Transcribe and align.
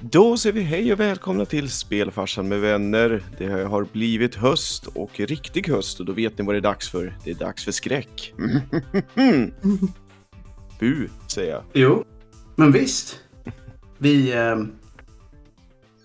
Då 0.00 0.36
säger 0.36 0.54
vi 0.54 0.60
hej 0.62 0.92
och 0.92 1.00
välkomna 1.00 1.44
till 1.44 1.70
Spelfarsan 1.70 2.48
med 2.48 2.60
vänner. 2.60 3.22
Det 3.38 3.46
har 3.48 3.84
blivit 3.92 4.34
höst 4.34 4.86
och 4.86 5.20
riktig 5.20 5.68
höst 5.68 6.00
och 6.00 6.06
då 6.06 6.12
vet 6.12 6.38
ni 6.38 6.44
vad 6.44 6.54
det 6.54 6.58
är 6.58 6.60
dags 6.62 6.90
för. 6.90 7.14
Det 7.24 7.30
är 7.30 7.34
dags 7.34 7.64
för 7.64 7.72
skräck. 7.72 8.34
Bu, 10.80 11.08
säger 11.26 11.52
jag. 11.52 11.62
Jo, 11.72 12.04
men 12.56 12.72
visst. 12.72 13.20
Vi... 13.98 14.32
Eh, 14.32 14.56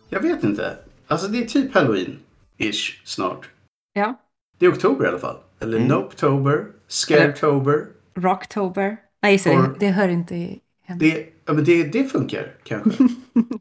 jag 0.10 0.22
vet 0.22 0.44
inte. 0.44 0.78
Alltså 1.08 1.28
det 1.28 1.38
är 1.44 1.46
typ 1.48 1.74
halloween-ish 1.76 3.02
snart. 3.04 3.50
Ja. 3.94 4.22
Det 4.60 4.66
är 4.66 4.72
oktober 4.72 5.06
i 5.06 5.08
alla 5.08 5.20
fall. 5.20 5.38
Eller 5.60 5.78
Mm. 5.78 5.90
Nopetober, 5.90 6.66
Scaretober. 6.88 7.86
Rocktober. 8.16 8.98
Nej, 9.22 9.40
så 9.40 9.50
Or- 9.50 9.62
det, 9.68 9.76
det 9.80 9.88
hör 9.92 10.08
inte 10.10 10.36
i- 10.36 10.60
hem. 10.86 10.98
Det, 10.98 11.26
ja, 11.46 11.54
men 11.54 11.64
det, 11.64 11.84
det 11.84 12.04
funkar 12.04 12.54
kanske. 12.64 12.90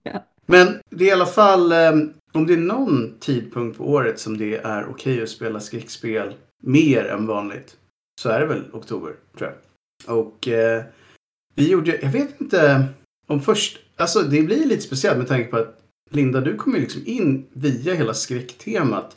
Ja. 0.02 0.24
Men 0.46 0.80
det 0.90 1.04
är 1.04 1.08
i 1.08 1.12
alla 1.12 1.26
fall, 1.26 1.72
eh, 1.72 1.92
om 2.32 2.46
det 2.46 2.52
är 2.52 2.56
någon 2.58 3.14
tidpunkt 3.20 3.78
på 3.78 3.84
året 3.90 4.20
som 4.20 4.38
det 4.38 4.56
är 4.56 4.86
okej 4.90 5.22
att 5.22 5.28
spela 5.28 5.60
skräckspel 5.60 6.34
mer 6.62 7.04
än 7.04 7.26
vanligt 7.26 7.76
så 8.20 8.28
är 8.28 8.40
det 8.40 8.46
väl 8.46 8.62
oktober, 8.72 9.12
tror 9.38 9.50
jag. 9.50 10.16
Och 10.18 10.48
eh, 10.48 10.82
vi 11.54 11.70
gjorde, 11.70 11.98
jag 12.02 12.10
vet 12.10 12.40
inte 12.40 12.84
om 13.26 13.40
först, 13.42 13.78
alltså 13.96 14.22
det 14.22 14.42
blir 14.42 14.66
lite 14.66 14.82
speciellt 14.82 15.18
med 15.18 15.28
tanke 15.28 15.50
på 15.50 15.56
att 15.56 15.80
Linda, 16.10 16.40
du 16.40 16.56
kom 16.56 16.74
ju 16.74 16.80
liksom 16.80 17.02
in 17.06 17.46
via 17.52 17.94
hela 17.94 18.14
skräcktemat 18.14 19.16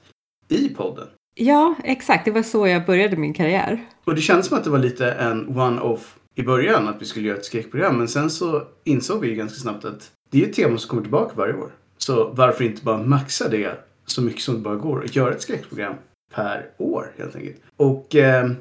i 0.49 0.69
podden. 0.69 1.07
ja, 1.35 1.75
exakt. 1.83 2.25
Det 2.25 2.31
var 2.31 2.43
så 2.43 2.67
jag 2.67 2.85
började 2.85 3.17
min 3.17 3.33
karriär. 3.33 3.85
Och 4.03 4.15
det 4.15 4.21
kändes 4.21 4.47
som 4.47 4.57
att 4.57 4.63
det 4.63 4.69
var 4.69 4.79
lite 4.79 5.11
en 5.11 5.47
one-off 5.47 6.15
i 6.37 6.43
början 6.43 6.87
att 6.87 7.01
vi 7.01 7.05
skulle 7.05 7.27
göra 7.27 7.37
ett 7.37 7.45
skräckprogram. 7.45 7.97
Men 7.97 8.07
sen 8.07 8.29
så 8.29 8.63
insåg 8.83 9.21
vi 9.21 9.35
ganska 9.35 9.59
snabbt 9.59 9.85
att 9.85 10.11
det 10.29 10.43
är 10.43 10.47
ett 10.49 10.55
tema 10.55 10.77
som 10.77 10.89
kommer 10.89 11.01
tillbaka 11.01 11.33
varje 11.35 11.53
år. 11.53 11.71
Så 11.97 12.29
varför 12.29 12.63
inte 12.63 12.83
bara 12.83 13.03
maxa 13.03 13.49
det 13.49 13.71
så 14.05 14.21
mycket 14.21 14.41
som 14.41 14.53
det 14.55 14.61
bara 14.61 14.75
går 14.75 14.97
och 14.97 15.15
göra 15.15 15.33
ett 15.33 15.41
skräckprogram 15.41 15.95
per 16.33 16.69
år 16.77 17.11
helt 17.17 17.35
enkelt. 17.35 17.61
Och 17.77 18.15
eh, 18.15 18.51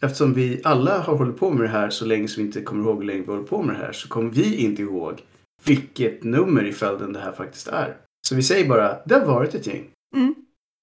eftersom 0.00 0.34
vi 0.34 0.60
alla 0.64 0.98
har 0.98 1.16
hållit 1.16 1.38
på 1.38 1.50
med 1.50 1.64
det 1.64 1.68
här 1.68 1.90
så 1.90 2.04
länge 2.04 2.28
som 2.28 2.42
vi 2.42 2.46
inte 2.46 2.62
kommer 2.62 2.84
ihåg 2.84 2.96
hur 2.96 3.04
länge 3.04 3.20
vi 3.20 3.26
håller 3.26 3.42
på 3.42 3.62
med 3.62 3.74
det 3.74 3.84
här 3.84 3.92
så 3.92 4.08
kommer 4.08 4.30
vi 4.30 4.56
inte 4.56 4.82
ihåg 4.82 5.22
vilket 5.64 6.24
nummer 6.24 6.64
i 6.64 6.72
följden 6.72 7.12
det 7.12 7.20
här 7.20 7.32
faktiskt 7.32 7.68
är. 7.68 7.96
Så 8.26 8.34
vi 8.34 8.42
säger 8.42 8.68
bara, 8.68 8.96
det 9.04 9.14
har 9.14 9.26
varit 9.26 9.54
ett 9.54 9.66
gäng. 9.66 9.84
Mm. 10.16 10.34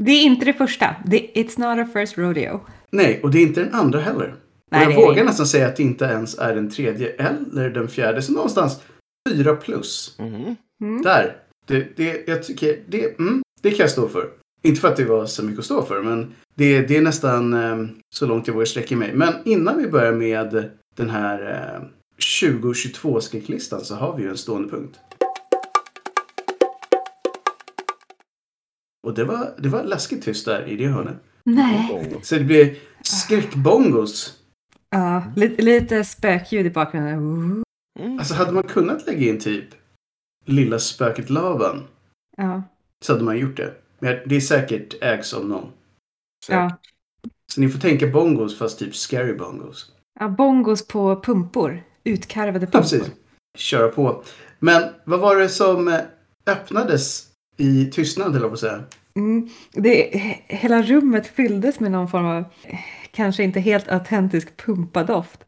Det 0.04 0.12
är 0.12 0.24
inte 0.24 0.46
det 0.46 0.54
första. 0.54 0.96
Det, 1.06 1.32
it's 1.36 1.60
not 1.60 1.88
a 1.88 1.90
first 1.94 2.18
rodeo. 2.18 2.60
Nej, 2.92 3.20
och 3.24 3.32
det 3.32 3.38
är 3.38 3.42
inte 3.44 3.64
den 3.64 3.74
andra 3.74 4.00
heller. 4.00 4.36
Nej, 4.70 4.88
och 4.88 4.94
jag 4.94 5.02
är 5.02 5.06
vågar 5.06 5.24
nästan 5.24 5.46
säga 5.46 5.68
att 5.68 5.76
det 5.76 5.84
inte 5.84 6.06
ens 6.06 6.38
är 6.38 6.56
den 6.56 6.70
tredje 6.70 7.10
eller 7.10 7.70
den 7.70 7.88
fjärde. 7.88 8.22
Så 8.22 8.34
någonstans 8.34 8.82
fyra 9.30 9.56
plus. 9.56 10.16
Mhm. 10.20 10.56
Mm. 10.82 11.02
Där. 11.02 11.36
Det, 11.68 11.98
det, 11.98 12.28
jag 12.28 12.44
tycker, 12.44 12.80
det, 12.88 13.20
mm, 13.20 13.42
det 13.62 13.70
kan 13.70 13.80
jag 13.80 13.90
stå 13.90 14.08
för. 14.08 14.30
Inte 14.62 14.82
för 14.82 14.88
att 14.88 14.98
det 14.98 15.06
var 15.06 15.26
så 15.26 15.44
mycket 15.44 15.60
att 15.60 15.66
stå 15.66 15.84
för, 15.86 16.02
men 16.02 16.34
det, 16.56 16.82
det 16.82 16.98
är 16.98 17.02
nästan 17.02 17.54
eh, 17.54 17.88
så 18.16 18.26
långt 18.26 18.48
jag 18.48 18.54
vågar 18.54 18.66
sträcka 18.66 18.96
mig. 18.96 19.14
Men 19.14 19.34
innan 19.46 19.78
vi 19.78 19.88
börjar 19.88 20.14
med 20.14 20.70
den 20.96 21.10
här 21.10 21.52
eh, 21.76 21.82
2022 22.42 23.22
skräcklistan 23.22 23.86
så 23.86 23.96
har 23.96 24.16
vi 24.18 24.24
ju 24.24 24.30
en 24.30 24.38
stående 24.38 24.70
punkt. 24.70 25.00
Och 29.08 29.14
det 29.14 29.24
var, 29.24 29.54
det 29.58 29.70
var 29.70 29.84
läskigt 29.84 30.24
tyst 30.24 30.46
där 30.46 30.68
i 30.68 30.76
det 30.76 30.88
hörnet. 30.88 31.16
Nej. 31.44 32.20
Så 32.24 32.36
det 32.36 32.44
blir 32.44 32.76
skräckbongos. 33.04 34.39
Ja, 34.90 35.24
lite, 35.36 35.62
lite 35.62 36.04
spökljud 36.04 36.66
i 36.66 36.70
bakgrunden. 36.70 37.64
Mm. 38.00 38.20
Alltså 38.20 38.34
hade 38.34 38.52
man 38.52 38.64
kunnat 38.64 39.08
lägga 39.08 39.30
in 39.30 39.40
typ 39.40 39.66
Lilla 40.46 40.80
spöket 40.80 41.30
Laban 41.30 41.88
Ja. 42.38 42.64
så 43.06 43.14
hade 43.14 43.24
man 43.26 43.38
gjort 43.38 43.58
det. 43.58 43.74
Men 44.00 44.18
det 44.26 44.36
är 44.36 44.40
säkert 44.42 45.04
ägs 45.04 45.34
av 45.34 45.46
någon. 45.46 45.72
Ja. 46.50 46.78
Så 47.54 47.62
ni 47.62 47.70
får 47.70 47.80
tänka 47.80 48.08
bongos 48.08 48.58
fast 48.58 48.80
typ 48.80 48.96
scary 48.96 49.34
bongos. 49.34 49.92
ja, 50.20 50.28
bongos 50.30 50.88
på 50.88 51.22
pumpor. 51.22 51.84
Utkarvade 52.04 52.60
Ja, 52.66 52.72
pumpor. 52.72 52.80
precis. 52.82 53.12
Köra 53.58 53.88
på. 53.90 54.24
Men 54.60 54.84
vad 55.06 55.20
var 55.20 55.36
det 55.36 55.50
som 55.50 55.88
eh, 55.88 56.00
öppnades 56.48 57.28
i 57.58 57.86
tystnad, 57.86 58.36
eller 58.36 58.48
på 58.48 58.54
att 58.54 58.60
säga? 58.60 58.84
Mm, 59.16 59.50
det, 59.72 60.12
he- 60.14 60.42
hela 60.56 60.82
rummet 60.82 61.28
fylldes 61.28 61.80
med 61.80 61.92
någon 61.92 62.08
form 62.10 62.26
av, 62.26 62.44
kanske 63.20 63.44
inte 63.44 63.60
helt 63.60 63.88
autentisk 63.90 64.58
pumpadoft. 64.66 65.46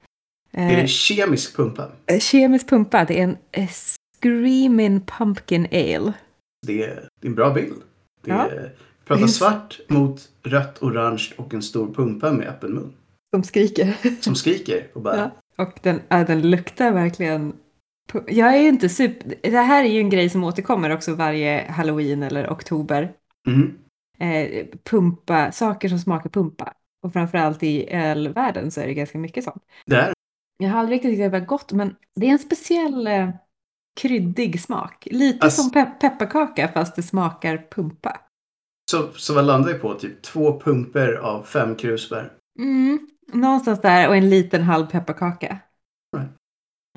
Är 0.52 0.72
Eh, 0.72 0.82
det 0.82 0.88
kemisk 0.88 1.56
pumpa? 1.56 1.92
eh, 2.06 2.20
kemisk 2.20 2.70
pumpa, 2.70 3.06
det 3.06 3.20
är 3.20 3.24
en 3.24 3.38
eh, 3.52 3.70
Screaming 4.22 5.02
Pumpkin 5.02 5.66
Ale. 5.72 6.14
Det 6.68 6.84
är, 6.84 7.08
det 7.22 7.28
är 7.28 7.30
en 7.30 7.36
bra 7.36 7.54
bild. 7.54 7.82
Det 8.24 8.32
Ja. 8.32 8.46
är, 8.48 8.74
är- 9.10 9.28
svart 9.28 9.80
mot 9.88 10.30
rött, 10.44 10.82
orange 10.84 11.34
och 11.38 11.54
en 11.54 11.62
stor 11.62 11.94
pumpa 11.94 12.32
med 12.32 12.48
öppen 12.48 12.72
mun. 12.74 12.94
Som 13.30 13.44
skriker. 13.44 13.94
Som 14.22 14.36
skriker 14.36 14.88
och 14.94 15.02
bara... 15.02 15.18
Ja. 15.18 15.32
Och 15.66 15.80
den, 15.84 16.00
ja, 16.10 16.24
den 16.24 16.50
luktar 16.50 16.92
verkligen... 16.92 17.54
Jag 18.28 18.56
är 18.56 18.62
ju 18.62 18.68
inte 18.68 18.90
super... 18.90 19.36
Det 19.52 19.58
här 19.58 19.84
är 19.84 19.90
ju 19.90 20.00
en 20.00 20.10
grej 20.10 20.30
som 20.30 20.44
återkommer 20.44 20.90
också 20.90 21.16
varje 21.16 21.72
halloween 21.72 22.24
eller 22.24 22.50
oktober. 22.50 23.12
Mhm. 23.48 23.78
Eh, 24.20 24.66
pumpa, 24.90 25.52
saker 25.52 25.90
som 25.90 26.00
smakar 26.00 26.30
pumpa. 26.30 26.74
Och 27.02 27.14
framförallt 27.14 27.64
i 27.64 27.90
ölvärlden 27.94 28.72
så 28.72 28.82
är 28.82 28.88
det 28.88 28.94
ganska 28.94 29.18
mycket 29.18 29.44
sånt. 29.44 29.64
Det 29.86 29.96
är 29.96 30.14
Jag 30.58 30.70
har 30.70 30.80
aldrig 30.80 30.96
riktigt 30.96 31.12
tyckt 31.12 31.26
att 31.26 31.32
det 31.32 31.40
var 31.40 31.46
gott, 31.46 31.72
men 31.72 31.96
det 32.16 32.28
är 32.28 32.32
en 32.32 32.40
speciell 32.40 33.08
eh, 33.08 33.30
kryddig 34.02 34.62
smak. 34.62 35.08
Lite 35.12 35.48
Ass- 35.48 35.56
som 35.56 35.72
pe- 35.72 36.00
pepparkaka 36.00 36.68
fast 36.68 36.96
det 36.96 37.04
smakar 37.04 37.68
pumpa. 37.72 38.20
Så, 38.92 39.08
så 39.14 39.34
vad 39.34 39.46
landar 39.46 39.74
vi 39.74 39.80
på? 39.80 39.94
Typ 39.94 40.22
två 40.22 40.60
pumper 40.60 41.14
av 41.14 41.44
fem 41.44 41.76
krusbär. 41.76 42.34
Mm, 42.60 43.08
någonstans 43.34 43.82
där 43.82 44.08
och 44.10 44.16
en 44.16 44.30
liten 44.30 44.62
halv 44.62 44.86
pepparkaka. 44.86 45.58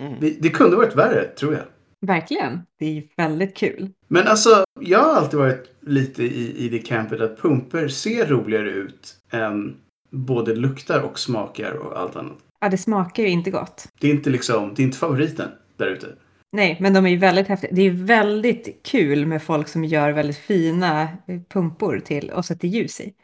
Mm. 0.00 0.20
Det, 0.20 0.43
det 0.43 0.50
kunde 0.50 0.76
varit 0.76 0.97
värre, 0.97 1.25
tror 1.25 1.54
jag. 1.54 1.64
Verkligen. 2.06 2.60
Det 2.78 2.98
är 2.98 3.04
väldigt 3.16 3.56
kul. 3.56 3.91
Men 4.09 4.26
alltså, 4.28 4.64
jag 4.81 4.98
har 4.98 5.14
alltid 5.14 5.38
varit 5.38 5.76
lite 5.81 6.22
i, 6.22 6.64
i 6.66 6.69
det 6.69 6.78
campet 6.78 7.20
att 7.20 7.38
pumper 7.43 7.88
ser 7.88 8.26
roligare 8.26 8.70
ut 8.70 9.16
än 9.31 9.76
både 10.14 10.54
luktar 10.54 11.00
och 11.00 11.19
smakar 11.19 11.72
och 11.72 11.98
allt 11.98 12.16
annat. 12.16 12.38
Ja, 12.60 12.69
det 12.69 12.78
smakar 12.78 13.22
ju 13.22 13.28
inte 13.28 13.50
gott. 13.50 13.88
Det 14.00 14.08
är 14.08 14.10
inte 14.10 14.30
liksom, 14.30 14.75
det 14.75 14.82
är 14.82 14.84
inte 14.84 14.98
favoriten 14.98 15.48
där 15.76 15.86
ute. 15.86 16.06
Nej, 16.52 16.76
men 16.80 16.92
de 16.94 17.06
är 17.06 17.10
ju 17.10 17.16
väldigt 17.16 17.48
häftiga. 17.48 17.70
Det 17.72 17.82
är 17.82 17.91
väldigt 17.91 18.80
kul 18.86 19.26
med 19.26 19.42
folk 19.42 19.69
som 19.69 19.84
gör 19.84 20.12
väldigt 20.12 20.38
fina 20.38 21.02
eh, 21.02 21.41
pumpor 21.48 22.00
till 22.00 22.30
och 22.30 22.44
sätter 22.44 22.69
ljus 22.69 23.00
i. 23.00 23.14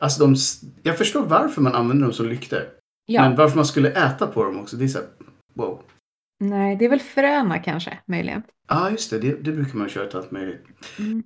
Alltså 0.00 0.26
de, 0.26 0.36
jag 0.82 0.98
förstår 0.98 1.26
varför 1.26 1.62
man 1.62 1.74
använder 1.74 2.04
dem 2.04 2.12
som 2.12 2.28
lyktor. 2.28 2.60
Ja, 3.06 3.22
Men 3.22 3.36
varför 3.36 3.56
man 3.56 3.64
skulle 3.64 3.90
äta 3.90 4.26
på 4.26 4.44
dem 4.44 4.60
också, 4.60 4.76
det 4.76 4.84
är 4.84 4.88
så 4.88 4.98
här, 4.98 5.08
wow. 5.54 5.82
nej, 6.40 6.76
det 6.76 6.84
är 6.84 6.88
väl 6.88 7.00
fröna 7.00 7.58
kanske, 7.58 7.98
möjligen. 8.06 8.42
Ja, 8.68 8.86
ah, 8.86 8.90
just 8.90 9.10
det, 9.10 9.18
det. 9.18 9.44
Det 9.44 9.52
brukar 9.52 9.78
man 9.78 9.88
köra 9.88 10.06
till 10.06 10.18
allt 10.18 10.30
möjligt. 10.30 10.64
Mm. 10.98 11.22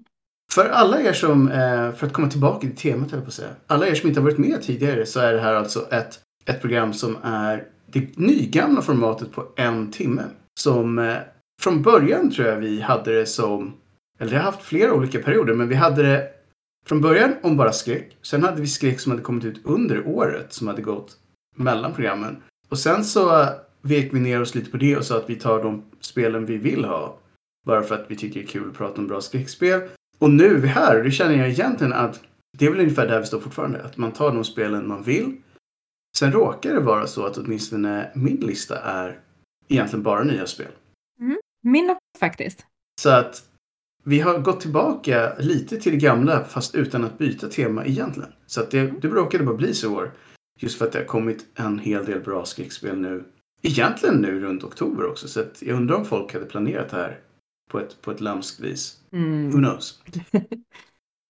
För 0.54 0.68
alla 0.68 1.00
er 1.00 1.12
som, 1.12 1.48
eh, 1.48 1.92
för 1.92 2.06
att 2.06 2.12
komma 2.12 2.30
tillbaka 2.30 2.60
till 2.60 2.76
temat 2.76 3.10
höll 3.10 3.18
jag 3.18 3.24
på 3.24 3.28
att 3.28 3.34
säga. 3.34 3.54
Alla 3.66 3.86
er 3.86 3.94
som 3.94 4.08
inte 4.08 4.20
har 4.20 4.24
varit 4.24 4.38
med 4.38 4.62
tidigare 4.62 5.06
så 5.06 5.20
är 5.20 5.32
det 5.32 5.40
här 5.40 5.54
alltså 5.54 5.86
ett, 5.90 6.20
ett 6.44 6.60
program 6.60 6.92
som 6.92 7.16
är 7.22 7.64
det 7.86 8.16
nygamla 8.18 8.82
formatet 8.82 9.32
på 9.32 9.46
en 9.56 9.90
timme. 9.90 10.22
Som 10.60 10.98
eh, 10.98 11.16
från 11.62 11.82
början 11.82 12.30
tror 12.30 12.48
jag 12.48 12.56
vi 12.56 12.80
hade 12.80 13.18
det 13.18 13.26
som, 13.26 13.74
eller 14.18 14.30
det 14.30 14.36
har 14.36 14.44
haft 14.44 14.62
flera 14.62 14.94
olika 14.94 15.22
perioder, 15.22 15.54
men 15.54 15.68
vi 15.68 15.74
hade 15.74 16.02
det 16.02 16.28
från 16.86 17.00
början 17.00 17.34
om 17.42 17.56
bara 17.56 17.72
skräck. 17.72 18.16
Sen 18.22 18.42
hade 18.42 18.60
vi 18.60 18.66
skräck 18.66 19.00
som 19.00 19.12
hade 19.12 19.22
kommit 19.22 19.44
ut 19.44 19.60
under 19.64 20.08
året 20.08 20.52
som 20.52 20.66
hade 20.66 20.82
gått 20.82 21.16
mellan 21.56 21.94
programmen. 21.94 22.36
Och 22.68 22.78
sen 22.78 23.04
så 23.04 23.46
vek 23.82 24.14
vi 24.14 24.20
ner 24.20 24.40
oss 24.40 24.54
lite 24.54 24.70
på 24.70 24.76
det 24.76 24.96
och 24.96 25.04
sa 25.04 25.16
att 25.16 25.30
vi 25.30 25.36
tar 25.36 25.62
de 25.62 25.84
spelen 26.00 26.46
vi 26.46 26.56
vill 26.56 26.84
ha. 26.84 27.18
Bara 27.66 27.82
för 27.82 27.94
att 27.94 28.06
vi 28.08 28.16
tycker 28.16 28.40
det 28.40 28.46
är 28.46 28.48
kul 28.48 28.68
att 28.70 28.76
prata 28.76 29.00
om 29.00 29.06
bra 29.06 29.20
skräckspel. 29.20 29.80
Och 30.22 30.30
nu 30.30 30.46
är 30.46 30.60
vi 30.60 30.68
här 30.68 30.98
och 30.98 31.04
det 31.04 31.10
känner 31.10 31.34
jag 31.34 31.48
egentligen 31.48 31.92
att 31.92 32.20
det 32.58 32.66
är 32.66 32.70
väl 32.70 32.80
ungefär 32.80 33.06
där 33.06 33.20
vi 33.20 33.26
står 33.26 33.40
fortfarande. 33.40 33.82
Att 33.82 33.96
man 33.96 34.12
tar 34.12 34.34
de 34.34 34.44
spelen 34.44 34.88
man 34.88 35.02
vill. 35.02 35.36
Sen 36.16 36.32
råkar 36.32 36.74
det 36.74 36.80
vara 36.80 37.06
så 37.06 37.26
att 37.26 37.38
åtminstone 37.38 38.10
min 38.14 38.36
lista 38.36 38.78
är 38.78 39.20
egentligen 39.68 40.02
bara 40.02 40.24
nya 40.24 40.46
spel. 40.46 40.72
Min 41.62 41.90
också 41.90 42.00
faktiskt. 42.18 42.66
Så 43.00 43.10
att 43.10 43.44
vi 44.04 44.20
har 44.20 44.38
gått 44.38 44.60
tillbaka 44.60 45.32
lite 45.38 45.76
till 45.76 45.92
det 45.92 45.98
gamla 45.98 46.44
fast 46.44 46.74
utan 46.74 47.04
att 47.04 47.18
byta 47.18 47.48
tema 47.48 47.84
egentligen. 47.84 48.32
Så 48.46 48.60
att 48.60 48.70
det, 48.70 49.00
det 49.02 49.08
råkade 49.08 49.44
bara 49.44 49.56
bli 49.56 49.74
så 49.74 49.94
år. 49.94 50.12
Just 50.60 50.78
för 50.78 50.86
att 50.86 50.92
det 50.92 50.98
har 50.98 51.06
kommit 51.06 51.46
en 51.54 51.78
hel 51.78 52.04
del 52.04 52.20
bra 52.20 52.44
skräckspel 52.44 52.98
nu. 52.98 53.24
Egentligen 53.62 54.16
nu 54.16 54.40
runt 54.40 54.64
oktober 54.64 55.06
också. 55.06 55.28
Så 55.28 55.40
att 55.40 55.62
jag 55.62 55.76
undrar 55.76 55.96
om 55.96 56.04
folk 56.04 56.32
hade 56.32 56.46
planerat 56.46 56.88
det 56.88 56.96
här 56.96 57.20
på 57.72 57.80
ett, 57.80 58.02
på 58.02 58.10
ett 58.10 58.20
lömskt 58.20 58.60
vis. 58.60 58.98
Who 59.10 59.16
Mm. 59.18 59.50
knows? 59.52 60.02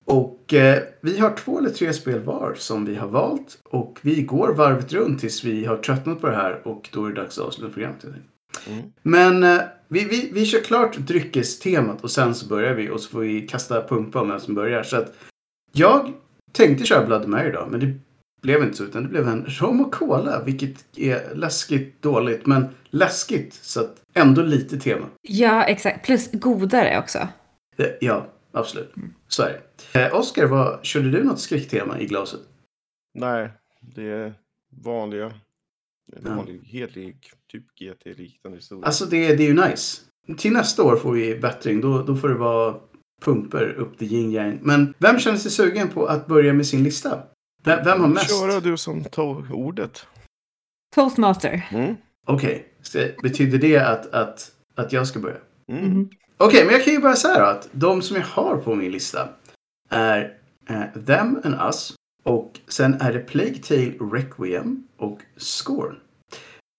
Och 0.04 0.54
eh, 0.54 0.82
vi 1.00 1.18
har 1.18 1.36
två 1.36 1.58
eller 1.58 1.70
tre 1.70 1.92
spel 1.92 2.20
var 2.20 2.54
som 2.54 2.84
vi 2.84 2.94
har 2.94 3.08
valt. 3.08 3.58
Och 3.64 3.98
vi 4.02 4.22
går 4.22 4.54
varvet 4.54 4.92
runt 4.92 5.20
tills 5.20 5.44
vi 5.44 5.64
har 5.64 5.76
tröttnat 5.76 6.20
på 6.20 6.26
det 6.26 6.36
här 6.36 6.68
och 6.68 6.88
då 6.92 7.04
är 7.04 7.08
det 7.08 7.20
dags 7.20 7.38
att 7.38 7.44
avsluta 7.44 7.72
programmet. 7.72 8.04
Mm. 8.66 8.82
Men 9.02 9.42
eh, 9.42 9.60
vi, 9.88 10.04
vi, 10.04 10.30
vi 10.32 10.46
kör 10.46 10.60
klart 10.60 10.96
dryckestemat 10.96 12.04
och 12.04 12.10
sen 12.10 12.34
så 12.34 12.46
börjar 12.46 12.74
vi 12.74 12.90
och 12.90 13.00
så 13.00 13.10
får 13.10 13.20
vi 13.20 13.40
kasta 13.48 13.88
pumpa 13.88 14.20
om 14.20 14.28
vem 14.28 14.40
som 14.40 14.54
börjar. 14.54 14.82
Så 14.82 14.96
att 14.96 15.14
jag 15.72 16.12
tänkte 16.52 16.84
köra 16.84 17.06
Blood 17.06 17.28
Mary 17.28 17.48
idag, 17.48 17.68
men 17.70 17.80
det 17.80 17.94
blev 18.42 18.62
inte 18.62 18.76
så 18.76 18.84
utan 18.84 19.02
det 19.02 19.08
blev 19.08 19.28
en 19.28 19.46
rom 19.48 19.80
och 19.80 19.94
cola, 19.94 20.42
vilket 20.44 20.98
är 20.98 21.34
läskigt 21.34 22.02
dåligt, 22.02 22.46
men 22.46 22.68
läskigt 22.90 23.54
så 23.54 23.80
att 23.80 24.02
ändå 24.14 24.42
lite 24.42 24.78
tema. 24.78 25.06
Ja, 25.22 25.64
exakt. 25.64 26.04
Plus 26.06 26.30
godare 26.32 26.98
också. 26.98 27.28
Det, 27.76 27.98
ja, 28.00 28.26
absolut. 28.52 28.94
Så 29.28 29.42
är 29.42 29.60
det. 29.92 30.00
Eh, 30.06 30.14
Oskar, 30.18 30.46
vad, 30.46 30.84
körde 30.84 31.10
du 31.10 31.24
något 31.24 31.40
skräcktema 31.40 32.00
i 32.00 32.06
glaset? 32.06 32.40
Nej, 33.14 33.50
det 33.80 34.02
är 34.10 34.34
vanliga, 34.84 35.32
Ja. 36.24 36.34
vanlig, 36.34 36.60
hederlig, 36.64 37.16
typ 37.52 37.64
GT-liknande 37.80 38.58
historia. 38.58 38.86
Alltså 38.86 39.04
det, 39.04 39.36
det 39.36 39.42
är 39.42 39.48
ju 39.48 39.54
nice. 39.68 40.00
Till 40.38 40.52
nästa 40.52 40.82
år 40.82 40.96
får 40.96 41.12
vi 41.12 41.38
bättring. 41.38 41.80
Då, 41.80 42.02
då 42.02 42.16
får 42.16 42.28
det 42.28 42.34
vara 42.34 42.74
pumper 43.24 43.72
upp 43.72 43.98
till 43.98 44.12
yin 44.12 44.32
yang. 44.32 44.58
Men 44.62 44.94
vem 44.98 45.18
känner 45.18 45.38
sig 45.38 45.50
sugen 45.50 45.88
på 45.88 46.06
att 46.06 46.26
börja 46.26 46.52
med 46.52 46.66
sin 46.66 46.82
lista? 46.84 47.22
Vem, 47.64 47.84
vem 47.84 48.00
har 48.00 48.08
mest? 48.08 48.30
Köra 48.30 48.60
du 48.60 48.76
som 48.76 49.04
tog 49.04 49.50
ordet. 49.50 50.06
Toastmaster. 50.94 51.68
Mm. 51.70 51.96
Okej, 52.26 52.66
okay. 52.90 53.12
betyder 53.22 53.58
det 53.58 53.78
att, 53.78 54.06
att, 54.06 54.52
att 54.74 54.92
jag 54.92 55.06
ska 55.06 55.18
börja? 55.18 55.36
Mm. 55.72 55.84
Mhm. 55.84 56.10
Okej, 56.36 56.64
men 56.64 56.74
jag 56.74 56.84
kan 56.84 56.92
ju 56.92 57.00
börja 57.00 57.16
så 57.16 57.28
här 57.28 57.40
då, 57.40 57.46
att 57.46 57.68
de 57.72 58.02
som 58.02 58.16
jag 58.16 58.24
har 58.24 58.56
på 58.56 58.74
min 58.74 58.92
lista 58.92 59.28
är 59.90 60.38
eh, 60.68 61.02
Them 61.06 61.40
and 61.44 61.54
Us 61.54 61.94
och 62.22 62.60
sen 62.68 62.94
är 62.94 63.12
det 63.12 63.18
Plague 63.18 63.58
Tale 63.58 63.92
Requiem 64.12 64.86
och 64.96 65.18
Scorn. 65.36 65.96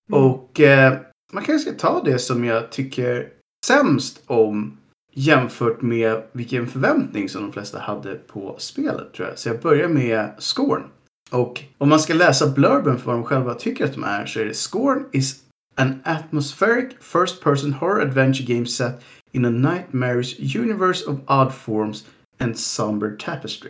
Mm. 0.09 0.24
Och 0.24 0.59
eh, 0.59 0.97
man 1.33 1.44
kanske 1.44 1.69
ska 1.69 1.80
ta 1.80 2.03
det 2.03 2.19
som 2.19 2.44
jag 2.44 2.71
tycker 2.71 3.30
sämst 3.65 4.24
om 4.25 4.77
jämfört 5.13 5.81
med 5.81 6.24
vilken 6.31 6.68
förväntning 6.68 7.30
som 7.30 7.42
de 7.42 7.51
flesta 7.51 7.80
hade 7.80 8.15
på 8.15 8.56
spelet 8.60 9.13
tror 9.13 9.27
jag. 9.27 9.39
Så 9.39 9.50
jag 9.50 9.62
börjar 9.62 9.88
med 9.88 10.31
Scorn. 10.39 10.83
Och 11.31 11.63
om 11.77 11.89
man 11.89 12.00
ska 12.00 12.13
läsa 12.13 12.48
blurben 12.50 12.98
för 13.00 13.06
vad 13.06 13.15
de 13.15 13.24
själva 13.24 13.54
tycker 13.54 13.86
att 13.86 13.94
de 13.94 14.04
är 14.04 14.25
så 14.25 14.39
är 14.39 14.45
det 14.45 14.54
Scorn 14.54 15.06
is 15.12 15.44
an 15.75 16.01
atmospheric 16.04 16.94
first 17.00 17.44
person 17.44 17.74
horror 17.74 18.01
adventure 18.01 18.54
game 18.56 18.65
set 18.65 19.04
in 19.31 19.45
a 19.45 19.50
nightmarish 19.50 20.56
universe 20.60 21.06
of 21.10 21.19
odd 21.27 21.54
forms 21.54 22.06
and 22.39 22.57
somber 22.57 23.16
tapestry. 23.19 23.69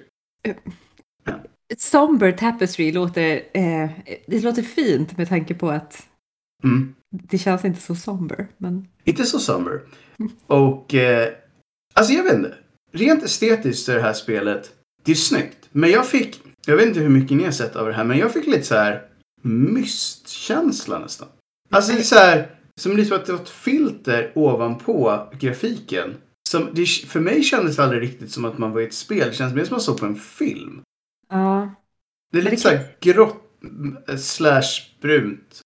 Somber 1.77 2.31
Tapestry 2.31 2.91
låter, 2.91 3.41
eh, 3.53 3.89
det 4.27 4.43
låter 4.43 4.61
fint 4.61 5.17
med 5.17 5.29
tanke 5.29 5.53
på 5.53 5.69
att 5.69 6.07
Mm. 6.63 6.95
det 7.09 7.37
känns 7.37 7.65
inte 7.65 7.81
så 7.81 7.95
somber. 7.95 8.47
Men 8.57 8.87
Inte 9.03 9.25
så 9.25 9.39
somber. 9.39 9.81
Och 10.47 10.93
eh, 10.93 11.33
alltså 11.93 12.13
jag 12.13 12.23
vet 12.23 12.33
inte. 12.33 12.55
Rent 12.91 13.23
estetiskt 13.23 13.89
är 13.89 13.95
det 13.95 14.01
här 14.01 14.13
spelet, 14.13 14.73
det 15.03 15.11
är 15.11 15.15
snyggt. 15.15 15.69
Men 15.71 15.89
jag 15.89 16.07
fick, 16.07 16.41
jag 16.65 16.77
vet 16.77 16.87
inte 16.87 16.99
hur 16.99 17.09
mycket 17.09 17.37
ni 17.37 17.43
har 17.43 17.51
sett 17.51 17.75
av 17.75 17.87
det 17.87 17.93
här, 17.93 18.03
men 18.03 18.17
jag 18.17 18.33
fick 18.33 18.47
lite 18.47 18.63
så 18.63 18.75
här 18.75 19.07
mystkänsla 19.41 20.99
nästan. 20.99 21.27
Alltså 21.69 21.91
det 21.91 21.99
är 21.99 22.03
så 22.03 22.15
här, 22.15 22.55
som 22.81 22.97
lite 22.97 23.07
som 23.09 23.17
att 23.17 23.25
det 23.25 23.33
var 23.33 23.39
ett 23.39 23.49
filter 23.49 24.31
ovanpå 24.35 25.27
grafiken. 25.39 26.15
Som, 26.49 26.69
det, 26.73 26.85
för 26.85 27.19
mig 27.19 27.43
kändes 27.43 27.75
det 27.75 27.83
aldrig 27.83 28.01
riktigt 28.01 28.31
som 28.31 28.45
att 28.45 28.57
man 28.57 28.71
var 28.71 28.81
i 28.81 28.85
ett 28.85 28.93
spel. 28.93 29.27
Det 29.27 29.33
känns 29.33 29.53
mer 29.53 29.63
som 29.63 29.65
att 29.65 29.71
man 29.71 29.81
såg 29.81 29.99
på 29.99 30.05
en 30.05 30.15
film. 30.15 30.81
ja, 31.29 31.75
Det 32.31 32.37
är 32.37 32.41
lite 32.41 32.55
det 32.55 32.61
så 32.61 32.69
här 32.69 32.95
grått 32.99 33.43
eh, 34.07 34.17
slash 34.17 34.81
brunt 35.01 35.61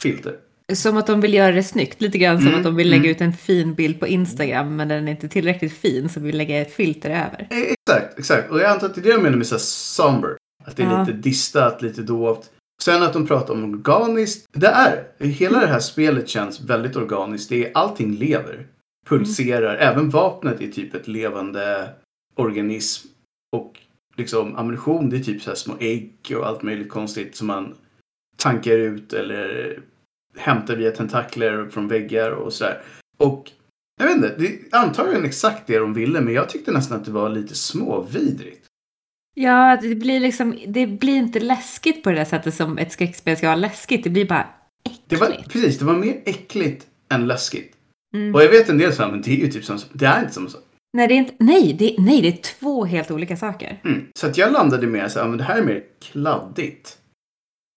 filter. 0.00 0.38
Som 0.76 0.96
att 0.96 1.06
de 1.06 1.20
vill 1.20 1.34
göra 1.34 1.52
det 1.52 1.62
snyggt. 1.62 2.00
Lite 2.00 2.18
grann 2.18 2.38
som 2.38 2.46
Mm, 2.46 2.58
att 2.58 2.64
de 2.64 2.76
vill 2.76 2.90
lägga 2.90 3.00
mm. 3.00 3.10
ut 3.10 3.20
en 3.20 3.32
fin 3.32 3.74
bild 3.74 4.00
på 4.00 4.06
Instagram 4.06 4.76
men 4.76 4.88
den 4.88 5.08
är 5.08 5.12
inte 5.12 5.28
tillräckligt 5.28 5.72
fin 5.72 6.08
så 6.08 6.20
vill 6.20 6.36
lägga 6.36 6.58
ett 6.60 6.72
filter 6.74 7.10
över. 7.10 7.46
Eh, 7.50 7.58
Exakt, 7.58 8.18
exakt. 8.18 8.50
Och 8.50 8.60
jag 8.60 8.70
antar 8.70 8.86
att 8.86 8.94
det 8.94 9.00
är 9.00 9.02
det 9.02 9.08
jag 9.10 9.22
menar 9.22 9.36
med 9.36 9.46
så 9.46 9.58
somber. 9.58 10.36
Att 10.64 10.76
det 10.76 10.82
är 10.82 10.86
Ja. 10.90 11.00
lite 11.00 11.12
distat, 11.18 11.82
lite 11.82 12.02
dovt. 12.02 12.50
Sen 12.82 13.02
att 13.02 13.12
de 13.12 13.26
pratar 13.26 13.54
om 13.54 13.64
organiskt. 13.64 14.46
Det 14.52 14.66
är 14.66 15.04
Hela 15.18 15.60
det 15.60 15.66
här 15.66 15.80
spelet 15.80 16.28
känns 16.28 16.60
väldigt 16.60 16.96
organiskt. 16.96 17.48
Det 17.48 17.66
är, 17.66 17.70
allting 17.74 18.14
lever. 18.16 18.66
Pulserar. 19.08 19.76
Även 19.76 20.10
vapnet 20.10 20.60
är 20.60 20.68
typ 20.68 20.94
ett 20.94 21.08
levande 21.08 21.88
organism. 22.36 23.08
Och 23.56 23.78
liksom 24.16 24.56
ammunition 24.56 25.10
det 25.10 25.16
är 25.16 25.20
typ 25.20 25.42
så 25.42 25.50
här 25.50 25.54
små 25.56 25.74
ägg 25.80 26.12
och 26.36 26.46
allt 26.46 26.62
möjligt 26.62 26.88
konstigt 26.90 27.36
som 27.36 27.46
man 27.46 27.74
tankar 28.36 28.78
ut 28.78 29.12
eller 29.12 29.78
hämtar 30.36 30.76
via 30.76 30.90
tentakler 30.90 31.68
från 31.68 31.88
väggar 31.88 32.30
och 32.30 32.52
sådär. 32.52 32.82
Och 33.18 33.50
jag 34.00 34.06
vet 34.06 34.16
inte, 34.16 34.34
det 34.38 34.46
är 34.46 34.58
antagligen 34.70 35.24
exakt 35.24 35.66
det 35.66 35.78
de 35.78 35.94
ville 35.94 36.20
men 36.20 36.34
jag 36.34 36.48
tyckte 36.48 36.72
nästan 36.72 36.98
att 36.98 37.04
det 37.04 37.10
var 37.10 37.28
lite 37.28 37.54
småvidrigt. 37.54 38.66
Ja, 39.34 39.78
det 39.82 39.94
blir 39.94 40.20
liksom, 40.20 40.58
det 40.66 40.86
blir 40.86 41.16
inte 41.16 41.40
läskigt 41.40 42.02
på 42.02 42.10
det 42.10 42.16
där 42.16 42.24
sättet 42.24 42.54
som 42.54 42.78
ett 42.78 42.92
skräckspel 42.92 43.36
ska 43.36 43.46
vara 43.46 43.56
läskigt. 43.56 44.04
Det 44.04 44.10
blir 44.10 44.24
bara 44.28 44.46
Det 45.06 45.16
var, 45.16 45.28
äckligt. 45.28 45.52
precis, 45.52 45.78
det 45.78 45.84
var 45.84 45.96
mer 45.96 46.20
äckligt 46.24 46.86
än 47.12 47.26
läskigt. 47.26 47.72
Mm. 48.14 48.34
Och 48.34 48.42
jag 48.42 48.48
vet 48.48 48.68
en 48.68 48.78
del 48.78 48.92
så 48.92 49.02
här, 49.02 49.10
men 49.10 49.22
det 49.22 49.30
är 49.30 49.36
ju 49.36 49.48
typ 49.48 49.64
som, 49.64 49.78
det 49.92 50.06
är 50.06 50.20
inte 50.20 50.32
samma 50.32 50.48
sak. 50.48 50.62
Nej, 50.96 51.08
det 51.08 51.14
är 51.14 51.16
inte, 51.18 51.34
nej, 51.38 51.72
det, 51.78 51.94
nej, 51.98 52.20
det 52.22 52.28
är 52.28 52.42
två 52.42 52.84
helt 52.84 53.10
olika 53.10 53.36
saker. 53.36 53.80
Mm. 53.84 54.06
Så 54.18 54.26
att 54.26 54.38
jag 54.38 54.52
landade 54.52 54.86
mer 54.86 55.08
så 55.08 55.20
här, 55.20 55.28
men 55.28 55.38
det 55.38 55.44
här 55.44 55.58
är 55.58 55.64
mer 55.64 55.82
kladdigt 56.02 56.98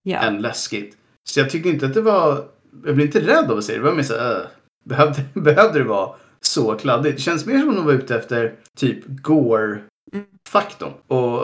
Ja. 0.04 0.20
än 0.20 0.42
läskigt. 0.42 0.98
Så 1.30 1.40
jag 1.40 1.50
tyckte 1.50 1.70
inte 1.70 1.86
att 1.86 1.94
det 1.94 2.02
var, 2.02 2.46
jag 2.86 2.96
blev 2.96 3.08
inte 3.08 3.28
rädd 3.28 3.52
av 3.52 3.58
att 3.58 3.64
se 3.64 3.74
det. 3.74 3.80
Det 3.80 3.86
var 3.86 3.96
mer 3.96 4.04
så 4.04 4.18
här, 4.18 4.42
äh, 4.42 4.48
behövde, 4.86 5.24
behövde 5.42 5.80
det 5.80 5.86
vara 5.86 6.16
så 6.42 6.76
kladdigt? 6.76 7.18
Det 7.18 7.22
känns 7.22 7.46
mer 7.46 7.60
som 7.60 7.70
om 7.70 7.76
de 7.76 7.86
var 7.86 7.94
ute 7.94 8.16
efter 8.16 8.56
typ 8.78 9.04
gore-faktorn. 9.08 10.94
Och 11.08 11.44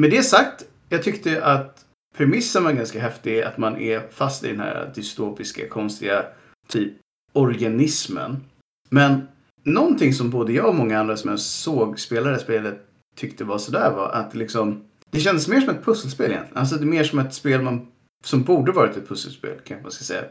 med 0.00 0.10
det 0.10 0.22
sagt, 0.22 0.64
jag 0.88 1.02
tyckte 1.02 1.44
att 1.44 1.84
premissen 2.16 2.64
var 2.64 2.72
ganska 2.72 3.00
häftig. 3.00 3.42
Att 3.42 3.58
man 3.58 3.76
är 3.76 4.08
fast 4.10 4.44
i 4.44 4.48
den 4.48 4.60
här 4.60 4.92
dystopiska, 4.94 5.68
konstiga 5.68 6.24
typ 6.68 6.92
organismen. 7.32 8.44
Men 8.90 9.28
någonting 9.62 10.14
som 10.14 10.30
både 10.30 10.52
jag 10.52 10.68
och 10.68 10.74
många 10.74 11.00
andra 11.00 11.16
som 11.16 11.30
jag 11.30 11.40
såg 11.40 12.00
spela 12.00 12.30
det 12.30 12.38
spelet 12.38 12.86
tyckte 13.16 13.44
var 13.44 13.58
sådär 13.58 13.92
var 13.92 14.08
att 14.08 14.34
liksom 14.34 14.84
det 15.10 15.20
kändes 15.20 15.48
mer 15.48 15.60
som 15.60 15.70
ett 15.70 15.84
pusselspel 15.84 16.30
egentligen. 16.30 16.58
Alltså 16.58 16.76
det 16.76 16.84
är 16.84 16.86
mer 16.86 17.04
som 17.04 17.18
ett 17.18 17.34
spel 17.34 17.62
man, 17.62 17.86
som 18.24 18.42
borde 18.42 18.72
varit 18.72 18.96
ett 18.96 19.08
pusselspel 19.08 19.60
kanske 19.64 19.82
man 19.82 19.92
ska 19.92 20.04
säga. 20.04 20.24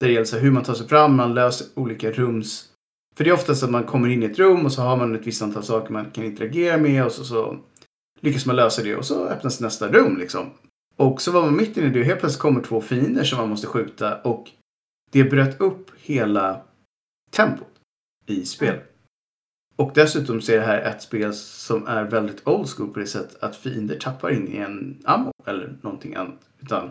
Där 0.00 0.06
det 0.06 0.12
gäller 0.12 0.24
så 0.24 0.38
hur 0.38 0.50
man 0.50 0.62
tar 0.62 0.74
sig 0.74 0.88
fram, 0.88 1.16
man 1.16 1.34
löser 1.34 1.66
olika 1.74 2.10
rums. 2.10 2.68
För 3.16 3.24
det 3.24 3.30
är 3.30 3.34
oftast 3.34 3.62
att 3.62 3.70
man 3.70 3.84
kommer 3.84 4.08
in 4.08 4.22
i 4.22 4.26
ett 4.26 4.38
rum 4.38 4.64
och 4.64 4.72
så 4.72 4.82
har 4.82 4.96
man 4.96 5.14
ett 5.14 5.26
visst 5.26 5.42
antal 5.42 5.62
saker 5.62 5.92
man 5.92 6.10
kan 6.10 6.24
interagera 6.24 6.76
med 6.76 7.04
och 7.04 7.12
så, 7.12 7.24
så 7.24 7.58
lyckas 8.20 8.46
man 8.46 8.56
lösa 8.56 8.82
det 8.82 8.96
och 8.96 9.04
så 9.04 9.28
öppnas 9.28 9.60
nästa 9.60 9.92
rum 9.92 10.16
liksom. 10.16 10.50
Och 10.96 11.22
så 11.22 11.32
var 11.32 11.42
man 11.42 11.56
mitt 11.56 11.76
inne 11.76 11.86
i 11.86 11.90
det 11.90 12.00
och 12.00 12.06
helt 12.06 12.20
plötsligt 12.20 12.42
kommer 12.42 12.62
två 12.62 12.80
fiender 12.80 13.24
som 13.24 13.38
man 13.38 13.48
måste 13.48 13.66
skjuta 13.66 14.20
och 14.20 14.50
det 15.10 15.24
bröt 15.24 15.60
upp 15.60 15.90
hela 15.96 16.62
tempot 17.30 17.80
i 18.26 18.44
spelet. 18.44 18.92
Och 19.76 19.92
dessutom 19.94 20.40
så 20.40 20.52
är 20.52 20.56
det 20.56 20.66
här 20.66 20.80
ett 20.80 21.02
spel 21.02 21.34
som 21.34 21.86
är 21.86 22.04
väldigt 22.04 22.46
old 22.48 22.68
school 22.68 22.92
på 22.92 22.98
det 22.98 23.06
sättet 23.06 23.42
att 23.42 23.56
fiender 23.56 23.98
tappar 23.98 24.30
in 24.30 24.48
i 24.48 24.56
en 24.56 25.02
ammo 25.04 25.32
eller 25.46 25.78
någonting 25.82 26.14
annat. 26.14 26.48
Utan 26.60 26.90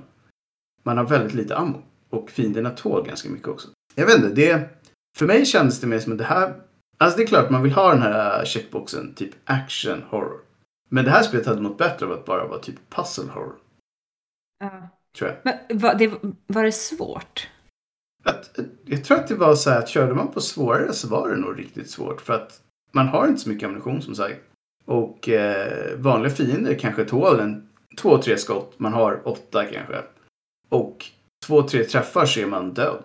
man 0.86 0.98
har 0.98 1.06
väldigt 1.06 1.34
lite 1.34 1.56
ammo. 1.58 1.82
Och 2.10 2.30
fienderna 2.30 2.70
tål 2.70 3.06
ganska 3.08 3.30
mycket 3.30 3.48
också. 3.48 3.68
Jag 3.96 4.06
vet 4.06 4.16
inte, 4.16 4.30
det... 4.30 4.70
För 5.18 5.26
mig 5.26 5.46
kändes 5.46 5.80
det 5.80 5.88
mer 5.88 6.00
som 6.00 6.12
att 6.12 6.18
det 6.18 6.24
här... 6.24 6.54
Alltså 6.98 7.18
det 7.18 7.24
är 7.24 7.28
klart 7.28 7.50
man 7.50 7.64
vill 7.64 7.72
ha 7.72 7.92
den 7.92 8.02
här 8.02 8.46
checkboxen, 8.46 9.14
typ 9.14 9.32
action 9.46 10.04
horror. 10.10 10.42
Men 10.90 11.06
det 11.06 11.12
här 11.12 11.24
spelet 11.24 11.46
hade 11.46 11.62
mått 11.62 11.78
bättre 11.78 12.06
av 12.06 12.12
att 12.12 12.26
bara 12.26 12.48
vara 12.48 12.60
typ 12.60 12.76
puzzle 12.90 13.32
horror, 13.32 13.56
Ja. 14.60 14.90
tror 15.18 15.30
jag. 15.30 15.38
Men 15.44 15.80
var 15.80 15.96
det, 15.96 16.14
var 16.48 16.64
det 16.64 16.72
svårt? 16.72 17.50
Att, 18.24 18.60
jag 18.86 19.04
tror 19.04 19.18
att 19.18 19.28
det 19.28 19.36
var 19.36 19.56
så 19.56 19.70
här 19.70 19.80
att 19.80 19.90
körde 19.90 20.14
man 20.14 20.32
på 20.32 20.42
svårare 20.42 20.94
så 20.94 21.08
var 21.08 21.30
det 21.30 21.36
nog 21.36 21.60
riktigt 21.60 21.90
svårt. 21.90 22.22
För 22.22 22.34
att 22.34 22.62
man 22.92 23.08
har 23.08 23.28
inte 23.28 23.42
så 23.42 23.50
mycket 23.50 23.66
ammunition 23.68 24.02
som 24.02 24.16
sagt. 24.16 24.40
Och 24.86 25.30
eh, 25.30 25.98
vanliga 25.98 26.34
fiender 26.34 26.76
kanske 26.80 27.06
tål 27.06 27.40
en 27.40 27.70
två, 27.98 28.18
tre 28.18 28.38
skott. 28.38 28.80
Man 28.80 28.94
har 28.94 29.28
åtta 29.28 29.66
kanske. 29.66 30.04
Och 30.70 31.06
två, 31.46 31.62
tre 31.62 31.84
träffar 31.84 32.26
så 32.26 32.40
är 32.40 32.46
man 32.46 32.74
död. 32.74 33.04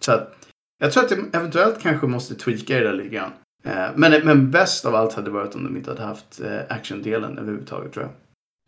Så 0.00 0.12
att 0.12 0.32
jag 0.78 0.92
tror 0.92 1.04
att 1.04 1.10
jag 1.10 1.20
eventuellt 1.34 1.80
kanske 1.82 2.06
måste 2.06 2.34
tweaka 2.34 2.74
det 2.74 2.84
där 2.84 2.92
lite 2.92 3.08
grann. 3.14 3.32
Eh, 3.64 3.86
men, 3.94 4.26
men 4.26 4.50
bäst 4.50 4.84
av 4.86 4.94
allt 4.94 5.14
hade 5.14 5.30
varit 5.30 5.54
om 5.54 5.64
de 5.64 5.76
inte 5.76 5.90
hade 5.90 6.02
haft 6.02 6.40
eh, 6.40 6.58
actiondelen 6.68 7.38
överhuvudtaget 7.38 7.92
tror 7.92 8.04
jag. 8.04 8.12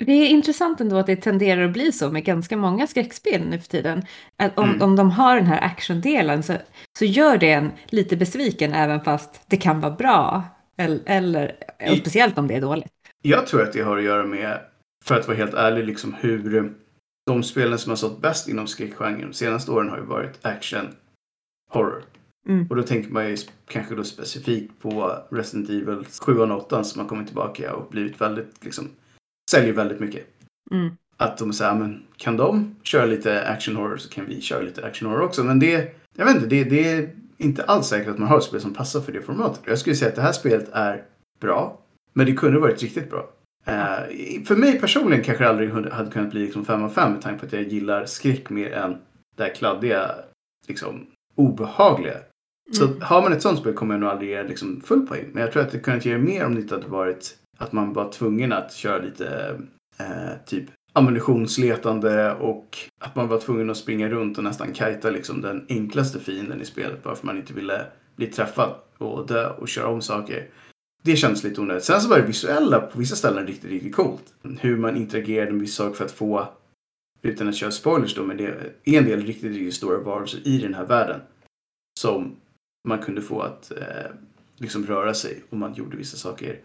Det 0.07 0.13
är 0.13 0.29
intressant 0.29 0.81
ändå 0.81 0.97
att 0.97 1.07
det 1.07 1.17
tenderar 1.17 1.65
att 1.65 1.73
bli 1.73 1.93
så 1.93 2.11
med 2.11 2.25
ganska 2.25 2.57
många 2.57 2.87
skräckspel 2.87 3.49
nu 3.49 3.59
för 3.59 3.69
tiden. 3.69 4.03
Att 4.37 4.59
om, 4.59 4.69
Mm. 4.69 4.83
om 4.83 4.97
de 4.97 5.11
har 5.11 5.37
den 5.37 5.47
här 5.47 5.61
actiondelen 5.65 6.43
så, 6.43 6.55
så 6.99 7.05
gör 7.05 7.39
det 7.39 7.53
en 7.53 7.73
lite 7.87 8.17
besviken 8.17 8.73
även 8.73 9.01
fast 9.01 9.41
det 9.47 9.57
kan 9.57 9.81
vara 9.81 9.93
bra. 9.93 10.45
Eller, 10.79 11.01
eller 11.07 11.57
I- 11.93 11.99
speciellt 12.01 12.39
om 12.39 12.49
det 12.49 12.55
är 12.55 12.61
dåligt. 12.61 12.89
Jag 13.23 13.47
tror 13.47 13.63
att 13.63 13.73
det 13.73 13.81
har 13.83 13.97
att 13.99 14.05
göra 14.05 14.25
med, 14.27 14.61
för 15.05 15.19
att 15.19 15.27
vara 15.29 15.37
helt 15.37 15.55
ärlig, 15.55 15.87
liksom 15.87 16.15
hur 16.21 16.73
de 17.29 17.43
spelen 17.43 17.79
som 17.79 17.91
har 17.91 17.97
stått 17.97 18.21
bäst 18.21 18.49
inom 18.49 18.67
skräckgenren 18.67 19.21
de 19.21 19.33
senaste 19.33 19.71
åren 19.71 19.89
har 19.89 19.97
ju 19.97 20.05
varit 20.05 20.47
action, 20.47 20.87
horror. 21.71 22.03
Mm. 22.49 22.67
Och 22.71 22.77
då 22.77 22.83
tänker 22.83 23.11
man 23.11 23.31
ju 23.31 23.37
kanske 23.69 23.95
då 23.95 24.05
specifikt 24.05 24.83
på 24.83 25.19
Resident 25.31 25.71
Evil 25.71 26.05
7 26.21 26.39
och 26.39 26.57
8 26.57 26.85
som 26.85 27.01
har 27.01 27.09
kommit 27.09 27.27
tillbaka 27.27 27.75
och 27.75 27.91
blivit 27.91 28.21
väldigt, 28.21 28.65
liksom, 28.65 28.89
säljer 29.51 29.73
väldigt 29.73 30.01
mycket. 30.01 30.27
Mm. 30.71 30.91
Att 31.17 31.39
de 31.39 31.53
säger, 31.53 31.75
men 31.75 32.03
kan 32.17 32.37
de 32.37 32.77
köra 32.83 33.07
lite 33.07 33.49
action 33.49 33.77
horror 33.77 33.97
så 33.97 34.09
kan 34.09 34.27
vi 34.27 34.41
köra 34.41 34.63
lite 34.63 34.87
action 34.87 35.11
horror 35.11 35.23
också. 35.23 35.45
Men 35.45 35.59
det, 35.59 35.95
jag 36.17 36.25
vet 36.25 36.35
inte, 36.35 36.47
det, 36.47 36.65
det 36.65 36.93
är 36.93 37.15
inte 37.37 37.65
alls 37.65 37.87
säkert 37.87 38.09
att 38.09 38.19
man 38.19 38.29
har 38.29 38.39
ett 38.39 38.45
spel 38.45 38.61
som 38.61 38.75
passar 38.75 39.01
för 39.01 39.13
det 39.13 39.23
formatet. 39.23 39.63
Jag 39.67 39.79
skulle 39.79 39.97
säga 39.97 40.09
att 40.09 40.17
det 40.17 40.23
här 40.23 40.33
spelet 40.33 40.69
är 40.73 41.05
bra, 41.41 41.81
men 42.13 42.27
det 42.27 42.33
kunde 42.33 42.59
varit 42.59 42.83
riktigt 42.83 43.11
bra. 43.11 43.31
Eh, 43.69 44.43
för 44.45 44.57
mig 44.57 44.81
personligen 44.81 45.25
kanske 45.25 45.45
det 45.45 45.51
aldrig 45.51 45.71
hade 45.93 46.11
kunnat 46.11 46.31
bli 46.31 46.41
liksom 46.41 46.65
5 46.65 46.83
av 46.85 46.89
5 46.89 47.13
med 47.13 47.23
tanke 47.23 47.41
på 47.41 47.47
att 47.47 47.53
jag 47.53 47.63
gillar 47.63 48.07
skräck 48.07 48.51
mer 48.51 48.73
än 48.73 48.97
det 49.37 49.43
här 49.43 49.55
kladdiga, 49.55 50.11
liksom 50.69 51.07
obehagliga. 51.35 52.15
Så 52.73 52.85
Mm. 52.85 53.01
har 53.03 53.23
man 53.23 53.33
ett 53.33 53.43
sånt 53.43 53.59
spel 53.59 53.73
kommer 53.75 53.95
jag 53.95 54.01
nog 54.01 54.11
aldrig 54.11 54.31
ge 54.31 54.43
liksom 54.43 54.81
full 54.81 55.07
poäng. 55.07 55.25
Men 55.33 55.43
jag 55.43 55.53
tror 55.53 55.63
att 55.63 55.71
det 55.71 55.79
kunnat 55.79 56.05
ge 56.05 56.19
mer 56.19 56.47
om 56.47 56.55
det 56.55 56.61
inte 56.61 56.75
hade 56.75 56.89
varit 56.89 57.37
att 57.59 57.73
man 57.73 57.93
var 57.93 58.13
tvungen 58.13 58.53
att 58.53 58.73
köra 58.73 58.99
lite 58.99 59.57
eh, 59.99 60.33
typ 60.47 60.65
ammunitionsletande 60.93 62.33
och 62.33 62.79
att 63.01 63.17
man 63.17 63.29
var 63.29 63.39
tvungen 63.41 63.71
att 63.71 63.77
springa 63.77 64.09
runt 64.09 64.39
och 64.39 64.45
nästan 64.45 64.73
kajta 64.73 65.11
liksom 65.11 65.41
den 65.41 65.67
enklaste 65.69 66.21
fienden 66.21 66.61
i 66.61 66.65
spelet 66.65 67.03
bara 67.03 67.15
för 67.15 67.27
man 67.27 67.37
inte 67.37 67.53
ville 67.53 67.87
bli 68.17 68.27
träffad 68.27 68.75
och 68.99 69.27
dö 69.27 69.49
och 69.51 69.69
köra 69.69 69.89
om 69.89 70.03
saker. 70.03 70.47
Det 71.03 71.17
kändes 71.17 71.45
lite 71.45 71.61
onödigt. 71.61 71.85
Sen 71.85 72.01
så 72.01 72.09
var 72.09 72.19
det 72.19 72.27
visuella 72.27 72.81
på 72.81 72.99
vissa 72.99 73.17
ställen 73.17 73.47
riktigt, 73.47 73.71
riktigt 73.71 73.95
coolt. 73.95 74.35
Hur 74.61 74.77
man 74.77 74.97
interagerade 74.97 75.53
med 75.53 75.61
vissa 75.61 75.83
saker 75.85 75.97
för 75.97 76.05
att 76.05 76.11
få, 76.13 76.49
utan 77.23 77.49
att 77.49 77.55
köra 77.57 77.71
spoilers 77.71 78.15
då, 78.15 78.25
men 78.25 78.37
det 78.37 78.45
är 78.85 78.99
en 78.99 79.05
del 79.05 79.23
riktigt, 79.23 79.53
riktigt 79.53 79.75
stora 79.75 79.99
varelser 79.99 80.41
i 80.49 80.59
den 80.59 80.75
här 80.75 80.85
världen. 80.87 81.21
Som 82.01 82.37
man 82.89 82.99
kunde 82.99 83.23
få 83.23 83.41
att 83.41 83.71
eh, 83.71 84.11
liksom 84.57 84.87
röra 84.87 85.15
sig 85.15 85.43
om 85.51 85.59
man 85.59 85.75
gjorde 85.75 85.97
vissa 85.97 86.17
saker. 86.17 86.61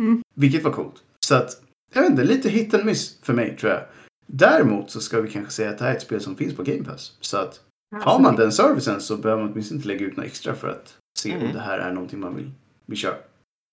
Mm. 0.00 0.22
Vilket 0.34 0.64
var 0.64 0.72
coolt. 0.72 1.02
Så 1.26 1.34
att, 1.34 1.62
jag 1.94 2.02
vet 2.02 2.10
inte, 2.10 2.24
lite 2.24 2.48
hit 2.48 2.74
and 2.74 2.84
miss 2.84 3.18
för 3.22 3.32
mig 3.32 3.56
tror 3.56 3.72
jag. 3.72 3.82
Däremot 4.26 4.90
så 4.90 5.00
ska 5.00 5.20
vi 5.20 5.30
kanske 5.30 5.52
säga 5.52 5.70
att 5.70 5.78
det 5.78 5.84
här 5.84 5.92
är 5.92 5.96
ett 5.96 6.02
spel 6.02 6.20
som 6.20 6.36
finns 6.36 6.56
på 6.56 6.62
Game 6.62 6.84
Pass. 6.84 7.16
Så 7.20 7.36
att 7.36 7.60
har 8.02 8.20
man 8.20 8.36
den 8.36 8.52
servicen 8.52 9.00
så 9.00 9.16
behöver 9.16 9.42
man 9.42 9.52
åtminstone 9.52 9.78
inte 9.78 9.88
lägga 9.88 10.06
ut 10.06 10.16
något 10.16 10.26
extra 10.26 10.54
för 10.54 10.68
att 10.68 10.96
se 11.18 11.32
Mm. 11.32 11.46
om 11.46 11.52
det 11.52 11.60
här 11.60 11.78
är 11.78 11.92
någonting 11.92 12.20
man 12.20 12.36
vill, 12.36 12.50
vill 12.86 12.98
köra. 12.98 13.14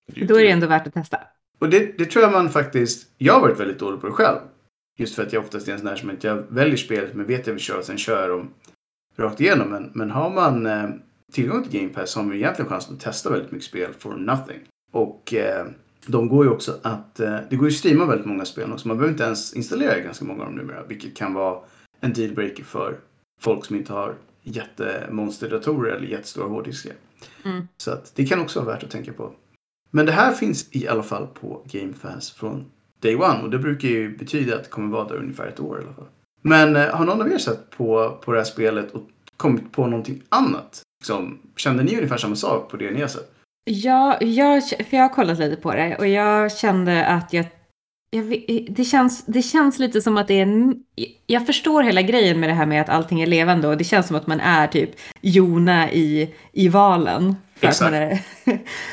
Då 0.05 0.35
är 0.35 0.43
det 0.43 0.51
ändå 0.51 0.67
värt 0.67 0.87
att 0.87 0.93
testa. 0.93 1.19
Och 1.59 1.69
det, 1.69 1.97
det 1.97 2.05
tror 2.05 2.23
jag 2.23 2.31
man 2.31 2.49
faktiskt, 2.49 3.07
jag 3.17 3.33
har 3.33 3.41
varit 3.41 3.59
väldigt 3.59 3.79
dålig 3.79 4.01
på 4.01 4.07
det 4.07 4.13
själv. 4.13 4.37
Just 4.97 5.15
för 5.15 5.23
att 5.23 5.33
jag 5.33 5.43
oftast 5.43 5.67
är 5.67 5.71
en 5.71 5.79
sån 5.79 5.87
här 5.87 5.95
som 5.95 6.09
inte, 6.09 6.27
jag 6.27 6.43
väljer 6.49 6.77
spelet 6.77 7.13
men 7.13 7.25
vet 7.25 7.39
att 7.39 7.47
jag 7.47 7.53
vill 7.53 7.63
köra 7.63 7.77
och 7.77 7.85
sen 7.85 7.97
kör 7.97 8.21
jag 8.21 8.29
dem 8.29 8.53
rakt 9.17 9.41
igenom. 9.41 9.69
Men, 9.69 9.91
men 9.93 10.11
har 10.11 10.29
man 10.29 10.65
eh, 10.65 10.89
tillgång 11.33 11.63
till 11.63 11.79
Game 11.79 11.93
Pass 11.93 12.11
så 12.11 12.19
har 12.19 12.25
man 12.25 12.35
egentligen 12.35 12.69
chansen 12.69 12.95
att 12.95 13.01
testa 13.01 13.29
väldigt 13.29 13.51
mycket 13.51 13.67
spel 13.67 13.93
for 13.99 14.13
nothing. 14.13 14.59
Och 14.91 15.33
eh, 15.33 15.67
de 16.07 16.27
går 16.27 16.45
ju 16.45 16.51
också 16.51 16.79
att, 16.81 17.19
eh, 17.19 17.37
det 17.49 17.55
går 17.55 17.67
ju 17.67 17.73
att 17.73 17.79
streama 17.79 18.05
väldigt 18.05 18.27
många 18.27 18.45
spel 18.45 18.71
också. 18.71 18.87
Man 18.87 18.97
behöver 18.97 19.11
inte 19.11 19.23
ens 19.23 19.53
installera 19.53 19.99
ganska 19.99 20.25
många 20.25 20.43
av 20.43 20.45
dem 20.45 20.55
numera. 20.55 20.83
Vilket 20.83 21.15
kan 21.15 21.33
vara 21.33 21.59
en 21.99 22.13
dealbreaker 22.13 22.63
för 22.63 22.99
folk 23.41 23.65
som 23.65 23.75
inte 23.75 23.93
har 23.93 24.15
jättemonsterdatorer 24.41 25.95
eller 25.95 26.07
jättestora 26.07 26.47
hårddiskar. 26.47 26.93
Mm. 27.45 27.67
Så 27.77 27.91
att 27.91 28.15
det 28.15 28.25
kan 28.25 28.39
också 28.39 28.61
vara 28.61 28.73
värt 28.73 28.83
att 28.83 28.91
tänka 28.91 29.13
på. 29.13 29.33
Men 29.95 30.05
det 30.05 30.11
här 30.11 30.31
finns 30.31 30.67
i 30.71 30.87
alla 30.87 31.03
fall 31.03 31.27
på 31.27 31.61
Game 31.65 31.93
Pass 32.01 32.31
från 32.31 32.65
Day 33.01 33.15
One 33.15 33.41
och 33.41 33.49
det 33.49 33.59
brukar 33.59 33.87
ju 33.87 34.17
betyda 34.17 34.55
att 34.55 34.63
det 34.63 34.69
kommer 34.69 34.91
vara 34.91 35.07
där 35.07 35.15
ungefär 35.15 35.47
ett 35.47 35.59
år 35.59 35.81
i 35.81 35.83
alla 35.83 35.93
fall. 35.93 36.07
Men 36.41 36.75
eh, 36.75 36.95
har 36.95 37.05
någon 37.05 37.21
av 37.21 37.31
er 37.31 37.37
sett 37.37 37.69
på, 37.69 38.19
på 38.25 38.31
det 38.31 38.37
här 38.37 38.45
spelet 38.45 38.91
och 38.91 39.01
kommit 39.37 39.71
på 39.71 39.87
någonting 39.87 40.21
annat? 40.29 40.81
Liksom, 41.01 41.39
kände 41.55 41.83
ni 41.83 41.95
ungefär 41.95 42.17
samma 42.17 42.35
sak 42.35 42.71
på 42.71 42.77
det 42.77 42.91
ni 42.91 43.01
har 43.01 43.07
sett? 43.07 43.31
Ja, 43.65 44.17
jag, 44.21 44.63
för 44.63 44.97
jag 44.97 45.01
har 45.01 45.09
kollat 45.09 45.39
lite 45.39 45.55
på 45.55 45.71
det 45.71 45.95
och 45.95 46.07
jag 46.07 46.57
kände 46.57 47.05
att 47.05 47.33
jag, 47.33 47.45
jag 48.09 48.25
det, 48.69 48.85
känns, 48.85 49.25
det 49.25 49.41
känns 49.41 49.79
lite 49.79 50.01
som 50.01 50.17
att 50.17 50.27
det 50.27 50.33
är 50.33 50.43
en, 50.43 50.83
jag 51.27 51.45
förstår 51.45 51.83
hela 51.83 52.01
grejen 52.01 52.39
med 52.39 52.49
det 52.49 52.53
här 52.53 52.65
med 52.65 52.81
att 52.81 52.89
allting 52.89 53.21
är 53.21 53.27
levande 53.27 53.67
och 53.67 53.77
det 53.77 53.83
känns 53.83 54.07
som 54.07 54.15
att 54.15 54.27
man 54.27 54.39
är 54.39 54.67
typ 54.67 54.89
Jona 55.21 55.91
i, 55.91 56.35
i 56.51 56.69
valen. 56.69 57.35
Exakt. 57.59 58.23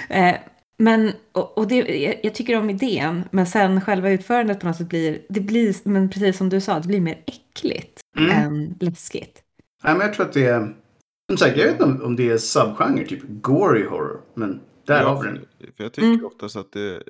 men, 0.81 1.13
och, 1.33 1.59
och 1.59 1.69
det, 1.69 1.77
jag, 1.77 2.21
jag 2.23 2.35
tycker 2.35 2.59
om 2.59 2.71
idén, 2.71 3.25
men 3.31 3.47
sen 3.47 3.81
själva 3.81 4.11
utförandet 4.11 4.61
på 4.61 4.67
något 4.67 4.77
sätt 4.77 4.89
blir, 4.89 5.27
det 5.29 5.41
blir, 5.41 5.89
men 5.89 6.11
precis 6.11 6.37
som 6.37 6.49
du 6.49 6.61
sa, 6.61 6.81
det 6.81 6.89
blir 6.89 7.01
mer 7.01 7.25
äckligt 7.27 8.01
Mm. 8.19 8.31
än 8.31 8.77
läskigt. 8.81 9.43
Nej, 9.85 9.93
men 9.95 10.07
jag 10.07 10.15
tror 10.15 10.27
att 10.27 10.33
det 10.33 10.45
är... 10.45 10.77
Som 11.31 11.39
sagt, 11.39 11.57
jag 11.57 11.65
vet 11.65 11.73
inte 11.73 11.85
om, 11.85 12.03
om 12.03 12.17
det 12.17 12.31
är 12.31 12.39
subgenre, 12.39 13.07
typ 13.07 13.23
gory 13.25 13.85
horror. 13.87 14.21
Men 14.35 14.61
där 14.87 15.05
har 15.05 15.23
vi 15.23 15.29
den. 15.29 15.39
För, 15.39 15.73
för 15.77 15.85
jag 15.85 15.93
tycker 15.93 16.09
Mm. 16.09 16.25
oftast 16.25 16.57
att 16.57 16.73
det, 16.73 17.03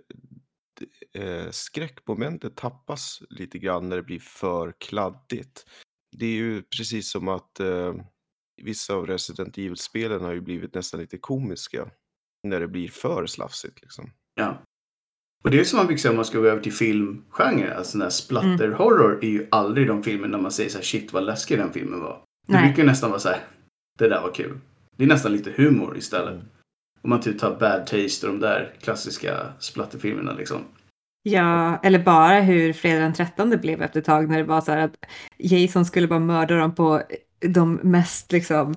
det, 1.13 1.21
eh, 1.21 1.51
skräckmomentet 1.51 2.57
tappas 2.57 3.23
lite 3.31 3.59
grann 3.59 3.89
när 3.89 3.97
det 3.97 4.03
blir 4.03 4.19
för 4.21 4.73
kladdigt. 4.79 5.65
Det 6.17 6.27
är 6.27 6.31
ju 6.37 6.63
precis 6.63 7.11
som 7.11 7.29
att 7.29 7.61
eh, 7.61 7.95
vissa 8.63 8.95
av 8.95 9.07
Resident 9.07 9.59
Evil-spelen 9.59 10.21
har 10.21 10.33
ju 10.33 10.41
blivit 10.41 10.75
nästan 10.75 11.01
lite 11.01 11.19
komiska 11.19 11.91
när 12.43 12.61
det 12.61 12.69
blir 12.69 12.89
för 12.89 13.27
slafsigt. 13.27 13.83
Liksom. 13.83 14.11
Ja. 14.35 14.59
Och 15.45 15.51
det 15.51 15.61
är 15.61 15.65
som 15.65 15.77
man 15.77 15.87
brukar 15.87 16.01
säga 16.01 16.11
om 16.11 16.17
man 16.17 16.25
ska 16.25 16.39
gå 16.39 16.47
över 16.47 16.63
till 16.63 16.73
filmgenre. 16.73 17.77
Alltså 17.77 17.99
den 17.99 18.03
här 18.03 18.11
splatterhorror 18.11 19.19
är 19.25 19.29
ju 19.29 19.47
aldrig 19.51 19.87
de 19.87 20.03
filmer 20.03 20.29
när 20.29 20.39
man 20.39 20.51
säger 20.51 20.71
så 20.71 20.79
här 20.79 20.85
shit 20.85 21.13
vad 21.13 21.25
läskig 21.25 21.59
den 21.59 21.73
filmen 21.73 22.01
var. 22.01 22.23
Det 22.47 22.53
Nej. 22.53 22.67
brukar 22.67 22.83
ju 22.83 22.89
nästan 22.89 23.11
vara 23.11 23.21
så 23.21 23.29
här 23.29 23.41
det 23.99 24.09
där 24.09 24.23
var 24.23 24.35
kul. 24.35 24.59
Det 24.97 25.05
är 25.05 25.09
nästan 25.09 25.33
lite 25.33 25.51
humor 25.51 25.97
istället. 25.97 26.35
Mm. 26.35 26.47
Om 27.03 27.11
man 27.11 27.21
typ 27.21 27.39
tar 27.39 27.57
Bad 27.57 27.87
Taste 27.87 28.27
och 28.27 28.33
de 28.33 28.41
där 28.41 28.75
klassiska 28.81 29.53
splatterfilmerna 29.59 30.33
liksom. 30.33 30.65
Ja, 31.23 31.77
eller 31.83 31.99
bara 31.99 32.41
hur 32.41 32.73
fredag 32.73 33.01
den 33.01 33.15
13 33.15 33.51
blev 33.51 33.83
efter 33.83 34.01
ett 34.01 34.07
tag 34.07 34.29
när 34.29 34.39
det 34.39 34.45
var 34.45 34.61
så 34.61 34.73
här 34.73 34.79
att 34.79 34.97
Jason 35.39 35.85
skulle 35.85 36.09
bara 36.09 36.19
mörda 36.19 36.55
dem 36.55 36.75
på 36.75 37.03
de 37.49 37.75
mest 37.75 38.33
liksom 38.33 38.75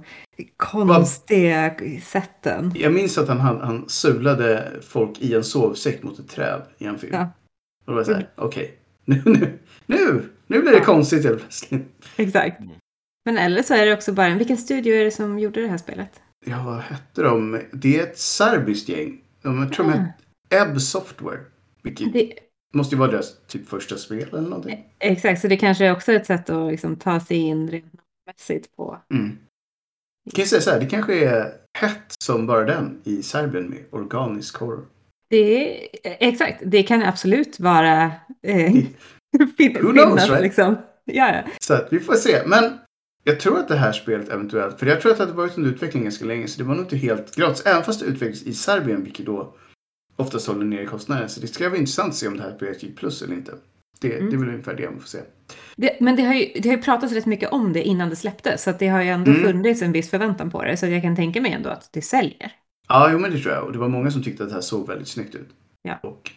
konstiga 0.57 1.75
sätten. 2.03 2.71
Jag 2.75 2.93
minns 2.93 3.17
att 3.17 3.27
han, 3.27 3.39
han, 3.39 3.61
han 3.61 3.89
sulade 3.89 4.71
folk 4.81 5.21
i 5.21 5.33
en 5.35 5.43
sovsäck 5.43 6.03
mot 6.03 6.19
ett 6.19 6.29
träd 6.29 6.61
i 6.77 6.85
en 6.85 6.97
film. 6.97 7.13
Ja. 7.15 7.21
Och 7.23 7.85
då 7.85 7.91
var 7.91 7.99
jag 7.99 8.05
så 8.05 8.13
här, 8.13 8.29
okej. 8.35 8.77
Nu, 9.05 9.21
nu, 9.25 9.59
nu, 9.85 10.23
nu 10.47 10.61
blir 10.61 10.71
det 10.71 10.77
Ja. 10.77 10.83
konstigt 10.83 11.25
helt 11.25 11.39
plötsligt. 11.39 11.87
Exakt. 12.15 12.59
Mm. 12.59 12.71
Men 13.25 13.37
eller 13.37 13.63
så 13.63 13.73
är 13.73 13.85
det 13.85 13.93
också 13.93 14.13
bara, 14.13 14.27
en- 14.27 14.37
vilken 14.37 14.57
studio 14.57 14.95
är 14.95 15.05
det 15.05 15.11
som 15.11 15.39
gjorde 15.39 15.61
det 15.61 15.67
här 15.67 15.77
spelet? 15.77 16.21
Ja, 16.45 16.63
vad 16.63 16.79
hette 16.79 17.21
de? 17.23 17.61
Det 17.73 17.99
är 17.99 18.03
ett 18.03 18.17
serbiskt 18.19 18.89
gäng. 18.89 19.21
De, 19.41 19.59
jag 19.59 19.73
tror 19.73 19.85
de 19.85 19.91
hette 19.91 20.13
Ebb 20.71 20.81
Software. 20.81 21.39
Vilket 21.83 22.13
Det, 22.13 22.33
måste 22.73 22.95
ju 22.95 22.99
vara 22.99 23.11
deras 23.11 23.33
typ 23.47 23.69
första 23.69 23.97
spel 23.97 24.27
eller 24.31 24.41
någonting. 24.41 24.85
exakt, 24.99 25.41
så 25.41 25.47
det 25.47 25.57
kanske 25.57 25.85
är 25.85 25.91
också 25.91 26.11
ett 26.11 26.25
sätt 26.25 26.49
att 26.49 26.71
liksom 26.71 26.95
ta 26.95 27.19
sig 27.19 27.37
in 27.37 27.69
rent 27.71 27.93
mässigt 28.25 28.75
på. 28.75 28.97
Mm. 29.13 29.37
Kan 30.33 30.41
jag 30.41 30.47
säga 30.47 30.61
så 30.61 30.71
här, 30.71 30.79
det 30.79 30.85
kanske 30.85 31.29
är 31.29 31.53
hett 31.77 32.15
som 32.23 32.47
bara 32.47 32.65
den 32.65 33.01
i 33.03 33.23
Serbien 33.23 33.69
med 33.69 33.83
organisk 33.91 34.57
horror. 34.57 34.85
Det 35.29 35.77
är, 35.83 35.87
exakt, 36.03 36.61
det 36.65 36.83
kan 36.83 37.03
absolut 37.03 37.59
vara 37.59 38.11
eh, 38.41 38.71
fin, 39.57 39.77
Who 39.81 39.91
knows, 39.91 40.09
finnas 40.09 40.29
right? 40.29 40.41
liksom. 40.41 40.75
Ja, 41.05 41.35
ja. 41.35 41.43
Så 41.59 41.73
att 41.73 41.87
vi 41.93 41.99
får 41.99 42.13
se. 42.13 42.41
Men 42.45 42.79
jag 43.23 43.39
tror 43.39 43.59
att 43.59 43.67
det 43.67 43.75
här 43.75 43.91
spelet 43.91 44.29
eventuellt, 44.29 44.79
för 44.79 44.85
jag 44.85 45.01
tror 45.01 45.11
att 45.11 45.17
det 45.17 45.23
hade 45.23 45.37
varit 45.37 45.57
under 45.57 45.71
utveckling 45.71 46.03
ganska 46.03 46.25
länge, 46.25 46.47
så 46.47 46.57
det 46.57 46.67
var 46.67 46.75
nog 46.75 46.83
inte 46.85 46.97
helt 46.97 47.35
gratis. 47.35 47.65
Även 47.65 47.83
fast 47.83 47.99
det 47.99 48.05
utvecklades 48.05 48.43
i 48.43 48.53
Serbien, 48.53 49.03
vilket 49.03 49.25
då 49.25 49.55
oftast 50.15 50.47
håller 50.47 50.65
ner 50.65 50.85
kostnaden. 50.85 51.29
Så 51.29 51.41
det 51.41 51.47
ska 51.47 51.69
bli 51.69 51.79
intressant 51.79 52.09
att 52.09 52.15
se 52.15 52.27
om 52.27 52.37
det 52.37 52.43
här 52.43 52.55
spelet 52.55 52.83
gick 52.83 52.97
plus 52.97 53.21
eller 53.21 53.33
inte. 53.33 53.53
Det, 54.09 54.15
Mm. 54.17 54.29
det 54.29 54.35
är 54.35 54.39
väl 54.39 54.49
ungefär 54.49 54.73
det 54.75 54.89
man 54.89 54.99
får 54.99 55.07
se. 55.07 55.19
Det, 55.75 55.97
men 56.01 56.15
det 56.15 56.23
har, 56.23 56.33
ju, 56.33 56.45
det 56.61 56.69
har 56.69 56.75
ju 56.75 56.81
pratats 56.81 57.13
rätt 57.13 57.25
mycket 57.25 57.49
om 57.49 57.73
det 57.73 57.83
innan 57.83 58.09
det 58.09 58.15
släpptes, 58.15 58.63
så 58.63 58.69
att 58.69 58.79
det 58.79 58.87
har 58.87 59.01
ju 59.01 59.09
ändå 59.09 59.31
Mm. 59.31 59.43
funnits 59.43 59.81
en 59.81 59.91
viss 59.91 60.09
förväntan 60.09 60.49
på 60.51 60.63
det, 60.63 60.77
så 60.77 60.85
jag 60.87 61.01
kan 61.01 61.15
tänka 61.15 61.41
mig 61.41 61.51
ändå 61.51 61.69
att 61.69 61.89
det 61.93 62.01
säljer. 62.01 62.51
Ja, 62.87 63.09
jo 63.11 63.19
men 63.19 63.31
det 63.31 63.39
tror 63.39 63.53
jag. 63.53 63.63
Och 63.63 63.71
det 63.71 63.77
var 63.79 63.87
många 63.87 64.11
som 64.11 64.23
tyckte 64.23 64.43
att 64.43 64.49
det 64.49 64.55
här 64.55 64.61
såg 64.61 64.87
väldigt 64.87 65.07
snyggt 65.07 65.35
ut. 65.35 65.49
Ja. 65.81 65.99
Och 66.03 66.31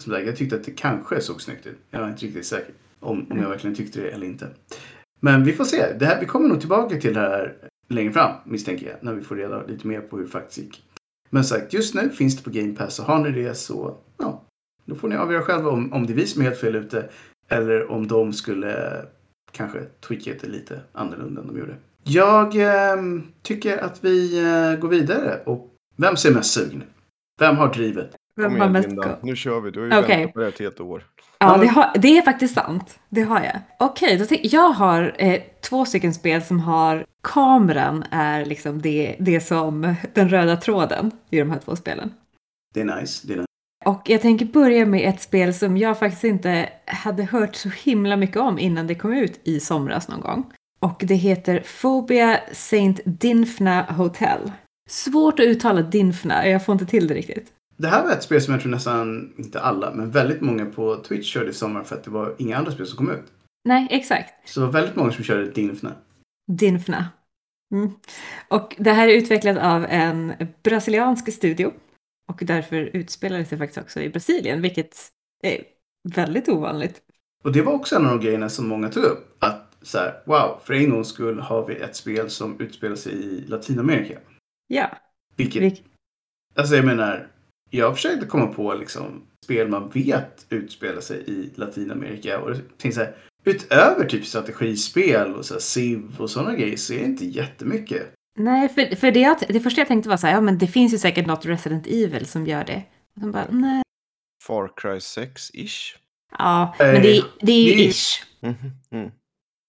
som 0.00 0.12
sagt, 0.12 0.26
jag 0.26 0.36
tyckte 0.36 0.56
att 0.56 0.64
det 0.64 0.70
kanske 0.70 1.20
såg 1.20 1.42
snyggt 1.42 1.66
ut. 1.66 1.78
Jag 1.90 2.00
var 2.00 2.08
inte 2.08 2.26
riktigt 2.26 2.46
säker 2.46 2.74
om, 3.00 3.18
om 3.18 3.26
Mm. 3.30 3.42
jag 3.42 3.50
verkligen 3.50 3.76
tyckte 3.76 4.00
det 4.00 4.08
eller 4.10 4.26
inte. 4.26 4.48
Men 5.20 5.44
vi 5.44 5.52
får 5.52 5.64
se. 5.64 5.92
Det 5.98 6.06
här, 6.06 6.20
vi 6.20 6.26
kommer 6.26 6.48
nog 6.48 6.60
tillbaka 6.60 6.96
till 6.96 7.14
det 7.14 7.20
här 7.20 7.54
längre 7.88 8.12
fram, 8.12 8.32
misstänker 8.46 8.86
jag. 8.86 8.96
När 9.00 9.14
vi 9.14 9.22
får 9.22 9.36
reda 9.36 9.66
lite 9.66 9.86
mer 9.86 10.00
på 10.00 10.16
hur 10.16 10.24
det 10.24 10.30
faktiskt 10.30 10.58
gick. 10.58 10.82
Men 11.30 11.44
sagt, 11.44 11.72
just 11.72 11.94
nu 11.94 12.10
finns 12.10 12.36
det 12.36 12.42
på 12.42 12.50
Game 12.50 12.74
Pass. 12.76 12.94
Så 12.94 13.02
har 13.02 13.18
ni 13.18 13.42
det 13.42 13.54
så, 13.54 13.96
ja. 14.18 14.42
Då 14.84 14.94
får 14.94 15.08
ni 15.08 15.16
avgöra 15.16 15.42
själva 15.42 15.70
om, 15.70 15.92
om 15.92 16.06
det 16.06 16.12
är 16.12 16.14
vi 16.14 16.26
som 16.26 16.42
är 16.42 16.46
helt 16.46 16.60
fel 16.60 16.76
ute. 16.76 17.08
Eller 17.48 17.90
om 17.90 18.08
de 18.08 18.32
skulle 18.32 19.02
kanske 19.52 19.78
tweaka 20.00 20.30
det 20.40 20.48
lite 20.48 20.80
annorlunda 20.92 21.40
än 21.40 21.46
de 21.46 21.58
gjorde. 21.58 21.76
Jag 22.04 22.54
ehm, 22.54 23.26
tycker 23.42 23.78
att 23.78 24.04
vi 24.04 24.38
eh, 24.38 24.80
går 24.80 24.88
vidare. 24.88 25.40
Och 25.46 25.74
vem 25.96 26.16
ser 26.16 26.34
mest 26.34 26.52
sugen? 26.52 26.82
Vem 27.40 27.56
har 27.56 27.74
drivet? 27.74 28.16
Vem 28.36 28.60
har 28.60 28.68
mest 28.68 28.88
Linda, 28.88 29.16
nu 29.22 29.36
kör 29.36 29.60
vi. 29.60 29.70
Du 29.70 29.80
har 29.80 29.86
ju 29.86 30.04
Okej. 30.04 30.16
väntat 30.16 30.32
på 30.34 30.38
det 30.38 30.44
här 30.44 30.52
ett 30.52 30.58
helt 30.58 30.80
år. 30.80 31.04
Ja, 31.38 31.56
det, 31.56 31.66
har, 31.66 31.98
det 31.98 32.18
är 32.18 32.22
faktiskt 32.22 32.54
sant. 32.54 32.98
Det 33.08 33.22
har 33.22 33.40
jag. 33.40 33.60
Okej, 33.78 34.18
då 34.18 34.24
tänk- 34.26 34.40
jag 34.44 34.70
har 34.70 35.14
eh, 35.18 35.42
två 35.62 35.84
stycken 35.84 36.14
spel 36.14 36.42
som 36.42 36.60
har 36.60 37.04
kameran 37.22 38.04
är 38.10 38.44
liksom 38.44 38.82
det, 38.82 39.16
det 39.20 39.40
som 39.40 39.94
den 40.14 40.28
röda 40.28 40.56
tråden 40.56 41.10
i 41.30 41.38
de 41.38 41.50
här 41.50 41.58
två 41.58 41.76
spelen. 41.76 42.12
Det 42.74 42.80
är 42.80 43.00
nice. 43.00 43.26
Det 43.26 43.32
är 43.32 43.36
nice. 43.36 43.49
Och 43.84 44.02
jag 44.04 44.20
tänker 44.20 44.46
börja 44.46 44.86
med 44.86 45.08
ett 45.08 45.20
spel 45.20 45.54
som 45.54 45.76
jag 45.76 45.98
faktiskt 45.98 46.24
inte 46.24 46.68
hade 46.86 47.24
hört 47.24 47.56
så 47.56 47.68
himla 47.68 48.16
mycket 48.16 48.36
om 48.36 48.58
innan 48.58 48.86
det 48.86 48.94
kom 48.94 49.12
ut 49.12 49.40
i 49.44 49.60
somras 49.60 50.08
någon 50.08 50.20
gång. 50.20 50.52
Och 50.80 51.02
det 51.06 51.14
heter 51.14 51.64
Phobia 51.80 52.40
Saint 52.52 53.00
Dinfna 53.04 53.82
Hotel. 53.82 54.52
Svårt 54.90 55.40
att 55.40 55.46
uttala 55.46 55.82
Dinfna, 55.82 56.48
jag 56.48 56.64
får 56.64 56.72
inte 56.72 56.86
till 56.86 57.08
det 57.08 57.14
riktigt. 57.14 57.52
Det 57.76 57.88
här 57.88 58.04
var 58.04 58.12
ett 58.12 58.22
spel 58.22 58.42
som 58.42 58.54
jag 58.54 58.60
tror 58.60 58.70
nästan, 58.70 59.32
inte 59.36 59.60
alla, 59.60 59.94
men 59.94 60.10
väldigt 60.10 60.40
många 60.40 60.66
på 60.66 60.96
Twitch 60.96 61.32
körde 61.32 61.50
i 61.50 61.54
sommar 61.54 61.82
för 61.82 61.96
att 61.96 62.04
det 62.04 62.10
var 62.10 62.34
inga 62.38 62.56
andra 62.56 62.72
spel 62.72 62.86
som 62.86 62.96
kom 62.96 63.10
ut. 63.10 63.24
Nej, 63.64 63.86
exakt. 63.90 64.48
Så 64.48 64.60
det 64.60 64.66
var 64.66 64.72
väldigt 64.72 64.96
många 64.96 65.12
som 65.12 65.24
körde 65.24 65.50
Dinfna. 65.50 65.92
Dinfna. 66.52 67.08
Mm. 67.74 67.90
Och 68.48 68.76
det 68.78 68.92
här 68.92 69.08
är 69.08 69.12
utvecklat 69.12 69.58
av 69.58 69.86
en 69.88 70.32
brasiliansk 70.62 71.32
studio. 71.32 71.72
Och 72.30 72.42
därför 72.42 72.76
utspelar 72.96 73.38
det 73.38 73.44
sig 73.44 73.58
faktiskt 73.58 73.78
också 73.78 74.00
i 74.00 74.08
Brasilien, 74.08 74.62
vilket 74.62 74.96
är 75.42 75.64
väldigt 76.14 76.48
ovanligt. 76.48 77.02
Och 77.44 77.52
det 77.52 77.62
var 77.62 77.72
också 77.72 77.96
en 77.96 78.06
av 78.06 78.18
de 78.18 78.24
grejerna 78.24 78.48
som 78.48 78.68
många 78.68 78.88
tog 78.88 79.04
upp. 79.04 79.36
Att 79.44 79.76
så 79.82 79.98
här, 79.98 80.22
wow, 80.26 80.60
för 80.64 80.74
en 80.74 80.90
gångs 80.90 81.08
skull 81.08 81.40
har 81.40 81.66
vi 81.66 81.74
ett 81.74 81.96
spel 81.96 82.30
som 82.30 82.60
utspelar 82.60 82.96
sig 82.96 83.12
i 83.12 83.40
Latinamerika. 83.40 84.18
Ja, 84.66 84.90
Vilket, 85.36 85.62
vilk- 85.62 85.82
alltså 86.54 86.76
jag 86.76 86.84
menar, 86.84 87.28
jag 87.70 87.94
försökte 87.94 88.26
komma 88.26 88.46
på 88.46 88.74
liksom 88.74 89.22
spel 89.44 89.68
man 89.68 89.90
vet 89.90 90.46
utspelar 90.48 91.00
sig 91.00 91.24
i 91.26 91.50
Latinamerika. 91.54 92.40
Och 92.40 92.50
jag 92.50 92.56
tänkte 92.78 92.92
så 92.92 93.00
här, 93.00 93.16
utöver 93.44 94.04
typ 94.04 94.26
strategispel 94.26 95.34
och 95.34 95.44
så 95.44 95.54
här 95.54 95.60
Civ 95.60 96.16
och 96.18 96.30
sådana 96.30 96.54
grejer 96.54 96.76
så 96.76 96.92
är 96.92 96.98
det 96.98 97.04
inte 97.04 97.26
jättemycket. 97.26 98.12
Nej, 98.38 98.68
för, 98.68 98.96
för 98.96 99.10
det, 99.10 99.20
jag, 99.20 99.36
det 99.48 99.60
första 99.60 99.80
jag 99.80 99.88
tänkte 99.88 100.08
var 100.08 100.16
så 100.16 100.26
här, 100.26 100.34
ja 100.34 100.40
men 100.40 100.58
det 100.58 100.66
finns 100.66 100.94
ju 100.94 100.98
säkert 100.98 101.26
något 101.26 101.46
Resident 101.46 101.86
Evil 101.86 102.26
som 102.26 102.46
gör 102.46 102.64
det. 102.64 102.82
Och 103.14 103.20
de 103.20 103.32
bara, 103.32 103.46
nej. 103.50 103.82
Far 104.46 104.70
Cry 104.76 104.98
6-ish. 104.98 105.96
Ja, 106.38 106.74
men 106.78 107.02
det, 107.02 107.16
är- 107.16 107.24
det 107.40 107.52
är 107.52 107.62
ju 107.62 107.74
det 107.76 107.82
är- 107.84 107.88
ish. 107.88 108.22
Mhm, 108.40 108.54
mm. 108.92 109.10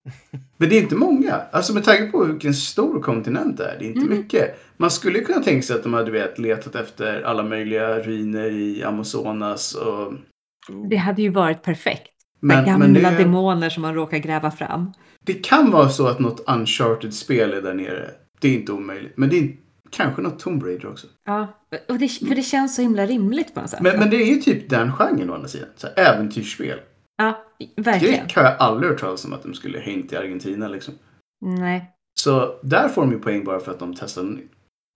Men 0.57 0.69
det 0.69 0.77
är 0.77 0.81
inte 0.81 0.95
många. 0.95 1.35
Alltså 1.51 1.73
med 1.73 1.83
tanke 1.83 2.05
på 2.11 2.23
vilken 2.25 2.53
stor 2.53 3.01
kontinent 3.01 3.57
det 3.57 3.65
är. 3.65 3.79
Det 3.79 3.85
är 3.85 3.87
inte 3.87 4.01
Mm. 4.01 4.17
mycket. 4.17 4.59
Man 4.77 4.91
skulle 4.91 5.19
kunna 5.19 5.43
tänka 5.43 5.61
sig 5.61 5.75
att 5.75 5.83
de 5.83 5.93
hade 5.93 6.11
vet, 6.11 6.39
letat 6.39 6.75
efter 6.75 7.21
alla 7.21 7.43
möjliga 7.43 7.99
ruiner 7.99 8.51
i 8.51 8.83
Amazonas. 8.83 9.75
Och... 9.75 10.13
Det 10.89 10.95
hade 10.95 11.21
ju 11.21 11.29
varit 11.29 11.63
perfekt. 11.63 12.07
Men, 12.39 12.57
Med 12.57 12.65
gamla 12.65 12.87
men 12.87 12.93
det, 13.13 13.17
demoner 13.17 13.69
som 13.69 13.81
man 13.81 13.93
råkar 13.95 14.17
gräva 14.17 14.51
fram. 14.51 14.93
det 15.25 15.33
kan 15.33 15.71
vara 15.71 15.89
så 15.89 16.07
att 16.07 16.19
något 16.19 16.43
uncharted-spel 16.49 17.53
är 17.53 17.61
där 17.61 17.73
nere. 17.73 18.11
Det 18.41 18.47
är 18.47 18.53
inte 18.55 18.71
omöjligt. 18.71 19.17
Men 19.17 19.29
det 19.29 19.39
är 19.39 19.55
kanske 19.89 20.21
något 20.21 20.39
Tomb 20.39 20.63
Raider 20.63 20.87
också. 20.89 21.07
Ja, 21.25 21.47
och 21.89 21.99
det, 21.99 22.07
för 22.07 22.35
det 22.35 22.41
känns 22.41 22.75
så 22.75 22.81
himla 22.81 23.05
rimligt 23.05 23.53
på 23.53 23.61
något 23.61 23.69
sätt. 23.69 23.81
Men, 23.81 23.99
men 23.99 24.09
det 24.09 24.15
är 24.17 24.25
ju 24.25 24.35
typ 24.35 24.69
den 24.69 24.91
genren 24.91 25.29
å 25.29 25.33
andra 25.33 25.47
sidan. 25.47 25.69
Så 25.75 25.87
här, 25.87 26.13
äventyrsspel. 26.13 26.79
Ja, 27.17 27.43
verkligen. 27.75 28.27
Det 28.27 28.35
har 28.35 28.43
jag 28.43 28.55
aldrig 28.59 28.91
hört 28.91 28.99
talas 28.99 29.25
om 29.25 29.33
att 29.33 29.43
de 29.43 29.53
skulle 29.53 29.79
hängt 29.79 30.13
i 30.13 30.17
Argentina 30.17 30.67
liksom. 30.67 30.93
Nej, 31.45 31.91
Så 32.19 32.59
där 32.63 32.89
får 32.89 33.01
de 33.01 33.11
ju 33.11 33.19
poäng 33.19 33.43
bara 33.43 33.59
för 33.59 33.71
att 33.71 33.79
de 33.79 33.93
testade 33.95 34.29
nytt. 34.29 34.51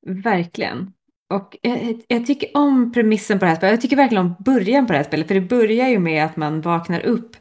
verkligen. 0.08 0.92
Och 1.34 1.58
jag, 1.62 2.02
jag 2.08 2.26
tycker 2.26 2.50
om 2.54 2.92
premissen 2.94 3.40
på 3.40 3.46
det 3.46 3.50
här 3.50 3.56
spelet. 3.56 3.72
Jag 3.74 3.82
tycker 3.82 3.96
verkligen 3.96 4.26
om 4.26 4.36
början 4.40 4.88
på 4.88 4.94
det 4.94 4.98
här 4.98 5.04
spelet. 5.06 5.28
För 5.28 5.36
det 5.36 5.42
börjar 5.42 5.88
ju 5.88 6.00
med 6.00 6.26
att 6.26 6.38
man 6.38 6.62
vaknar 6.62 7.06
upp 7.06 7.36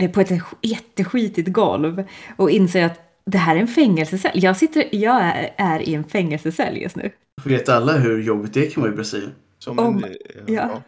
eh, 0.00 0.10
på 0.10 0.20
ett 0.20 0.30
jätteskitigt 0.62 1.48
golv 1.52 2.04
och 2.36 2.50
inser 2.50 2.86
att 2.86 3.00
det 3.24 3.38
här 3.38 3.56
är 3.56 3.60
en 3.60 3.68
fängelsecell. 3.68 4.30
Jag, 4.42 4.56
sitter, 4.56 4.84
jag 4.92 5.20
är, 5.22 5.50
är 5.56 5.88
i 5.88 5.94
en 5.94 6.04
fängelsecell 6.04 6.76
just 6.76 6.96
nu. 6.96 7.10
Vet 7.44 7.68
alla 7.68 7.92
hur 7.92 8.22
jobbigt 8.22 8.54
det 8.54 8.66
kan 8.66 8.82
vara 8.82 8.92
i 8.92 8.96
Brasilien? 8.96 9.32
Som 9.58 9.78
Om- 9.78 9.96
en... 10.04 10.04
eh, 10.04 10.54
ja. 10.54 10.82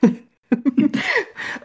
förlåt. 0.00 0.16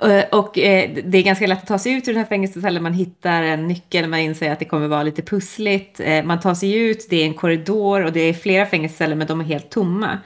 Eh, 0.02 0.24
Och 0.32 0.58
eh, 0.58 0.90
det 1.06 1.18
är 1.18 1.24
ganska 1.24 1.48
lätt 1.48 1.62
att 1.62 1.68
ta 1.68 1.80
sig 1.80 1.92
ut 1.94 2.08
ur 2.08 2.14
den 2.14 2.22
här 2.24 2.30
fängelsecellen. 2.30 2.84
Man 2.84 2.94
hittar 2.94 3.44
en 3.44 3.68
nyckel, 3.68 4.10
man 4.10 4.20
inser 4.20 4.52
att 4.52 4.60
det 4.60 4.66
kommer 4.66 4.88
vara 4.88 5.04
lite 5.04 5.22
pussligt. 5.22 6.00
Eh, 6.00 6.24
Man 6.24 6.40
tar 6.40 6.54
sig 6.54 6.74
ut, 6.78 7.08
det 7.10 7.16
är 7.22 7.26
en 7.26 7.34
korridor 7.34 8.06
och 8.06 8.12
det 8.12 8.20
är 8.22 8.34
flera 8.34 8.66
fängelseceller 8.66 9.16
men 9.16 9.28
de 9.28 9.40
är 9.42 9.46
helt 9.46 9.70
tomma. 9.70 10.18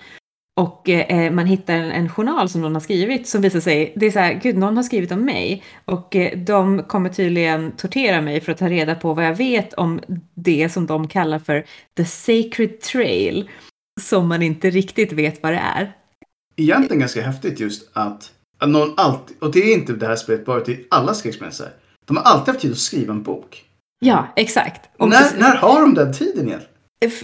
Och 0.57 0.89
eh, 0.89 1.31
man 1.31 1.45
hittar 1.45 1.73
en, 1.73 1.91
en 1.91 2.09
journal 2.09 2.49
som 2.49 2.61
någon 2.61 2.73
har 2.73 2.81
skrivit 2.81 3.27
som 3.27 3.41
visar 3.41 3.59
sig, 3.59 3.93
det 3.95 4.05
är 4.05 4.11
så 4.11 4.19
här, 4.19 4.33
gud 4.33 4.57
någon 4.57 4.77
har 4.77 4.83
skrivit 4.83 5.11
om 5.11 5.25
mig. 5.25 5.63
Och 5.85 6.15
eh, 6.15 6.37
de 6.37 6.83
kommer 6.83 7.09
tydligen 7.09 7.71
tortera 7.71 8.21
mig 8.21 8.41
för 8.41 8.51
att 8.51 8.57
ta 8.57 8.69
reda 8.69 8.95
på 8.95 9.13
vad 9.13 9.25
jag 9.25 9.35
vet 9.35 9.73
om 9.73 9.99
det 10.33 10.69
som 10.69 10.85
de 10.85 11.07
kallar 11.07 11.39
för 11.39 11.65
the 11.97 12.05
sacred 12.05 12.81
trail. 12.81 13.49
Som 14.01 14.27
man 14.27 14.41
inte 14.41 14.69
riktigt 14.69 15.11
vet 15.11 15.43
vad 15.43 15.53
det 15.53 15.61
är. 15.75 15.93
egentligen 16.55 16.99
ganska 16.99 17.21
häftigt 17.21 17.59
just 17.59 17.89
att, 17.93 18.31
att 18.57 18.69
någon 18.69 18.93
alltid, 18.97 19.37
och 19.39 19.51
det 19.51 19.59
är 19.59 19.73
inte 19.73 19.93
det 19.93 20.07
här 20.07 20.15
spelet 20.15 20.45
bara, 20.45 20.63
det 20.63 20.71
är 20.71 20.79
alla 20.89 21.13
skräckspel 21.13 21.51
så 21.51 21.63
här. 21.63 21.73
De 22.05 22.17
har 22.17 22.23
alltid 22.23 22.47
haft 22.47 22.61
tid 22.61 22.71
att 22.71 22.77
skriva 22.77 23.13
en 23.13 23.23
bok. 23.23 23.65
Ja, 23.99 24.27
exakt. 24.35 24.89
När, 24.99 25.39
när 25.39 25.55
har 25.55 25.81
de 25.81 25.93
den 25.93 26.13
tiden 26.13 26.47
egentligen? 26.47 26.74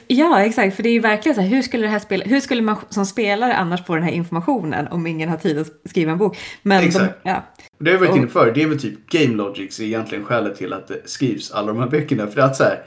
Ja, 0.08 0.42
exakt. 0.42 0.76
För 0.76 0.84
det 0.84 0.90
är 0.90 0.94
ju 0.94 1.00
verkligen 1.00 1.36
så 1.36 1.42
här, 1.42 1.50
hur 1.50 1.62
skulle, 1.62 1.84
det 1.84 1.90
här 1.90 2.00
spela, 2.00 2.26
hur 2.26 2.40
skulle 2.40 2.62
man 2.62 2.78
som 2.90 3.06
spelare 3.06 3.56
annars 3.56 3.86
få 3.86 3.96
den 3.96 4.04
här 4.04 4.12
informationen 4.12 4.88
om 4.88 5.08
ingen 5.08 5.30
har 5.30 5.38
tid 5.38 5.60
att 5.60 5.90
skriva 5.90 6.12
en 6.12 6.18
bok? 6.18 6.38
Men 6.62 6.84
Exakt. 6.84 7.24
De, 7.24 7.30
ja, 7.30 7.44
det 7.80 7.92
har 7.92 8.00
vi 8.00 8.06
varit 8.08 8.18
inne 8.18 8.26
på 8.26 8.32
förr, 8.32 8.52
det 8.56 8.62
är 8.64 8.68
väl 8.68 8.80
typ 8.80 9.10
Game 9.10 9.36
Logic 9.36 9.80
är 9.80 9.84
egentligen 9.84 10.26
skälet 10.26 10.58
till 10.58 10.74
att 10.74 10.88
det 10.88 11.10
skrivs 11.10 11.52
alla 11.52 11.68
de 11.68 11.80
här 11.80 11.88
böckerna. 11.88 12.28
För 12.28 12.42
att 12.42 12.56
så 12.56 12.64
här, 12.64 12.84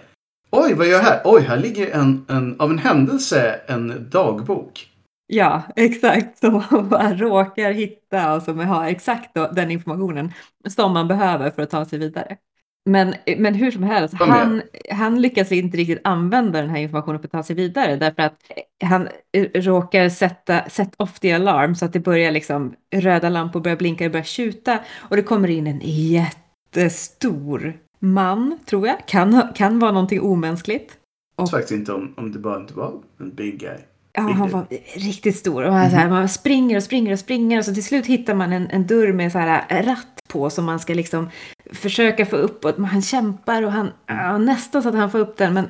oj 0.51 0.75
vad 0.75 0.87
gör 0.87 0.93
jag 0.93 1.03
här? 1.03 1.21
Oj, 1.25 1.43
här 1.43 1.57
ligger 1.57 1.91
en, 1.91 2.27
en 2.29 2.61
av 2.61 2.71
en 2.71 2.79
händelse 2.79 3.61
en 3.67 4.11
dagbok. 4.11 4.91
ja, 5.27 5.63
exakt. 5.77 6.39
Som 6.39 6.63
man 6.71 6.89
bara 6.89 7.15
råkar 7.15 7.73
hitta 7.73 8.35
och 8.35 8.43
som 8.43 8.59
har 8.59 8.87
exakt 8.87 9.35
då, 9.35 9.51
den 9.53 9.71
informationen 9.71 10.33
som 10.69 10.93
man 10.93 11.09
behöver 11.09 11.51
för 11.51 11.63
att 11.63 11.71
ta 11.71 11.85
sig 11.85 11.99
vidare. 11.99 12.37
Men, 12.85 13.15
men 13.39 13.55
hur 13.55 13.71
som 13.71 13.83
helst, 13.83 14.15
han, 14.15 14.63
han 14.91 15.23
lyckas 15.23 15.53
inte 15.53 15.77
riktigt 15.77 16.01
använda 16.05 16.61
den 16.61 16.71
här 16.71 16.79
informationen 16.79 17.21
för 17.21 17.29
att 17.29 17.33
ta 17.33 17.43
sig 17.43 17.57
vidare 17.57 17.97
därför 17.97 18.23
att 18.23 18.37
han 18.85 19.09
eh, 19.33 19.49
råkar 19.55 20.09
sätta 20.09 20.69
set 20.69 20.95
off 20.97 21.21
the 21.21 21.33
alarm 21.33 21.75
så 21.75 21.85
att 21.85 21.93
det 21.93 22.01
börjar 22.01 22.33
liksom 22.33 22.75
röda 22.95 23.29
lampor 23.29 23.61
börjar 23.61 23.77
blinka, 23.77 24.05
det 24.05 24.11
börjar 24.11 24.25
tjuta 24.25 24.79
och 24.97 25.17
det 25.17 25.23
kommer 25.23 25.49
in 25.49 25.67
en 25.67 25.81
jättestor 25.85 27.79
man, 27.99 28.59
tror 28.65 28.87
jag, 28.87 29.07
kan, 29.07 29.53
kan 29.55 29.79
vara 29.79 29.93
någonting 29.93 30.21
omänskligt. 30.21 30.99
Jag 31.37 31.45
vet 31.45 31.51
faktiskt 31.51 31.73
inte 31.73 31.93
om, 31.93 32.15
om 32.17 32.33
det 32.33 32.39
bara 32.39 32.61
inte 32.61 32.75
var 32.75 33.03
en 33.21 33.35
big 33.35 33.61
guy. 33.61 33.79
Ja, 34.17 34.23
han 34.23 34.51
var 34.51 34.67
riktigt 34.95 35.37
stor. 35.37 35.65
Och 35.65 35.73
man, 35.73 35.91
så 35.91 35.97
här, 35.97 36.09
man 36.09 36.29
springer 36.29 36.77
och 36.77 36.83
springer 36.83 37.13
och 37.13 37.19
springer 37.19 37.59
och 37.59 37.65
så 37.65 37.75
till 37.75 37.85
slut 37.85 38.07
hittar 38.07 38.35
man 38.35 38.53
en, 38.53 38.71
en 38.71 38.87
dörr 38.87 39.13
med 39.13 39.33
så 39.33 39.39
här 39.39 39.83
ratt 39.83 40.21
på 40.29 40.51
som 40.51 40.65
man 40.65 40.81
ska 40.81 40.95
liksom 40.95 41.31
försöka 41.73 42.27
få 42.27 42.37
upp. 42.37 42.65
Och 42.65 42.87
han 42.87 43.03
kämpar 43.03 43.63
och 43.63 43.73
han, 43.73 43.91
ja, 44.07 44.39
nästan 44.39 44.83
så 44.83 44.89
att 44.89 44.95
han 44.95 45.11
får 45.11 45.19
upp 45.19 45.37
den 45.37 45.55
men 45.55 45.65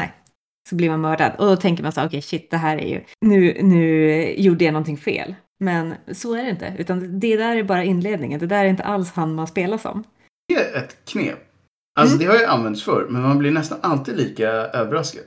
nej. 0.00 0.12
Så 0.68 0.76
blir 0.76 0.90
man 0.90 1.00
mördad. 1.00 1.32
Och 1.38 1.46
då 1.46 1.56
tänker 1.56 1.82
man 1.82 1.92
så 1.92 2.00
här, 2.00 2.08
okej 2.08 2.22
shit 2.22 2.50
det 2.50 2.56
här 2.56 2.76
är 2.76 2.88
ju, 2.88 3.00
nu, 3.20 3.58
nu 3.62 4.24
gjorde 4.38 4.64
jag 4.64 4.72
någonting 4.72 4.98
fel. 4.98 5.34
Men 5.60 5.94
så 6.12 6.34
är 6.34 6.42
det 6.44 6.50
inte, 6.50 6.74
utan 6.78 7.20
det 7.20 7.36
där 7.36 7.56
är 7.56 7.62
bara 7.62 7.84
inledningen. 7.84 8.40
Det 8.40 8.46
där 8.46 8.64
är 8.64 8.68
inte 8.68 8.82
alls 8.82 9.12
han 9.12 9.34
man 9.34 9.46
spelar 9.46 9.78
som. 9.78 10.04
Det 10.48 10.54
är 10.54 10.76
ett 10.78 10.96
knep. 11.04 11.38
Alltså 12.00 12.16
Mm. 12.16 12.26
det 12.26 12.32
har 12.32 12.40
ju 12.40 12.46
använts 12.46 12.82
förr, 12.82 13.06
men 13.10 13.22
man 13.22 13.38
blir 13.38 13.50
nästan 13.50 13.78
alltid 13.82 14.16
lika 14.16 14.48
överraskad. 14.50 15.22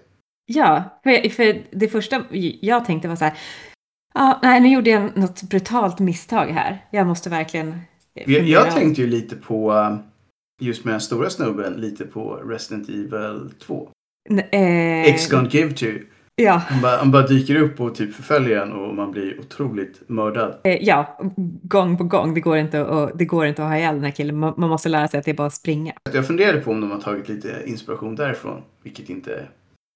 Ja, 0.45 0.99
för, 1.03 1.29
för 1.29 1.61
det 1.71 1.87
första 1.87 2.23
jag 2.61 2.85
tänkte 2.85 3.07
var 3.07 3.15
så 3.15 3.25
här, 3.25 3.33
ja, 4.13 4.39
nej, 4.43 4.59
nu 4.61 4.69
gjorde 4.69 4.89
jag 4.89 5.17
något 5.17 5.43
brutalt 5.43 5.99
misstag 5.99 6.45
här. 6.47 6.85
Jag 6.91 7.07
måste 7.07 7.29
verkligen 7.29 7.67
eh, 8.15 8.31
Jag, 8.31 8.43
jag 8.43 8.67
om." 8.67 8.73
tänkte 8.73 9.01
ju 9.01 9.07
lite 9.07 9.35
på, 9.35 9.73
eh, 9.73 9.95
just 10.61 10.85
med 10.85 10.93
den 10.93 11.01
stora 11.01 11.29
snubben, 11.29 11.73
lite 11.73 12.05
på 12.05 12.33
Resident 12.35 12.89
Evil 12.89 13.51
2. 13.59 13.89
N- 14.29 14.39
eh, 14.51 15.01
X 15.13 15.29
gonna 15.29 15.49
give 15.49 15.73
to. 15.73 15.85
Ja, 16.35 16.53
Han 16.53 16.81
bara, 16.81 16.97
han 16.97 17.11
bara 17.11 17.27
dyker 17.27 17.55
upp 17.55 17.79
och 17.81 17.95
typ 17.95 18.13
förföljer 18.15 18.61
en 18.61 18.71
och 18.71 18.95
man 18.95 19.11
blir 19.11 19.39
otroligt 19.39 20.01
mördad. 20.09 20.55
eh, 20.63 20.77
ja, 20.83 21.19
gång 21.63 21.97
på 21.97 22.03
gång. 22.03 22.33
Det 22.33 22.41
går 22.41 22.57
inte 22.57 22.81
att, 22.81 23.19
det 23.19 23.25
går 23.25 23.45
inte 23.45 23.63
att 23.63 23.69
ha 23.69 23.77
ihjäl 23.77 23.95
den 23.95 24.03
här 24.03 24.11
killen. 24.11 24.39
Man, 24.39 24.53
man 24.57 24.69
måste 24.69 24.89
lära 24.89 25.07
sig 25.07 25.17
att 25.17 25.25
det 25.25 25.31
är 25.31 25.35
bara 25.35 25.47
att 25.47 25.53
springa. 25.53 25.93
Jag 26.13 26.27
funderade 26.27 26.61
på 26.61 26.71
om 26.71 26.81
de 26.81 26.91
har 26.91 26.99
tagit 27.01 27.29
lite 27.29 27.63
inspiration 27.65 28.15
därifrån, 28.15 28.61
vilket 28.83 29.09
inte 29.09 29.45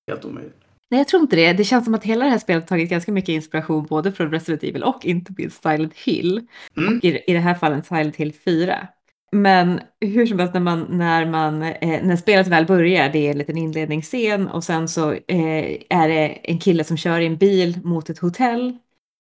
helt 0.08 0.26
omöjligt. 0.26 0.56
Nej, 0.90 1.00
jag 1.00 1.08
tror 1.08 1.22
inte 1.22 1.36
det. 1.36 1.54
Det 1.54 1.64
känns 1.64 1.86
som 1.86 1.96
att 1.96 2.04
hela 2.04 2.26
det 2.26 2.32
här 2.32 2.38
spelet 2.38 2.68
tagit 2.68 2.90
ganska 2.90 3.12
mycket 3.12 3.30
inspiration 3.30 3.86
både 3.86 4.12
från 4.12 4.32
Resident 4.32 4.64
Evil 4.64 4.84
och 4.84 5.06
inte 5.06 5.34
minst 5.38 5.64
Silent 5.64 5.94
Hill. 5.94 6.42
Mm. 6.78 7.00
I, 7.04 7.32
i 7.32 7.34
det 7.34 7.40
här 7.40 7.56
fallet 7.56 7.86
Silent 7.86 8.16
Hill 8.16 8.34
4. 8.34 8.88
Men 9.32 9.80
hur 10.02 10.26
som 10.26 10.40
helst, 10.40 10.54
när, 10.54 10.62
man, 10.62 10.86
när, 10.90 11.26
man, 11.26 11.64
eh, 11.64 12.04
när 12.04 12.16
spelet 12.16 12.48
väl 12.48 12.66
börjar, 12.66 13.10
det 13.10 13.28
är 13.28 13.32
en 13.32 13.38
liten 13.38 13.58
inledningsscen 13.58 14.48
och 14.48 14.64
sen 14.64 14.88
så 14.88 15.12
eh, 15.12 15.78
är 15.90 16.08
det 16.08 16.28
en 16.28 16.60
kille 16.60 16.84
som 16.84 16.98
kör 16.98 17.20
i 17.20 17.26
en 17.26 17.38
bil 17.38 17.80
mot 17.84 18.10
ett 18.10 18.20
hotell. 18.20 18.78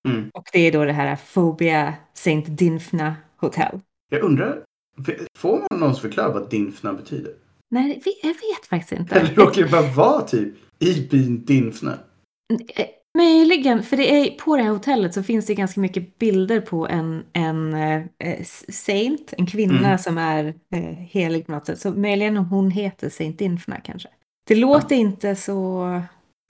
Mm. 0.07 0.29
Och 0.33 0.49
det 0.53 0.59
är 0.59 0.71
då 0.71 0.85
det 0.85 0.93
här 0.93 1.15
Phobia 1.33 1.93
St. 2.13 2.43
Dinfna 2.47 3.15
Hotel. 3.37 3.79
Jag 4.09 4.21
undrar, 4.21 4.63
får 5.37 5.59
man 5.69 5.79
någon 5.79 5.95
förklara 5.95 6.33
vad 6.33 6.49
Dinfna 6.49 6.93
betyder? 6.93 7.33
Nej, 7.71 8.01
jag 8.23 8.29
vet 8.29 8.65
faktiskt 8.69 8.99
inte. 8.99 9.15
Eller 9.15 9.35
råkar 9.35 9.61
det 9.63 9.69
bara 9.71 9.91
vara 9.91 10.21
typ 10.21 10.53
i 10.79 11.07
byn 11.07 11.45
Dinfna? 11.45 11.97
Eh, 12.75 12.85
Möjligen, 13.17 13.83
för 13.83 13.97
det 13.97 14.11
är, 14.15 14.31
på 14.37 14.57
det 14.57 14.63
här 14.63 14.69
hotellet 14.69 15.13
så 15.13 15.23
finns 15.23 15.45
det 15.45 15.55
ganska 15.55 15.79
mycket 15.81 16.19
bilder 16.19 16.61
på 16.61 16.87
en, 16.87 17.23
en 17.33 17.73
eh, 17.73 18.43
saint, 18.69 19.33
en 19.37 19.45
kvinna 19.47 19.87
Mm. 19.87 19.97
som 19.97 20.17
är 20.17 20.53
eh, 20.73 20.81
helig 20.83 21.45
på 21.45 21.51
något 21.51 21.65
sätt. 21.65 21.79
Så 21.81 21.91
möjligen 21.91 22.37
hon 22.37 22.71
heter 22.71 23.09
Saint 23.09 23.41
Infna 23.41 23.79
kanske. 23.79 24.09
Det 24.47 24.55
låter 24.55 24.95
inte 24.95 25.35
så 25.35 25.85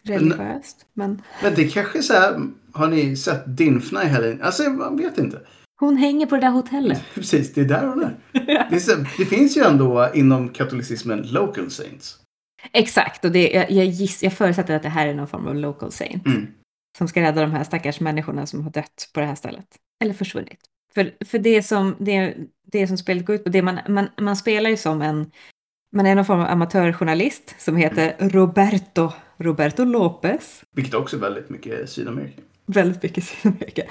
religiöst, 0.03 0.85
men 0.93 1.21
Men 1.43 1.55
det 1.55 1.67
kanske 1.67 1.97
är 1.97 2.01
så 2.01 2.13
här, 2.13 2.39
har 2.71 2.87
ni 2.87 3.15
sett 3.15 3.57
Dinfna 3.57 4.03
i 4.03 4.07
helgen? 4.07 4.41
Alltså 4.41 4.69
man 4.69 4.97
vet 4.97 5.17
inte. 5.17 5.41
Hon 5.79 5.97
hänger 5.97 6.25
på 6.25 6.35
det 6.35 6.41
där 6.41 6.51
hotellet. 6.51 7.03
Precis, 7.13 7.53
det 7.53 7.61
är 7.61 7.65
där 7.65 7.87
hon 7.87 8.03
är. 8.03 8.17
Det, 8.69 9.07
det 9.17 9.25
finns 9.25 9.57
ju 9.57 9.61
ändå 9.61 10.09
inom 10.13 10.49
katolicismen 10.49 11.21
local 11.21 11.71
saints. 11.71 12.19
Exakt, 12.73 13.25
och 13.25 13.31
det, 13.31 13.49
jag, 13.49 13.71
jag, 13.71 13.85
giss, 13.85 14.23
jag 14.23 14.33
förutsätter 14.33 14.75
att 14.75 14.83
det 14.83 14.89
här 14.89 15.07
är 15.07 15.13
någon 15.13 15.27
form 15.27 15.47
av 15.47 15.55
local 15.55 15.91
saint. 15.91 16.25
Mm. 16.25 16.47
Som 16.97 17.07
ska 17.07 17.21
rädda 17.21 17.41
de 17.41 17.51
här 17.51 17.63
stackars 17.63 17.99
människorna 17.99 18.45
som 18.45 18.63
har 18.63 18.71
dött 18.71 19.09
på 19.13 19.19
det 19.19 19.25
här 19.25 19.35
stället. 19.35 19.67
Eller 20.03 20.13
försvunnit. 20.13 20.59
För, 20.93 21.25
för 21.25 21.39
det, 21.39 21.63
som, 21.63 21.95
det, 21.99 22.35
det 22.71 22.87
som 22.87 22.97
spelet 22.97 23.25
går 23.25 23.35
ut 23.35 23.43
på, 23.43 23.49
det 23.49 23.61
man, 23.61 23.79
man, 23.87 24.07
man 24.21 24.35
spelar 24.35 24.69
ju 24.69 24.77
som 24.77 25.01
en, 25.01 25.31
man 25.95 26.05
är 26.05 26.15
någon 26.15 26.25
form 26.25 26.39
av 26.39 26.47
amatörjournalist 26.47 27.55
som 27.57 27.75
heter 27.75 28.29
Roberto, 28.29 29.11
Roberto 29.37 29.83
Lopez. 29.83 30.63
Vilket 30.71 30.93
också 30.93 31.15
är 31.15 31.19
väldigt 31.21 31.49
mycket 31.49 31.89
Sydamerika. 31.89 32.41
Väldigt 32.67 33.03
mycket 33.03 33.23
Sydamerika. 33.23 33.83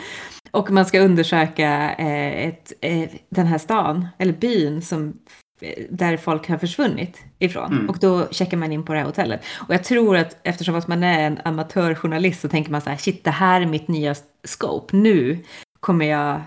Och 0.51 0.71
man 0.71 0.87
ska 0.87 1.01
undersöka 1.01 1.95
eh, 1.95 2.47
ett, 2.49 2.73
eh, 2.81 3.11
den 3.29 3.47
här 3.47 3.59
stan, 3.59 4.07
eller 4.19 4.33
byn, 4.33 4.83
som, 4.83 5.19
eh, 5.61 5.85
där 5.91 6.17
folk 6.17 6.49
har 6.49 6.59
försvunnit 6.59 7.19
ifrån. 7.39 7.73
Mm. 7.73 7.89
Och 7.89 7.99
då 7.99 8.29
checkar 8.31 8.57
man 8.57 8.73
in 8.73 8.85
på 8.85 8.93
det 8.93 8.99
här 8.99 9.07
hotellet. 9.07 9.45
Och 9.69 9.75
jag 9.75 9.85
tror 9.85 10.17
att 10.17 10.37
eftersom 10.43 10.75
att 10.75 10.89
man 10.89 11.03
är 11.03 11.27
en 11.27 11.39
amatörjournalist 11.45 12.41
så 12.41 12.49
tänker 12.49 12.71
man 12.71 12.81
så 12.81 12.91
här, 12.91 12.97
shit, 12.97 13.25
det 13.25 13.31
här 13.31 13.61
är 13.61 13.67
mitt 13.67 13.89
nya 13.89 14.15
scope. 14.45 14.97
Nu 14.97 15.39
kommer 15.81 16.07
jag, 16.07 16.41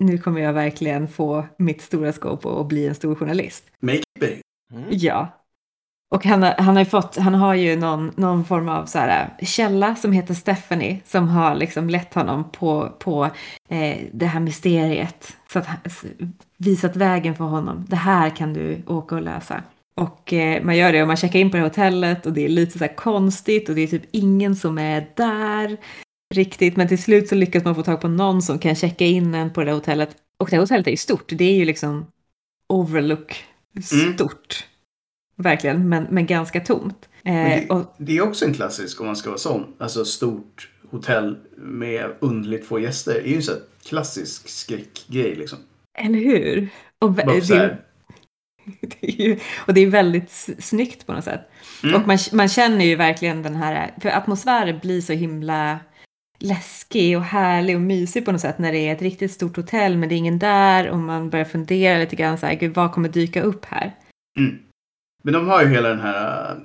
nu 0.00 0.18
kommer 0.18 0.40
jag 0.40 0.52
verkligen 0.52 1.08
få 1.08 1.46
mitt 1.56 1.82
stora 1.82 2.12
scope 2.12 2.48
och, 2.48 2.58
och 2.58 2.66
bli 2.66 2.86
en 2.86 2.94
stor 2.94 3.14
journalist. 3.14 3.64
Make 3.80 3.98
it 3.98 4.20
big. 4.20 4.40
Mm. 4.72 4.84
Ja. 4.90 5.39
Och 6.12 6.24
han, 6.24 6.42
har- 6.42 6.54
han 6.58 6.76
har 6.76 6.84
fått, 6.84 7.16
han 7.16 7.34
har 7.34 7.54
ju 7.54 7.76
någon, 7.76 8.12
någon 8.16 8.44
form 8.44 8.68
av 8.68 8.86
så 8.86 8.98
här, 8.98 9.28
källa 9.42 9.94
som 9.96 10.12
heter 10.12 10.34
Stephanie 10.34 11.00
som 11.06 11.28
har 11.28 11.54
liksom 11.54 11.88
lett 11.90 12.14
honom 12.14 12.44
på, 12.52 12.92
på 12.98 13.24
eh, 13.68 13.96
det 14.12 14.26
här 14.26 14.40
mysteriet. 14.40 15.36
Så 15.52 15.58
att, 15.58 15.66
visat 16.56 16.96
vägen 16.96 17.34
för 17.34 17.44
honom. 17.44 17.84
Det 17.88 17.96
här 17.96 18.30
kan 18.30 18.52
du 18.52 18.82
åka 18.86 19.14
och 19.14 19.22
lösa. 19.22 19.62
Och 19.94 20.32
eh, 20.32 20.62
man 20.64 20.76
gör 20.76 20.92
det 20.92 21.02
och 21.02 21.08
man 21.08 21.16
checkar 21.16 21.38
in 21.38 21.50
på 21.50 21.56
det 21.56 21.62
hotellet 21.62 22.26
och 22.26 22.32
det 22.32 22.44
är 22.44 22.48
lite 22.48 22.78
så 22.78 22.84
här 22.84 22.96
konstigt 22.96 23.68
och 23.68 23.74
det 23.74 23.80
är 23.80 23.86
typ 23.86 24.04
ingen 24.10 24.56
som 24.56 24.78
är 24.78 25.06
där 25.16 25.76
riktigt. 26.34 26.76
Men 26.76 26.88
till 26.88 27.02
slut 27.02 27.28
så 27.28 27.34
lyckas 27.34 27.64
man 27.64 27.74
få 27.74 27.82
tag 27.82 28.00
på 28.00 28.08
någon 28.08 28.42
som 28.42 28.58
kan 28.58 28.74
checka 28.74 29.04
in 29.04 29.34
en 29.34 29.50
på 29.52 29.60
det 29.60 29.66
där 29.66 29.72
hotellet. 29.74 30.10
Och 30.38 30.48
det 30.50 30.56
här 30.56 30.60
hotellet 30.60 30.86
är 30.86 30.90
ju 30.90 30.96
stort. 30.96 31.32
Det 31.36 31.44
är 31.44 31.54
ju 31.56 31.64
liksom 31.64 32.06
overlook 32.68 33.44
Mm. 33.92 34.12
Verkligen, 35.40 35.88
men, 35.88 36.06
men 36.10 36.26
ganska 36.26 36.60
tomt. 36.60 37.08
Eh, 37.22 37.32
Men 37.32 37.50
det, 37.50 37.70
och, 37.70 37.94
det 37.98 38.16
är 38.16 38.22
också 38.22 38.44
en 38.44 38.54
klassisk 38.54 39.00
om 39.00 39.06
man 39.06 39.16
ska 39.16 39.30
vara 39.30 39.38
sån. 39.38 39.74
Alltså 39.78 40.04
stort 40.04 40.68
hotell 40.90 41.36
med 41.56 42.10
underligt 42.20 42.66
få 42.66 42.80
gäster. 42.80 43.14
Det 43.14 43.28
är 43.28 43.30
ju 43.30 43.36
en 43.36 43.42
sån 43.42 43.54
här 43.54 43.62
klassisk 43.88 44.48
skräckgrej 44.48 45.34
liksom. 45.34 45.58
eller 45.98 46.18
hur? 46.18 46.68
Och, 46.98 47.14
så 47.44 47.54
det, 48.80 49.02
är 49.02 49.20
ju, 49.20 49.38
och 49.66 49.74
det 49.74 49.80
är 49.80 49.86
väldigt 49.86 50.30
snyggt 50.58 51.06
på 51.06 51.12
något 51.12 51.24
sätt. 51.24 51.50
Mm. 51.82 51.94
Och 51.94 52.06
man, 52.06 52.18
man 52.32 52.48
känner 52.48 52.84
ju 52.84 52.96
verkligen 52.96 53.42
den 53.42 53.56
här, 53.56 53.94
för 54.00 54.08
atmosfären 54.08 54.78
blir 54.78 55.00
så 55.00 55.12
himla 55.12 55.78
läskig 56.38 57.16
och 57.16 57.24
härlig 57.24 57.76
och 57.76 57.82
mysig 57.82 58.24
på 58.24 58.32
något 58.32 58.40
sätt 58.40 58.58
när 58.58 58.72
det 58.72 58.78
är 58.78 58.92
ett 58.92 59.02
riktigt 59.02 59.32
stort 59.32 59.56
hotell 59.56 59.96
men 59.96 60.08
det 60.08 60.14
är 60.14 60.16
ingen 60.16 60.38
där 60.38 60.88
och 60.88 60.98
man 60.98 61.30
börjar 61.30 61.44
fundera 61.44 61.98
lite 61.98 62.16
grann 62.16 62.38
så 62.38 62.46
här, 62.46 62.54
gud 62.54 62.74
vad 62.74 62.92
kommer 62.92 63.08
dyka 63.08 63.42
upp 63.42 63.64
här? 63.64 63.94
Mm. 64.38 64.58
Men 65.22 65.34
de 65.34 65.48
har 65.48 65.62
ju 65.62 65.68
hela 65.68 65.88
den 65.88 66.00
här 66.00 66.50
äh, 66.50 66.56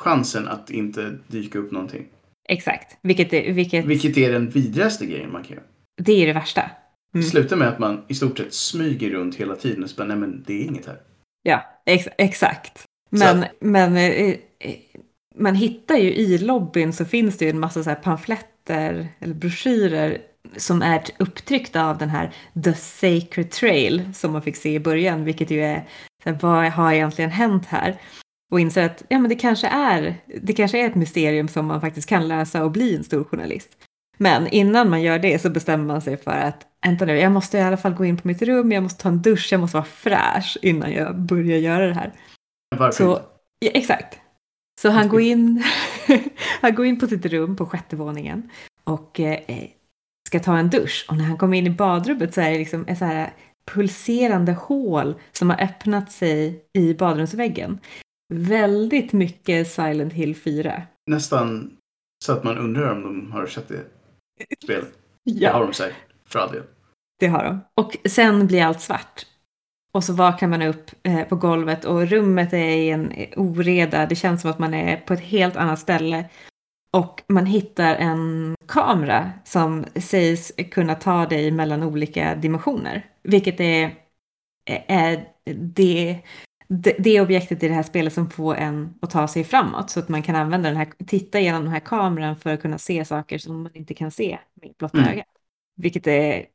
chansen 0.00 0.48
att 0.48 0.70
inte 0.70 1.18
dyka 1.26 1.58
upp 1.58 1.70
någonting. 1.72 2.06
Exakt, 2.48 2.96
vilket, 3.02 3.32
är- 3.32 3.52
vilket, 3.52 3.84
Vilket 3.84 4.16
är 4.16 4.32
den 4.32 4.50
vidrigaste 4.50 5.06
grejen 5.06 5.32
man 5.32 5.42
kan 5.44 5.52
göra. 5.56 5.64
det 6.02 6.12
är 6.22 6.26
det 6.26 6.32
värsta. 6.32 6.70
Mm. 7.14 7.24
Sluta 7.26 7.56
med 7.56 7.68
att 7.68 7.78
man 7.78 8.02
i 8.08 8.14
stort 8.14 8.38
sett 8.38 8.54
smyger 8.54 9.10
runt 9.10 9.34
hela 9.36 9.56
tiden 9.56 9.82
och 9.84 9.90
så 9.90 9.96
bara, 9.96 10.08
nej 10.08 10.16
men 10.16 10.44
det 10.46 10.52
är 10.62 10.64
inget 10.64 10.86
här. 10.86 10.96
Ja, 11.42 11.64
ex 11.86 12.08
exakt. 12.18 12.84
Men, 13.10 13.38
att- 13.42 13.48
men 13.60 13.96
eh, 13.96 14.28
eh, 14.58 14.74
man 15.36 15.54
hittar 15.54 15.96
ju 15.96 16.14
i 16.14 16.38
lobbyn 16.38 16.92
så 16.92 17.04
finns 17.04 17.38
det 17.38 17.44
ju 17.44 17.50
en 17.50 17.60
massa 17.60 17.82
så 17.84 17.90
här 17.90 17.96
pamfletter 17.96 19.08
eller 19.20 19.34
broschyrer 19.34 20.18
som 20.56 20.82
är 20.82 21.02
upptryckta 21.18 21.84
av 21.84 21.98
den 21.98 22.08
här 22.08 22.30
The 22.64 22.74
Sacred 22.74 23.50
Trail 23.50 24.10
som 24.14 24.32
man 24.32 24.42
fick 24.42 24.56
se 24.56 24.74
i 24.74 24.80
början, 24.80 25.24
vilket 25.24 25.50
ju 25.50 25.62
är 25.64 25.84
här, 26.24 26.38
vad 26.40 26.70
har 26.70 26.92
egentligen 26.92 27.30
hänt 27.30 27.66
här? 27.66 28.00
Och 28.50 28.60
inser 28.60 28.86
att 28.86 29.02
ja, 29.08 29.18
men 29.18 29.28
det, 29.28 29.34
kanske 29.34 29.68
är, 29.68 30.16
det 30.42 30.52
kanske 30.52 30.78
är 30.78 30.86
ett 30.86 30.94
mysterium 30.94 31.48
som 31.48 31.66
man 31.66 31.80
faktiskt 31.80 32.08
kan 32.08 32.28
lösa 32.28 32.64
och 32.64 32.70
bli 32.70 32.96
en 32.96 33.04
stor 33.04 33.24
journalist. 33.24 33.68
Men 34.18 34.46
innan 34.46 34.90
man 34.90 35.02
gör 35.02 35.18
det 35.18 35.38
så 35.38 35.50
bestämmer 35.50 35.84
man 35.84 36.02
sig 36.02 36.16
för 36.16 36.30
att 36.30 36.66
vänta 36.84 37.04
nu, 37.04 37.16
jag 37.16 37.32
måste 37.32 37.58
i 37.58 37.60
alla 37.60 37.76
fall 37.76 37.94
gå 37.94 38.04
in 38.04 38.16
på 38.16 38.28
mitt 38.28 38.42
rum, 38.42 38.72
jag 38.72 38.82
måste 38.82 39.02
ta 39.02 39.08
en 39.08 39.22
dusch, 39.22 39.48
jag 39.52 39.60
måste 39.60 39.76
vara 39.76 39.84
fräsch 39.84 40.58
innan 40.62 40.92
jag 40.92 41.18
börjar 41.18 41.58
göra 41.58 41.86
det 41.86 41.94
här. 41.94 42.12
Varför 42.76 43.04
Så, 43.04 43.20
ja, 43.58 43.70
exakt. 43.74 44.18
Så 44.80 44.90
han 44.90 45.08
går, 45.08 45.20
in, 45.20 45.64
han 46.60 46.74
går 46.74 46.86
in 46.86 47.00
på 47.00 47.06
sitt 47.06 47.26
rum 47.26 47.56
på 47.56 47.66
sjätte 47.66 47.96
våningen 47.96 48.50
och 48.84 49.20
eh, 49.20 49.68
ska 50.28 50.40
ta 50.40 50.58
en 50.58 50.70
dusch. 50.70 51.06
Och 51.08 51.16
när 51.16 51.24
han 51.24 51.38
kommer 51.38 51.58
in 51.58 51.66
i 51.66 51.70
badrummet 51.70 52.34
så 52.34 52.40
är 52.40 52.50
det 52.50 52.58
liksom 52.58 52.84
ett 52.88 52.98
så 52.98 53.04
här 53.04 53.32
pulserande 53.64 54.52
hål 54.52 55.14
som 55.32 55.50
har 55.50 55.60
öppnat 55.60 56.12
sig 56.12 56.64
i 56.72 56.94
badrumsväggen. 56.94 57.78
Väldigt 58.34 59.12
mycket 59.12 59.68
Silent 59.68 60.12
Hill 60.12 60.36
4. 60.36 60.82
Nästan 61.06 61.76
så 62.24 62.32
att 62.32 62.44
man 62.44 62.58
undrar 62.58 62.92
om 62.92 63.02
de 63.02 63.32
har 63.32 63.46
sett 63.46 63.68
det 63.68 63.84
spelet. 64.64 64.92
Det 65.24 65.46
har 65.46 65.64
de 65.64 65.72
säkert, 65.72 65.96
för 66.26 66.38
all 66.38 66.52
del. 66.52 66.62
Det 67.20 67.26
har 67.26 67.44
de. 67.44 67.60
Och 67.74 67.96
sen 68.04 68.46
blir 68.46 68.62
allt 68.62 68.80
svart. 68.80 69.26
Och 69.92 70.04
så 70.04 70.12
vaknar 70.12 70.48
man 70.48 70.62
upp 70.62 70.90
eh, 71.02 71.22
på 71.22 71.36
golvet 71.36 71.84
och 71.84 72.08
rummet 72.08 72.52
är 72.52 72.76
i 72.76 72.90
en 72.90 73.12
oreda. 73.36 74.06
Det 74.06 74.16
känns 74.16 74.40
som 74.40 74.50
att 74.50 74.58
man 74.58 74.74
är 74.74 74.96
på 74.96 75.12
ett 75.12 75.20
helt 75.20 75.56
annat 75.56 75.78
ställe. 75.78 76.28
Och 76.92 77.22
man 77.28 77.46
hittar 77.46 77.96
en 77.96 78.54
kamera 78.66 79.32
som 79.44 79.84
sägs 79.94 80.52
kunna 80.70 80.94
ta 80.94 81.26
dig 81.26 81.50
mellan 81.50 81.82
olika 81.82 82.34
dimensioner. 82.34 83.06
Vilket 83.22 83.60
är, 83.60 83.94
är 84.86 85.28
det, 85.54 86.20
det, 86.68 86.96
det 86.98 87.20
objektet 87.20 87.62
i 87.62 87.68
det 87.68 87.74
här 87.74 87.82
spelet 87.82 88.12
som 88.12 88.30
får 88.30 88.54
en 88.54 88.94
att 89.02 89.10
ta 89.10 89.28
sig 89.28 89.44
framåt. 89.44 89.90
Så 89.90 90.00
att 90.00 90.08
man 90.08 90.22
kan 90.22 90.36
använda 90.36 90.68
den 90.68 90.76
här, 90.76 90.88
titta 91.06 91.40
genom 91.40 91.62
den 91.62 91.72
här 91.72 91.80
kameran 91.80 92.36
för 92.36 92.54
att 92.54 92.62
kunna 92.62 92.78
se 92.78 93.04
saker 93.04 93.38
som 93.38 93.62
man 93.62 93.76
inte 93.76 93.94
kan 93.94 94.10
se 94.10 94.38
med 94.54 94.74
blotta 94.78 94.98
Mm. 94.98 95.10
ögat. 95.10 95.26
Vilket 95.76 96.06
är 96.06 96.46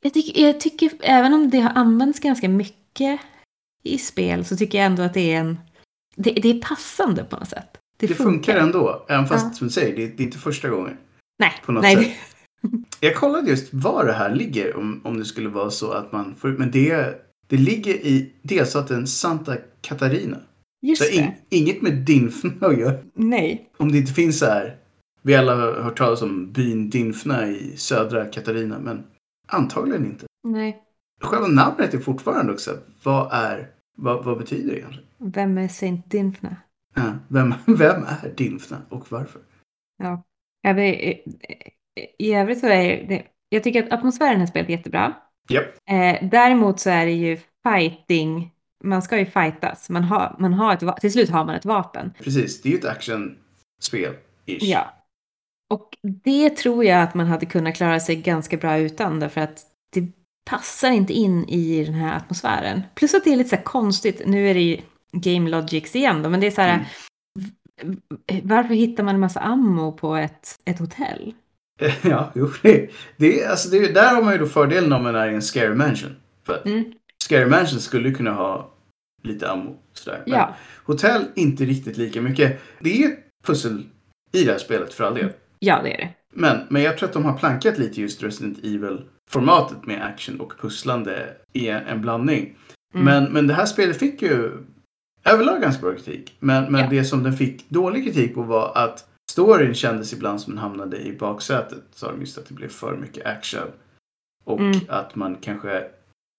jag 0.00 0.14
tycker, 0.14 0.42
jag 0.42 0.60
tycker, 0.60 0.90
även 1.00 1.34
om 1.34 1.50
det 1.50 1.60
har 1.60 1.70
använts 1.70 2.20
ganska 2.20 2.48
mycket 2.48 3.20
i 3.82 3.98
spel, 3.98 4.44
så 4.44 4.56
tycker 4.56 4.78
jag 4.78 4.86
ändå 4.86 5.02
att 5.02 5.14
det 5.14 5.32
är 5.32 5.40
en... 5.40 5.60
Det, 6.16 6.30
det 6.30 6.48
är 6.48 6.60
passande 6.60 7.24
på 7.24 7.36
något 7.36 7.48
sätt. 7.48 7.78
Det 7.96 8.08
funkar 8.08 8.56
ändå, 8.56 9.06
även 9.08 9.26
fast 9.26 9.56
som 9.56 9.66
du 9.66 9.72
säger, 9.72 9.96
det, 9.96 10.06
det 10.06 10.22
är 10.22 10.24
inte 10.24 10.38
första 10.38 10.68
gången. 10.68 10.96
Nej, 11.38 11.52
på 11.64 11.72
något 11.72 11.82
nej. 11.82 11.96
sätt. 11.96 12.14
Jag 13.00 13.14
kollade 13.14 13.50
just 13.50 13.74
var 13.74 14.04
det 14.04 14.12
här 14.12 14.34
ligger, 14.34 14.76
om, 14.76 15.00
om 15.04 15.18
det 15.18 15.24
skulle 15.24 15.48
vara 15.48 15.70
så 15.70 15.90
att 15.90 16.12
man 16.12 16.34
får 16.34 16.48
Men 16.48 16.70
det, 16.70 17.14
det 17.46 17.56
ligger 17.56 17.94
i 17.94 18.32
delstaten 18.42 19.06
Santa 19.06 19.56
Catarina. 19.80 20.36
Just 20.82 21.02
Så 21.02 21.10
in, 21.10 21.22
det. 21.22 21.56
inget 21.56 21.82
med 21.82 21.92
Dinfna 21.92 22.66
att 22.66 22.78
göra. 22.78 22.98
Nej. 23.14 23.70
Om 23.76 23.92
det 23.92 23.98
inte 23.98 24.12
finns 24.12 24.38
så 24.38 24.46
här. 24.46 24.76
Vi 25.22 25.34
alla 25.34 25.54
har 25.56 25.72
hört 25.72 25.98
talas 25.98 26.22
om 26.22 26.52
byn 26.52 26.90
Dinfna 26.90 27.48
i 27.48 27.76
södra 27.76 28.24
Katarina, 28.24 28.78
men 28.78 29.04
antagligen 29.48 30.06
inte. 30.06 30.26
Nej. 30.44 30.82
Själva 31.22 31.46
namnet 31.46 31.94
är 31.94 31.98
fortfarande 31.98 32.52
också, 32.52 32.78
vad 33.02 33.32
är, 33.32 33.70
vad, 33.96 34.24
vad 34.24 34.38
betyder 34.38 34.72
det 34.72 34.78
egentligen? 34.78 35.06
Vem 35.18 35.58
är 35.58 35.68
Saint 35.68 36.10
Dinfna? 36.10 36.56
Vem, 37.28 37.54
vem 37.66 38.02
är 38.04 38.34
Dinfna 38.36 38.82
och 38.88 39.12
varför? 39.12 39.40
Ja. 39.98 40.22
I, 40.78 41.22
I 42.18 42.34
övrigt 42.34 42.60
så 42.60 42.66
är 42.66 43.08
det... 43.08 43.26
Jag 43.48 43.62
tycker 43.62 43.82
att 43.82 43.92
atmosfären 43.92 44.36
i 44.36 44.38
här 44.38 44.46
spelet 44.46 44.68
är 44.68 44.72
jättebra. 44.72 45.14
Japp. 45.48 45.64
Eh, 45.90 46.28
däremot 46.28 46.80
så 46.80 46.90
är 46.90 47.06
det 47.06 47.12
ju 47.12 47.38
fighting. 47.62 48.52
Man 48.84 49.02
ska 49.02 49.18
ju 49.18 49.26
fightas. 49.26 49.90
Man 49.90 50.04
har, 50.04 50.36
man 50.38 50.54
har 50.54 50.72
ett, 50.72 51.00
till 51.00 51.12
slut 51.12 51.30
har 51.30 51.44
man 51.44 51.54
ett 51.54 51.64
vapen. 51.64 52.12
Precis, 52.18 52.62
det 52.62 52.68
är 52.68 52.70
ju 52.70 52.78
ett 52.78 52.84
actionspel. 52.84 54.14
Ish. 54.46 54.62
Ja. 54.62 54.92
Och 55.70 55.96
det 56.02 56.50
tror 56.50 56.84
jag 56.84 57.02
att 57.02 57.14
man 57.14 57.26
hade 57.26 57.46
kunnat 57.46 57.76
klara 57.76 58.00
sig 58.00 58.16
ganska 58.16 58.56
bra 58.56 58.78
utan 58.78 59.20
därför 59.20 59.40
att 59.40 59.66
det 59.90 60.12
passar 60.50 60.90
inte 60.90 61.12
in 61.12 61.44
i 61.48 61.84
den 61.84 61.94
här 61.94 62.16
atmosfären. 62.16 62.82
Plus 62.94 63.14
att 63.14 63.24
det 63.24 63.32
är 63.32 63.36
lite 63.36 63.50
så 63.50 63.56
här 63.56 63.62
konstigt, 63.62 64.22
nu 64.26 64.50
är 64.50 64.54
det 64.54 64.60
ju 64.60 64.80
Game 65.20 65.50
Logics 65.50 65.96
igen 65.96 66.22
då, 66.22 66.28
men 66.30 66.40
det 66.40 66.46
är 66.46 66.50
så 66.50 66.60
här, 66.60 66.84
Mm. 67.82 68.00
varför 68.42 68.74
hittar 68.74 69.04
man 69.04 69.14
en 69.14 69.20
massa 69.20 69.40
ammo 69.40 69.92
på 69.92 70.16
ett, 70.16 70.58
ett 70.64 70.78
hotell? 70.78 71.34
Ja, 72.02 72.32
jo, 72.34 72.50
det, 72.62 72.90
det, 73.16 73.44
alltså 73.44 73.70
det, 73.70 73.92
där 73.94 74.14
har 74.14 74.22
man 74.22 74.32
ju 74.32 74.38
då 74.38 74.46
fördelen 74.46 74.92
om 74.92 75.02
man 75.02 75.14
är 75.14 75.28
i 75.30 75.34
en 75.34 75.42
scary 75.42 75.74
mansion. 75.74 76.16
För 76.46 76.62
Mm. 76.66 76.92
scary 77.24 77.46
mansion 77.46 77.80
skulle 77.80 78.10
kunna 78.10 78.30
ha 78.32 78.74
lite 79.22 79.50
ammo. 79.50 79.76
Sådär. 79.92 80.22
Men 80.26 80.34
Ja, 80.34 80.54
hotell 80.84 81.24
inte 81.34 81.64
riktigt 81.64 81.96
lika 81.96 82.22
mycket. 82.22 82.60
Det 82.80 83.02
är 83.04 83.08
ett 83.08 83.18
pussel 83.46 83.84
i 84.32 84.44
det 84.44 84.52
här 84.52 84.58
spelet 84.58 84.94
för 84.94 85.04
all 85.04 85.14
del. 85.14 85.32
ja, 85.58 85.80
det 85.82 85.94
är 85.94 85.98
det. 85.98 86.08
Men, 86.34 86.58
men 86.70 86.82
jag 86.82 86.98
tror 86.98 87.08
att 87.08 87.12
de 87.14 87.24
har 87.24 87.38
plankat 87.38 87.78
lite 87.78 88.00
just 88.00 88.22
Resident 88.22 88.58
Evil-formatet 88.64 89.86
med 89.86 90.02
action 90.04 90.40
och 90.40 90.52
pusslande 90.60 91.28
i 91.52 91.68
en, 91.68 91.82
en 91.86 92.00
blandning. 92.00 92.56
Mm. 92.94 93.04
Men, 93.04 93.32
men 93.32 93.46
det 93.46 93.54
här 93.54 93.66
spelet 93.66 93.96
fick 93.96 94.22
ju 94.22 94.52
överlag 95.32 95.60
ganska 95.60 95.82
bra 95.82 95.94
kritik. 95.94 96.36
Men, 96.38 96.72
men 96.72 96.80
Ja. 96.80 96.86
det 96.90 97.04
som 97.04 97.22
den 97.22 97.32
fick 97.32 97.70
dålig 97.70 98.04
kritik 98.04 98.34
på 98.34 98.42
var 98.42 98.72
att 98.74 99.08
storyn 99.30 99.74
kändes 99.74 100.12
ibland 100.12 100.40
som 100.40 100.52
den 100.52 100.62
hamnade 100.62 100.96
i 100.96 101.12
baksätet. 101.12 101.82
Sa 101.94 102.10
de 102.10 102.20
just 102.20 102.38
att 102.38 102.46
det 102.46 102.54
blev 102.54 102.68
för 102.68 102.96
mycket 102.96 103.26
action. 103.26 103.68
Och 104.44 104.60
Mm. 104.60 104.78
att 104.88 105.14
man 105.14 105.36
kanske 105.40 105.84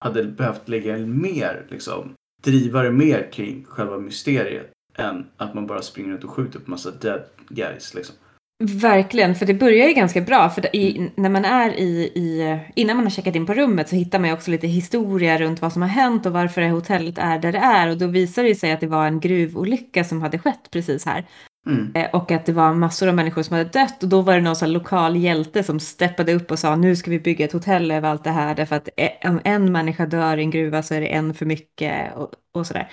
hade 0.05 0.23
behövt 0.23 0.67
lägga 0.69 0.97
mer, 0.97 1.65
liksom, 1.69 2.13
driva 2.43 2.83
det 2.83 2.91
mer 2.91 3.31
kring 3.31 3.65
själva 3.69 3.97
mysteriet. 3.97 4.71
Än 4.95 5.25
att 5.37 5.53
man 5.53 5.67
bara 5.67 5.81
springer 5.81 6.13
ut 6.15 6.23
och 6.23 6.29
skjuter 6.29 6.59
på 6.59 6.71
massa 6.71 6.91
dead 6.91 7.23
guys. 7.49 7.93
Liksom. 7.93 8.15
Verkligen, 8.63 9.35
för 9.35 9.45
det 9.45 9.53
börjar 9.53 9.87
ju 9.87 9.93
ganska 9.93 10.21
bra. 10.21 10.49
För 10.49 10.75
i, 10.75 11.11
när 11.15 11.29
man 11.29 11.45
är 11.45 11.69
i, 11.69 12.11
i, 12.15 12.59
innan 12.75 12.95
man 12.95 13.05
har 13.05 13.09
checkat 13.11 13.35
in 13.35 13.45
på 13.45 13.53
rummet 13.53 13.89
så 13.89 13.95
hittar 13.95 14.19
man 14.19 14.29
ju 14.29 14.33
också 14.35 14.51
lite 14.51 14.67
historia 14.67 15.37
runt 15.37 15.61
vad 15.61 15.73
som 15.73 15.81
har 15.81 15.89
hänt 15.89 16.25
och 16.25 16.33
varför 16.33 16.61
det 16.61 16.69
hotellet 16.69 17.17
är 17.17 17.39
där 17.39 17.51
det 17.51 17.57
är. 17.57 17.89
Och 17.89 17.97
då 17.97 18.07
visar 18.07 18.43
det 18.43 18.55
sig 18.55 18.71
att 18.71 18.79
det 18.79 18.87
var 18.87 19.07
en 19.07 19.19
gruvolycka 19.19 20.03
som 20.03 20.21
hade 20.21 20.39
skett 20.39 20.71
precis 20.71 21.05
här. 21.05 21.25
Mm. 21.67 21.91
Eh, 21.95 22.09
Och 22.13 22.31
att 22.31 22.45
det 22.45 22.53
var 22.53 22.73
massor 22.73 23.07
av 23.07 23.15
människor 23.15 23.43
som 23.43 23.57
hade 23.57 23.69
dött 23.69 24.03
och 24.03 24.09
då 24.09 24.21
var 24.21 24.33
det 24.35 24.41
någon 24.41 24.55
sån 24.55 24.73
lokal 24.73 25.15
hjälte 25.17 25.63
som 25.63 25.79
steppade 25.79 26.33
upp 26.33 26.51
och 26.51 26.59
sa 26.59 26.75
nu 26.75 26.95
ska 26.95 27.11
vi 27.11 27.19
bygga 27.19 27.45
ett 27.45 27.53
hotell 27.53 27.91
över 27.91 28.09
allt 28.09 28.23
det 28.23 28.29
här 28.31 28.55
därför 28.55 28.75
att 28.75 28.89
e- 28.97 29.17
om 29.23 29.41
en 29.43 29.71
människa 29.71 30.05
dör 30.05 30.37
i 30.37 30.41
en 30.41 30.51
gruva 30.51 30.83
så 30.83 30.93
är 30.93 31.01
det 31.01 31.07
en 31.07 31.33
för 31.33 31.45
mycket 31.45 32.15
och, 32.15 32.29
och 32.53 32.67
sådär. 32.67 32.89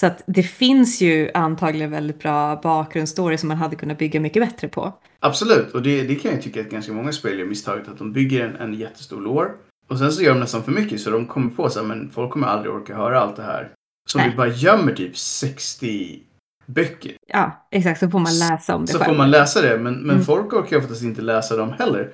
Så 0.00 0.06
att 0.06 0.22
det 0.26 0.42
finns 0.42 1.00
ju 1.00 1.30
antagligen 1.34 1.90
väldigt 1.90 2.18
bra 2.18 2.60
bakgrundsstory 2.62 3.38
som 3.38 3.48
man 3.48 3.56
hade 3.56 3.76
kunnat 3.76 3.98
bygga 3.98 4.20
mycket 4.20 4.42
bättre 4.42 4.68
på. 4.68 4.92
Absolut, 5.20 5.74
och 5.74 5.82
det, 5.82 6.02
det 6.02 6.14
kan 6.14 6.30
jag 6.32 6.42
tycka 6.42 6.60
att 6.60 6.70
ganska 6.70 6.92
många 6.92 7.12
spel 7.12 7.38
gör 7.38 7.46
misstaget 7.46 7.88
att 7.88 7.98
de 7.98 8.12
bygger 8.12 8.44
en, 8.46 8.56
en 8.56 8.74
jättestor 8.74 9.20
lore 9.20 9.50
och 9.88 9.98
sen 9.98 10.12
så 10.12 10.22
gör 10.22 10.34
de 10.34 10.40
nästan 10.40 10.62
för 10.62 10.72
mycket 10.72 11.00
så 11.00 11.10
de 11.10 11.26
kommer 11.26 11.50
på 11.50 11.70
sig 11.70 11.82
men 11.84 12.10
folk 12.10 12.30
kommer 12.32 12.46
aldrig 12.46 12.72
orka 12.74 12.96
höra 12.96 13.20
allt 13.20 13.36
det 13.36 13.42
här. 13.42 13.72
Så 14.10 14.18
Nej. 14.18 14.30
vi 14.30 14.36
bara 14.36 14.48
gömmer 14.48 14.92
typ 14.92 15.16
60 15.18 16.22
böcker. 16.66 17.12
Ja, 17.26 17.68
exakt, 17.70 18.00
så 18.00 18.10
får 18.10 18.18
man 18.18 18.38
läsa 18.38 18.74
om 18.76 18.84
det 18.84 18.92
Så 18.92 18.98
själv. 18.98 19.08
får 19.10 19.16
man 19.18 19.30
läsa 19.30 19.62
det, 19.62 19.78
men, 19.78 19.94
men 19.94 20.10
Mm. 20.10 20.24
folk 20.24 20.52
orkar 20.52 20.76
oftast 20.78 21.02
inte 21.02 21.22
läsa 21.22 21.56
dem 21.56 21.72
heller. 21.78 22.12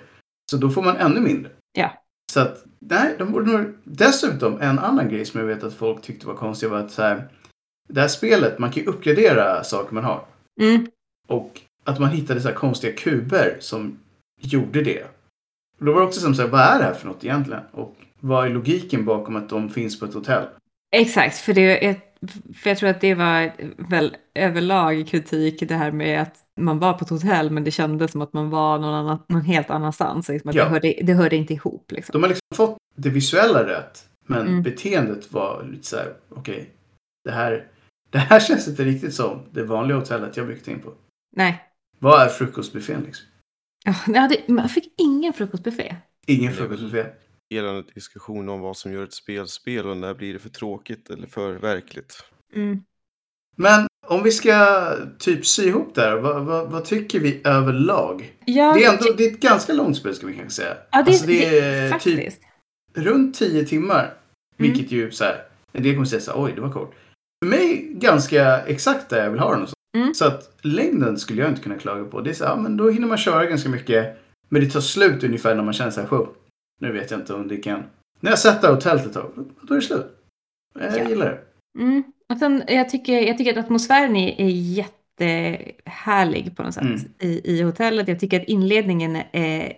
Så 0.51 0.57
då 0.57 0.70
får 0.70 0.83
man 0.83 0.97
ännu 0.97 1.20
mindre. 1.20 1.51
Ja. 1.79 1.90
Så 2.33 2.40
att, 2.40 2.64
nej, 2.79 3.14
de 3.18 3.33
borde 3.33 3.53
nog... 3.53 3.75
Dessutom, 3.85 4.61
en 4.61 4.79
annan 4.79 5.09
grej 5.09 5.25
som 5.25 5.40
jag 5.40 5.47
vet 5.47 5.64
att 5.64 5.75
folk 5.75 6.03
tyckte 6.03 6.27
var 6.27 6.35
konstig 6.35 6.70
var 6.70 6.79
att 6.79 6.90
så 6.90 7.03
här, 7.03 7.29
det 7.88 8.01
här 8.01 8.09
spelet, 8.09 8.59
man 8.59 8.70
kan 8.70 8.83
ju 8.83 8.88
uppgradera 8.88 9.64
saker 9.64 9.94
man 9.94 10.05
har. 10.05 10.25
Mm, 10.61 10.87
Och 11.29 11.61
att 11.85 11.99
man 11.99 12.11
hittade 12.11 12.40
så 12.40 12.49
här 12.49 12.55
konstiga 12.55 12.92
kuber 12.97 13.57
som 13.61 13.99
gjorde 14.40 14.83
det. 14.83 15.03
Och 15.79 15.85
då 15.87 15.92
var 15.92 16.01
det 16.01 16.07
också 16.07 16.20
som 16.20 16.35
så 16.35 16.42
här, 16.42 16.49
vad 16.49 16.61
är 16.61 16.79
det 16.79 16.85
här 16.85 16.94
för 16.94 17.07
något 17.07 17.25
egentligen? 17.25 17.62
Och 17.73 17.97
vad 18.20 18.47
är 18.47 18.51
logiken 18.51 19.05
bakom 19.05 19.37
att 19.37 19.49
de 19.49 19.68
finns 19.70 20.01
på 20.01 20.07
ett 20.07 20.14
hotell? 20.14 20.44
exakt, 20.97 21.37
för, 21.37 21.53
det 21.55 21.87
är, 21.87 21.97
för 22.55 22.70
jag 22.70 22.79
tror 22.79 22.88
att 22.90 23.01
det 23.01 23.14
var 23.14 23.53
väl 23.90 24.16
överlag 24.35 25.07
kritik 25.09 25.68
det 25.68 25.75
här 25.75 25.90
med 25.92 26.23
att 26.23 26.37
man 26.61 26.79
var 26.79 26.92
på 26.92 27.05
ett 27.05 27.11
hotell 27.11 27.51
men 27.51 27.64
det 27.64 27.70
kändes 27.70 28.12
som 28.12 28.23
att 28.23 28.33
man 28.33 28.51
var 28.51 28.79
någon, 28.79 28.94
annan, 28.94 29.18
någon 29.29 29.42
helt 29.44 29.70
annanstans. 29.70 30.29
Liksom 30.29 30.49
att 30.51 30.57
Ja. 30.57 30.64
det, 30.64 30.70
hörde, 30.70 30.94
det 31.03 31.12
hörde 31.12 31.37
inte 31.37 31.53
ihop. 31.55 31.92
Liksom. 31.92 32.12
De 32.12 32.23
har 32.23 32.29
liksom 32.29 32.47
fått 32.55 32.77
det 32.97 33.09
visuella 33.09 33.66
rätt. 33.68 34.09
Men 34.27 34.40
Mm. 34.47 34.62
beteendet 34.62 35.33
var 35.33 35.64
lite 35.73 35.87
så 35.87 35.97
här, 35.97 36.12
okej, 36.31 36.70
det, 37.25 37.31
här, 37.31 37.66
det 38.14 38.20
här 38.20 38.40
känns 38.40 38.68
inte 38.68 38.85
riktigt 38.85 39.14
som 39.14 39.42
det 39.50 39.62
vanliga 39.62 39.98
hotellet 39.98 40.37
jag 40.37 40.46
byggt 40.46 40.68
in 40.68 40.81
på. 40.81 40.92
Nej, 41.37 41.64
Vad 41.98 42.22
är 42.22 42.29
frukostbuffén 42.29 43.03
liksom? 43.03 43.27
Ja, 43.85 43.94
jag 44.07 44.20
hade, 44.20 44.37
man 44.48 44.68
fick 44.68 44.92
ingen 44.98 45.33
frukostbuffé. 45.33 45.96
Ingen 46.27 46.53
Det 46.53 46.59
är 46.59 46.61
frukostbuffé. 46.61 47.07
Hela 47.50 47.83
diskussion 47.83 48.48
om 48.48 48.61
vad 48.61 48.77
som 48.77 48.92
gör 48.92 49.05
ett 49.05 49.12
spel 49.12 49.48
spel 49.48 49.87
och 49.87 49.96
när 49.96 50.14
blir 50.14 50.33
det 50.33 50.38
för 50.38 50.48
tråkigt 50.48 51.11
eller 51.11 51.27
för 51.27 51.53
verkligt. 51.53 52.24
Mm. 52.55 52.81
Men 53.57 53.87
om 54.07 54.22
vi 54.22 54.31
ska 54.31 54.87
typ 55.18 55.46
sy 55.46 55.62
ihop 55.68 55.94
där, 55.94 56.16
vad, 56.16 56.44
vad, 56.44 56.70
vad 56.70 56.85
tycker 56.85 57.20
vi 57.20 57.40
överlag? 57.44 58.35
Ja, 58.44 58.74
Det 58.74 58.85
är, 58.85 58.92
ändå, 58.92 59.12
det 59.16 59.24
är 59.24 59.33
ett 59.33 59.40
ganska 59.40 59.72
långt 59.72 59.96
spel 59.96 60.14
ska 60.14 60.27
vi 60.27 60.35
kanske 60.35 60.50
säga. 60.62 60.77
ja, 60.90 61.03
det, 61.03 61.11
alltså, 61.11 61.27
det, 61.27 61.59
är 61.59 61.83
typ 61.83 61.92
faktiskt. 61.92 62.40
runt 62.94 63.35
10 63.35 63.64
timmar. 63.64 64.05
Mm. 64.05 64.72
Vilket 64.72 64.92
ju 64.92 65.11
så 65.11 65.24
här, 65.24 65.46
en 65.72 65.83
del 65.83 65.94
kommer 65.94 66.07
säga 66.07 66.20
så 66.20 66.31
här, 66.31 66.44
oj 66.44 66.53
det 66.55 66.61
var 66.61 66.72
kort. 66.72 66.94
För 67.44 67.50
mig 67.50 67.88
ganska 67.92 68.61
exakt 68.61 69.09
där 69.09 69.22
jag 69.24 69.30
vill 69.30 69.40
ha 69.40 69.52
den. 69.52 69.62
Och 69.62 69.68
så. 69.68 69.74
Mm. 69.96 70.14
så 70.14 70.26
att 70.26 70.50
längden 70.62 71.18
skulle 71.18 71.40
jag 71.42 71.50
inte 71.50 71.62
kunna 71.62 71.78
klaga 71.78 72.04
på. 72.04 72.20
Det 72.20 72.30
är 72.30 72.35
så 72.35 72.44
ja, 72.44 72.57
men 72.57 72.76
då 72.76 72.90
hinner 72.90 73.07
man 73.07 73.18
köra 73.18 73.46
ganska 73.46 73.68
mycket. 73.68 74.16
Men 74.48 74.62
det 74.62 74.70
tar 74.70 74.80
slut 74.80 75.24
ungefär 75.24 75.54
när 75.54 75.62
man 75.62 75.74
känner 75.74 75.90
så 75.90 76.00
här, 76.00 76.09
"Wow, 76.09 76.28
nu 76.80 76.92
vet 76.92 77.11
jag 77.11 77.20
inte 77.20 77.35
om 77.35 77.48
det 77.48 77.57
kan. 77.57 77.83
När 78.20 78.30
jag 78.30 78.38
det 78.61 78.66
här 78.66 78.74
hotellet 78.74 79.07
ett 79.07 79.12
tag, 79.12 79.30
då 79.62 79.74
är 79.74 79.78
det 79.78 79.85
slut. 79.87 80.07
Jag 80.80 80.98
Ja. 80.98 81.09
gillar 81.09 81.26
det. 81.26 81.38
Mm. 81.83 82.02
Och 82.33 82.38
sen, 82.38 82.62
jag, 82.68 82.88
tycker, 82.88 83.20
jag 83.20 83.38
tycker 83.38 83.59
att 83.59 83.64
atmosfären 83.64 84.16
är, 84.16 84.40
är 84.40 84.48
jättehärlig 84.48 86.57
på 86.57 86.62
något 86.62 86.74
sätt 86.74 86.83
Mm. 86.83 87.00
i, 87.18 87.40
i 87.44 87.62
hotellet. 87.62 88.09
Jag 88.09 88.20
tycker 88.20 88.40
att 88.40 88.48
inledningen 88.48 89.16
är 89.33 89.72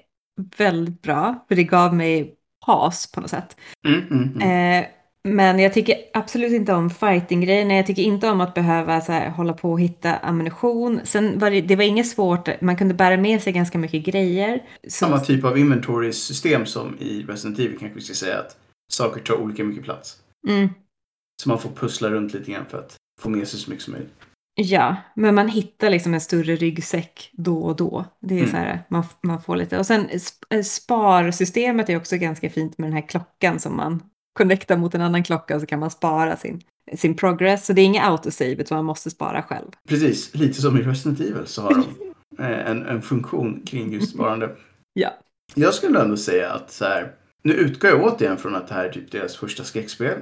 väldigt 0.59 1.03
bra, 1.03 1.45
för 1.49 1.55
det 1.55 1.65
gav 1.65 1.95
mig 1.95 2.35
paus 2.67 3.13
på 3.13 3.21
något 3.21 3.31
sätt. 3.31 3.57
Mm, 3.89 4.01
mm, 4.11 4.33
mm. 4.43 4.83
Eh, 4.83 4.89
men 5.27 5.59
jag 5.59 5.73
tycker 5.75 5.97
absolut 6.13 6.53
inte 6.53 6.73
om 6.73 6.91
fighting-grejerna. 6.91 7.75
Jag 7.75 7.87
tycker 7.87 8.03
inte 8.03 8.29
om 8.31 8.41
att 8.41 8.55
behöva 8.55 9.01
så 9.01 9.13
här, 9.13 9.31
hålla 9.31 9.53
på 9.53 9.73
och 9.73 9.81
hitta 9.81 10.17
ammunition. 10.17 11.01
Sen 11.05 11.39
var 11.39 11.51
det, 11.51 11.61
det 11.61 11.77
var 11.77 11.85
inget 11.85 12.09
svårt, 12.09 12.61
man 12.61 12.77
kunde 12.77 12.95
bära 12.95 13.17
med 13.17 13.43
sig 13.43 13.53
ganska 13.53 13.79
mycket 13.79 14.05
grejer. 14.05 14.63
Samma 14.89 15.21
typ 15.21 15.45
av 15.45 15.59
inventory-system 15.59 16.67
som 16.67 16.97
i 17.01 17.23
Resident 17.23 17.59
Evil 17.59 17.79
kanske 17.79 17.95
vi 17.99 18.01
ska 18.05 18.15
säga 18.15 18.39
att 18.39 18.57
saker 18.93 19.21
tar 19.21 19.35
olika 19.35 19.65
mycket 19.65 19.85
plats. 19.85 20.17
mm, 20.49 20.69
Så 21.43 21.49
man 21.49 21.59
får 21.59 21.71
pussla 21.71 22.11
runt 22.11 22.35
lite 22.35 22.51
grann 22.53 22.67
för 22.71 22.79
att 22.79 22.97
få 23.23 23.29
med 23.29 23.49
sig 23.49 23.61
så 23.61 23.71
mycket 23.71 23.85
som 23.85 23.93
möjligt. 23.93 24.13
ja, 24.59 24.97
men 25.17 25.35
man 25.35 25.49
hittar 25.49 25.91
liksom 25.91 26.15
en 26.15 26.21
större 26.21 26.57
ryggsäck 26.57 27.31
då 27.33 27.59
och 27.59 27.77
då. 27.77 28.05
Det 28.21 28.35
är 28.35 28.39
Mm. 28.39 28.51
så 28.51 28.57
här, 28.57 28.83
man, 28.89 29.05
man 29.23 29.43
får 29.43 29.57
lite. 29.57 29.79
Och 29.79 29.87
sen 29.87 30.09
eh, 30.51 30.63
sparsystemet 30.63 31.89
är 31.91 31.97
också 31.97 32.17
ganska 32.17 32.51
fint 32.51 32.79
med 32.79 32.89
den 32.89 32.95
här 32.95 33.09
klockan 33.09 33.61
som 33.61 33.77
man 33.77 34.03
connectar 34.37 34.77
mot 34.77 34.95
en 34.95 35.01
annan 35.01 35.25
klocka 35.25 35.55
och 35.55 35.61
så 35.61 35.67
kan 35.67 35.81
man 35.81 35.91
spara 35.91 36.37
sin, 36.37 36.61
sin 36.97 37.17
progress. 37.17 37.67
Så 37.67 37.73
det 37.73 37.81
är 37.81 37.85
inget 37.85 38.05
autosave 38.05 38.53
utan 38.53 38.77
man 38.77 38.85
måste 38.85 39.11
spara 39.11 39.43
själv. 39.43 39.69
Precis, 39.89 40.35
lite 40.35 40.61
som 40.63 40.79
i 40.79 40.83
Resident 40.83 41.21
Evil 41.21 41.47
så 41.47 41.63
har 41.63 41.71
de 41.75 41.85
eh, 42.45 42.71
en, 42.71 42.87
en 42.87 43.03
funktion 43.03 43.63
kring 43.67 43.93
just 43.93 44.13
sparande. 44.13 44.51
Ja. 44.99 45.11
Jag 45.55 45.75
skulle 45.75 46.01
ändå 46.01 46.17
säga 46.17 46.53
att 46.53 46.73
så 46.73 46.85
här, 46.85 47.13
nu 47.43 47.55
utgår 47.55 47.91
jag 47.91 48.03
återigen 48.03 48.37
från 48.37 48.55
att 48.55 48.69
det 48.69 48.75
här 48.75 48.85
är 48.85 48.93
typ 48.93 49.11
deras 49.11 49.37
första 49.37 49.65
skräckspel. 49.65 50.19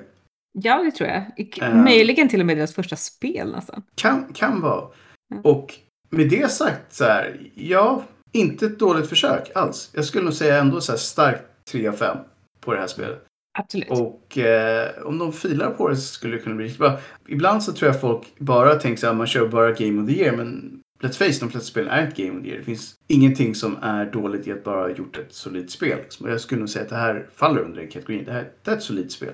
Ja, 0.58 0.82
det 0.82 0.90
tror 0.90 1.10
jag. 1.10 1.48
Ehm. 1.62 1.84
Möjligen 1.84 2.28
till 2.28 2.40
och 2.40 2.46
med 2.46 2.56
deras 2.56 2.74
första 2.74 2.96
spel 2.96 3.52
nästan. 3.52 3.82
Kan, 3.94 4.32
kan 4.32 4.60
vara. 4.60 4.88
Mm. 5.32 5.44
Och 5.44 5.74
med 6.10 6.30
det 6.30 6.50
sagt 6.50 6.94
så 6.94 7.04
här, 7.04 7.40
ja, 7.54 8.04
inte 8.32 8.66
ett 8.66 8.78
dåligt 8.78 9.08
försök 9.08 9.50
alls. 9.54 9.90
Jag 9.92 10.04
skulle 10.04 10.24
nog 10.24 10.34
säga 10.34 10.60
ändå 10.60 10.80
så 10.80 10.92
här 10.92 10.98
starkt 10.98 11.44
3 11.70 11.88
av 11.88 11.92
5 11.92 12.16
på 12.60 12.74
det 12.74 12.80
här 12.80 12.86
spelet. 12.86 13.24
Absolut. 13.58 13.90
Och 13.90 14.38
eh, 14.38 14.90
om 15.04 15.18
de 15.18 15.32
filar 15.32 15.70
på 15.70 15.88
det 15.88 15.96
så 15.96 16.02
skulle 16.02 16.36
det 16.36 16.42
kunna 16.42 16.56
bli 16.56 16.64
riktigt 16.64 16.78
bra. 16.78 16.98
Ibland 17.28 17.62
så 17.62 17.72
tror 17.72 17.90
jag 17.90 18.00
folk 18.00 18.38
bara 18.38 18.74
tänker 18.74 19.00
så 19.00 19.06
här, 19.06 19.14
man 19.14 19.26
kör 19.26 19.48
bara 19.48 19.72
Game 19.72 20.02
of 20.02 20.08
the 20.08 20.14
Year. 20.14 20.36
Men 20.36 20.80
let's 21.02 21.18
face 21.18 21.40
de 21.40 21.50
flesta 21.50 21.60
spelen 21.60 21.90
är 21.90 22.06
inte 22.06 22.22
Game 22.22 22.38
of 22.38 22.44
the 22.44 22.48
Year. 22.48 22.58
Det 22.58 22.64
finns 22.64 22.94
ingenting 23.08 23.54
som 23.54 23.76
är 23.82 24.06
dåligt 24.06 24.46
i 24.46 24.52
att 24.52 24.64
bara 24.64 24.80
ha 24.80 24.90
gjort 24.90 25.18
ett 25.18 25.32
solidt 25.32 25.70
spel. 25.70 25.98
Liksom. 25.98 26.28
Jag 26.28 26.40
skulle 26.40 26.58
nog 26.58 26.68
säga 26.68 26.82
att 26.82 26.90
det 26.90 26.96
här 26.96 27.28
faller 27.34 27.60
under 27.60 27.80
den 27.80 27.90
kategorin. 27.90 28.24
Det 28.24 28.32
här 28.32 28.50
det 28.62 28.70
är 28.70 28.76
ett 28.76 28.82
solidt 28.82 29.12
spel. 29.12 29.32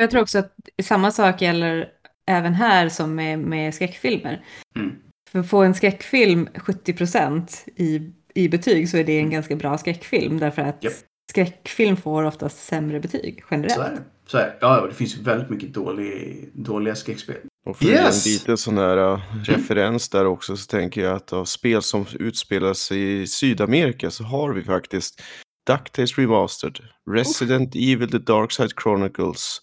Jag 0.00 0.10
tror 0.10 0.22
också 0.22 0.38
att 0.38 0.52
samma 0.82 1.10
sak 1.10 1.42
gäller 1.42 1.88
även 2.30 2.54
här 2.54 2.88
som 2.88 3.14
med, 3.14 3.38
med 3.38 3.74
skräckfilmer. 3.74 4.44
Mm. 4.76 4.96
För 5.30 5.38
att 5.38 5.50
få 5.50 5.62
en 5.62 5.74
skräckfilm 5.74 6.48
70% 6.54 7.68
i, 7.76 8.12
i 8.34 8.48
betyg 8.48 8.88
så 8.88 8.96
är 8.96 9.04
det 9.04 9.18
en 9.18 9.30
ganska 9.30 9.56
bra 9.56 9.78
skräckfilm. 9.78 10.38
Därför 10.38 10.62
att 10.62 10.84
Japp. 10.84 10.92
Skräckfilm 11.30 11.96
får 11.96 12.22
oftast 12.22 12.64
sämre 12.66 13.00
betyg 13.00 13.44
generellt. 13.50 13.74
Så 13.74 13.80
är 13.82 13.90
det. 13.90 14.02
Så 14.26 14.38
är 14.38 14.42
det. 14.42 14.56
Ja, 14.60 14.86
det 14.86 14.94
finns 14.94 15.16
väldigt 15.16 15.50
mycket 15.50 15.74
dålig, 15.74 16.50
dåliga 16.54 16.94
skräckspel. 16.94 17.36
Och 17.66 17.78
för 17.78 17.84
Yes! 17.84 18.26
en 18.26 18.32
liten 18.32 18.56
sån 18.56 18.78
här 18.78 18.98
uh, 19.12 19.20
referens 19.44 20.08
där 20.08 20.24
också 20.26 20.56
så 20.56 20.66
tänker 20.66 21.00
jag 21.00 21.16
att 21.16 21.32
av 21.32 21.44
spel 21.44 21.82
som 21.82 22.06
utspelar 22.12 22.74
sig 22.74 23.22
i 23.22 23.26
Sydamerika 23.26 24.10
så 24.10 24.24
har 24.24 24.52
vi 24.52 24.62
faktiskt 24.62 25.22
DuckTales 25.66 26.18
Remastered, 26.18 26.78
Resident 27.10 27.74
Evil 27.74 28.10
The 28.10 28.18
Dark 28.18 28.52
Side 28.52 28.70
Chronicles, 28.82 29.60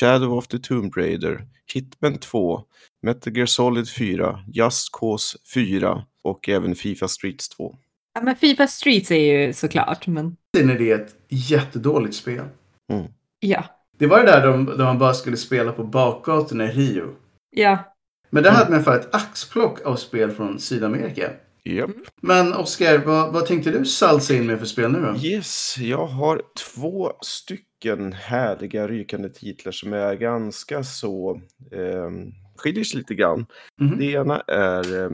Shadow 0.00 0.38
of 0.38 0.48
the 0.48 0.58
Tomb 0.58 0.92
Raider, 0.96 1.46
Hitman 1.74 2.18
2, 2.18 2.60
Metal 3.02 3.36
Gear 3.36 3.46
Solid 3.46 3.88
4, 3.88 4.44
Just 4.52 4.92
Cause 4.92 5.38
4 5.54 6.04
och 6.24 6.48
även 6.48 6.74
Fifa 6.74 7.08
Streets 7.08 7.48
2. 7.48 7.76
Ja, 8.14 8.20
men 8.22 8.36
Fifa 8.36 8.66
Streets 8.66 9.10
är 9.10 9.16
ju 9.16 9.52
såklart, 9.52 10.06
men 10.06 10.36
Sen 10.56 10.70
är 10.70 10.78
det 10.78 10.90
ett 10.90 11.14
jättedåligt 11.28 12.14
spel. 12.16 12.44
Mm. 12.92 13.06
ja. 13.40 13.64
Det 13.98 14.06
var 14.06 14.18
det 14.20 14.26
där 14.26 14.46
de, 14.46 14.64
där 14.66 14.84
man 14.84 14.98
bara 14.98 15.14
skulle 15.14 15.36
spela 15.36 15.72
på 15.72 15.84
bakgatorna 15.84 16.64
i 16.64 16.68
Rio. 16.68 17.14
Ja, 17.50 17.78
Men 18.30 18.42
det 18.42 18.50
hade 18.50 18.70
man 18.70 18.84
fall 18.84 18.98
ett 18.98 19.14
axplock 19.14 19.80
av 19.80 19.96
spel 19.96 20.30
från 20.30 20.58
Sydamerika. 20.58 21.30
Japp. 21.64 21.90
Men 22.22 22.54
Oskar, 22.54 22.98
vad, 22.98 23.32
vad 23.32 23.46
tänkte 23.46 23.70
du 23.70 23.84
salsa 23.84 24.34
in 24.34 24.46
med 24.46 24.58
för 24.58 24.66
spel 24.66 24.90
nu 24.92 25.00
då? 25.00 25.26
Yes, 25.26 25.78
jag 25.78 26.06
har 26.06 26.42
två 26.74 27.12
stycken 27.20 28.12
härliga 28.12 28.88
rykande 28.88 29.28
titlar 29.28 29.72
som 29.72 29.92
är 29.92 30.14
ganska 30.14 30.84
så, 30.84 31.40
eh, 31.72 32.10
skiljer 32.56 32.84
sig 32.84 32.98
lite 32.98 33.14
grann. 33.14 33.46
Mhm. 33.80 33.98
Det 33.98 34.04
ena 34.04 34.40
är 34.40 35.02
eh, 35.02 35.10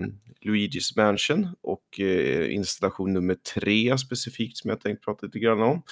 Luigi's 0.47 0.97
Mansion 0.97 1.49
och 1.63 2.01
eh, 2.01 2.55
installation 2.55 3.13
nummer 3.13 3.35
tre 3.35 3.99
specifikt 3.99 4.57
som 4.57 4.71
jag 4.71 4.81
tänkt 4.81 5.05
prata 5.05 5.27
lite 5.27 5.39
grann 5.39 5.63
om. 5.63 5.83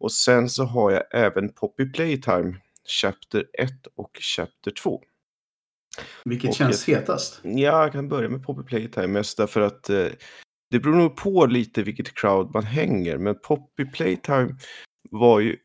Och 0.00 0.12
sen 0.12 0.48
så 0.48 0.64
har 0.64 0.90
jag 0.90 1.02
även 1.14 1.52
Poppy 1.52 1.92
Playtime, 1.92 2.56
Chapter 3.02 3.44
1 3.58 3.70
och 3.96 4.10
Chapter 4.20 4.70
2. 4.70 5.02
Vilket 6.24 6.50
Och 6.50 6.56
känns 6.56 6.88
hetast? 6.88 7.40
Ja, 7.42 7.82
jag 7.82 7.92
kan 7.92 8.08
börja 8.08 8.28
med 8.28 8.42
Poppy 8.42 8.62
Playtime 8.62 9.06
mest 9.06 9.36
därför 9.36 9.60
att 9.60 9.90
eh, 9.90 10.06
det 10.70 10.80
beror 10.80 10.96
nog 10.96 11.16
på 11.16 11.46
lite 11.46 11.82
vilket 11.82 12.14
crowd 12.14 12.50
man 12.54 12.64
hänger. 12.64 13.18
Men 13.18 13.38
Poppy 13.38 13.84
Playtime 13.84 14.56
var 15.10 15.40
ju, 15.40 15.56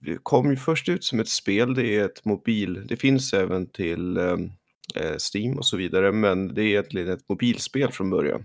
det 0.00 0.18
kom 0.22 0.50
ju 0.50 0.56
först 0.56 0.88
ut 0.88 1.04
som 1.04 1.20
ett 1.20 1.28
spel. 1.28 1.74
Det 1.74 1.96
är 1.96 2.04
ett 2.04 2.24
mobil, 2.24 2.86
det 2.86 2.96
finns 2.96 3.32
även 3.32 3.66
till 3.66 4.16
eh, 4.16 4.36
Steam 5.34 5.58
och 5.58 5.66
så 5.66 5.76
vidare. 5.76 6.12
Men 6.12 6.54
det 6.54 6.62
är 6.62 6.66
egentligen 6.66 7.08
ett 7.08 7.28
mobilspel 7.28 7.92
från 7.92 8.10
början. 8.10 8.44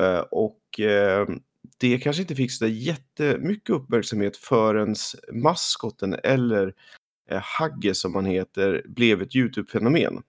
Eh, 0.00 0.20
och 0.20 0.80
eh, 0.80 1.26
det 1.78 1.98
kanske 1.98 2.22
inte 2.22 2.34
fick 2.34 2.52
så 2.52 2.64
där 2.64 2.72
jättemycket 2.72 3.70
uppmärksamhet 3.70 4.36
förrän 4.36 4.94
maskoten 5.32 6.16
eller 6.22 6.74
eh, 7.30 7.42
Hagge 7.42 7.94
som 7.94 8.14
han 8.14 8.26
heter 8.26 8.82
blev 8.88 9.22
ett 9.22 9.36
YouTube-fenomen. 9.36 10.22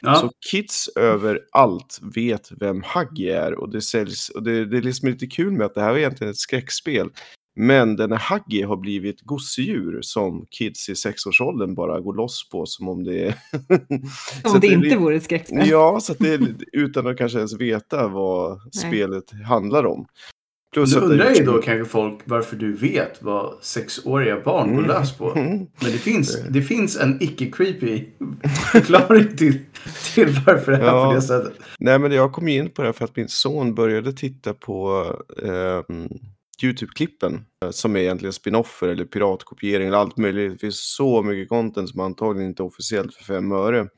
Ja. 0.00 0.14
Så 0.14 0.30
kids 0.50 0.88
överallt 0.96 1.98
vet 2.14 2.52
vem 2.60 2.82
Huggy 2.82 3.28
är 3.28 3.54
och 3.54 3.70
det 3.70 3.80
säljs 3.80 4.28
och 4.28 4.42
det, 4.42 4.64
det 4.64 4.76
är 4.76 4.82
liksom 4.82 5.08
lite 5.08 5.26
kul 5.26 5.52
med 5.52 5.66
att 5.66 5.74
det 5.74 5.80
här 5.80 5.94
är 5.94 5.98
egentligen 5.98 6.30
ett 6.30 6.38
skräckspel. 6.38 7.10
Men 7.56 7.96
den 7.96 8.12
här 8.12 8.18
Huggy 8.38 8.62
har 8.62 8.76
blivit 8.76 9.20
gosedjur 9.20 9.98
som 10.02 10.46
kids 10.50 10.88
i 10.88 10.94
sexårsåldern 10.94 11.74
bara 11.74 12.00
går 12.00 12.14
loss 12.14 12.48
på 12.52 12.66
som 12.66 12.88
om 12.88 13.04
det 13.04 13.26
är... 13.26 13.34
Så 14.48 14.54
om 14.54 14.60
det 14.60 14.66
inte 14.66 14.78
lite- 14.84 14.96
vore 14.96 15.16
ett 15.16 15.22
skräckspel. 15.24 15.68
Ja, 15.68 16.00
så 16.00 16.12
att 16.12 16.18
det 16.18 16.34
är 16.34 16.54
utan 16.72 17.06
att 17.06 17.18
kanske 17.18 17.38
ens 17.38 17.54
veta 17.60 18.08
vad 18.08 18.60
spelet 18.72 19.24
handlar 19.48 19.86
om. 19.86 20.06
Plus 20.74 20.94
det 20.94 21.00
undrar 21.00 21.30
ju 21.34 21.44
då 21.44 21.62
kanske 21.62 21.90
folk 21.92 22.20
varför 22.24 22.56
du 22.56 22.72
vet 22.72 23.22
vad 23.22 23.54
sexåriga 23.62 24.40
barn 24.44 24.76
går 24.76 24.82
lös 24.82 25.16
på. 25.18 25.30
Mm. 25.34 25.58
Men 25.58 25.66
det 25.92 25.98
finns, 25.98 26.42
det 26.50 26.62
finns 26.62 26.96
en 27.00 27.20
icke-creepy 27.20 28.04
förklaring 28.72 29.36
till, 29.36 29.58
till 30.14 30.28
varför 30.46 30.72
det 30.72 30.78
är 30.78 30.84
Ja. 30.84 31.08
på 31.08 31.14
det 31.14 31.22
sättet. 31.22 31.52
Nej, 31.78 31.98
men 31.98 32.12
jag 32.12 32.32
kom 32.32 32.48
ju 32.48 32.58
in 32.58 32.70
på 32.70 32.82
det 32.82 32.88
här 32.88 32.92
för 32.92 33.04
att 33.04 33.16
min 33.16 33.28
son 33.28 33.74
började 33.74 34.12
titta 34.12 34.54
på 34.54 35.04
ehm, 35.42 36.08
YouTube-klippen 36.62 37.44
eh, 37.64 37.70
som 37.70 37.96
är 37.96 38.00
egentligen 38.00 38.32
spinoffer 38.32 38.88
eller 38.88 39.04
piratkopiering 39.04 39.88
eller 39.88 39.98
allt 39.98 40.16
möjligt. 40.16 40.52
Det 40.52 40.58
finns 40.58 40.94
så 40.94 41.22
mycket 41.22 41.48
content 41.48 41.90
som 41.90 42.00
antagligen 42.00 42.48
inte 42.48 42.62
är 42.62 42.66
officiellt 42.66 43.14
för 43.14 43.24
fem 43.24 43.52
öre 43.52 43.88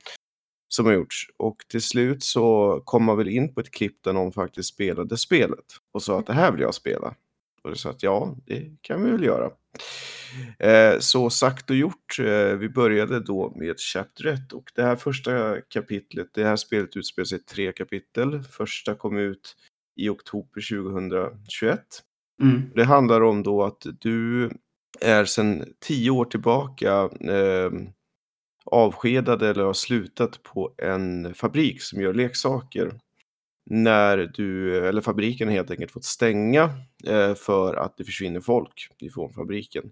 som 0.67 0.85
har 0.85 0.93
gjorts. 0.93 1.27
Och 1.37 1.57
till 1.69 1.81
slut 1.81 2.23
så 2.23 2.81
kom 2.85 3.03
man 3.03 3.17
väl 3.17 3.27
in 3.27 3.53
på 3.53 3.59
ett 3.59 3.71
klipp 3.71 4.03
där 4.03 4.13
någon 4.13 4.31
faktiskt 4.31 4.73
spelade 4.73 5.17
spelet 5.17 5.65
och 5.93 6.03
sa 6.03 6.19
att 6.19 6.27
det 6.27 6.33
här 6.33 6.51
vill 6.51 6.61
jag 6.61 6.73
spela. 6.73 7.15
Och 7.63 7.69
det 7.69 7.75
sa 7.75 7.89
att 7.89 8.03
ja, 8.03 8.35
det 8.45 8.71
kan 8.81 9.03
vi 9.03 9.11
väl 9.11 9.23
göra. 9.23 9.51
Eh, 10.59 10.99
så 10.99 11.29
sagt 11.29 11.69
och 11.69 11.75
gjort. 11.75 12.19
Eh, 12.19 12.55
vi 12.55 12.69
började 12.69 13.19
då 13.19 13.53
med 13.55 13.79
Chapter 13.79 14.25
1 14.25 14.53
och 14.53 14.71
det 14.75 14.83
här 14.83 14.95
första 14.95 15.61
kapitlet, 15.61 16.27
det 16.33 16.43
här 16.43 16.55
spelet 16.55 16.97
utspelar 16.97 17.25
sig 17.25 17.37
i 17.37 17.41
tre 17.41 17.71
kapitel. 17.71 18.43
Första 18.43 18.95
kom 18.95 19.17
ut 19.17 19.55
i 19.95 20.09
oktober 20.09 20.61
2021. 20.61 21.79
Mm. 22.41 22.71
Det 22.75 22.83
handlar 22.83 23.21
om 23.21 23.43
då 23.43 23.63
att 23.63 23.85
du 23.99 24.49
är 25.01 25.25
sedan 25.25 25.65
tio 25.79 26.11
år 26.11 26.25
tillbaka 26.25 27.09
eh, 27.21 27.71
avskedad 28.65 29.41
eller 29.41 29.63
har 29.63 29.73
slutat 29.73 30.43
på 30.43 30.73
en 30.77 31.33
fabrik 31.33 31.81
som 31.81 32.01
gör 32.01 32.13
leksaker. 32.13 32.99
När 33.69 34.17
du, 34.17 34.77
eller 34.87 35.01
fabriken 35.01 35.49
helt 35.49 35.71
enkelt 35.71 35.91
fått 35.91 36.05
stänga 36.05 36.63
eh, 37.07 37.35
för 37.35 37.75
att 37.75 37.97
det 37.97 38.03
försvinner 38.03 38.41
folk 38.41 38.87
ifrån 38.99 39.33
fabriken. 39.33 39.83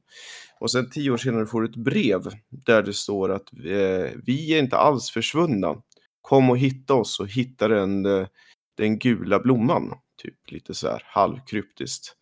Och 0.60 0.72
sen 0.72 0.90
tio 0.90 1.12
år 1.12 1.18
senare 1.18 1.46
får 1.46 1.62
du 1.62 1.70
ett 1.70 1.76
brev 1.76 2.22
där 2.50 2.84
det 2.84 2.94
står 2.94 3.32
att 3.32 3.54
eh, 3.54 4.12
vi 4.24 4.54
är 4.54 4.60
inte 4.60 4.78
alls 4.78 5.12
försvunna. 5.12 5.82
Kom 6.22 6.50
och 6.50 6.58
hitta 6.58 6.94
oss 6.94 7.20
och 7.20 7.28
hitta 7.28 7.68
den, 7.68 8.06
eh, 8.06 8.28
den 8.78 9.00
gula 9.00 9.40
blomman. 9.40 9.94
Typ 10.22 10.52
lite 10.52 10.74
så 10.74 10.88
här 10.88 11.04
halvkryptiskt. 11.06 12.16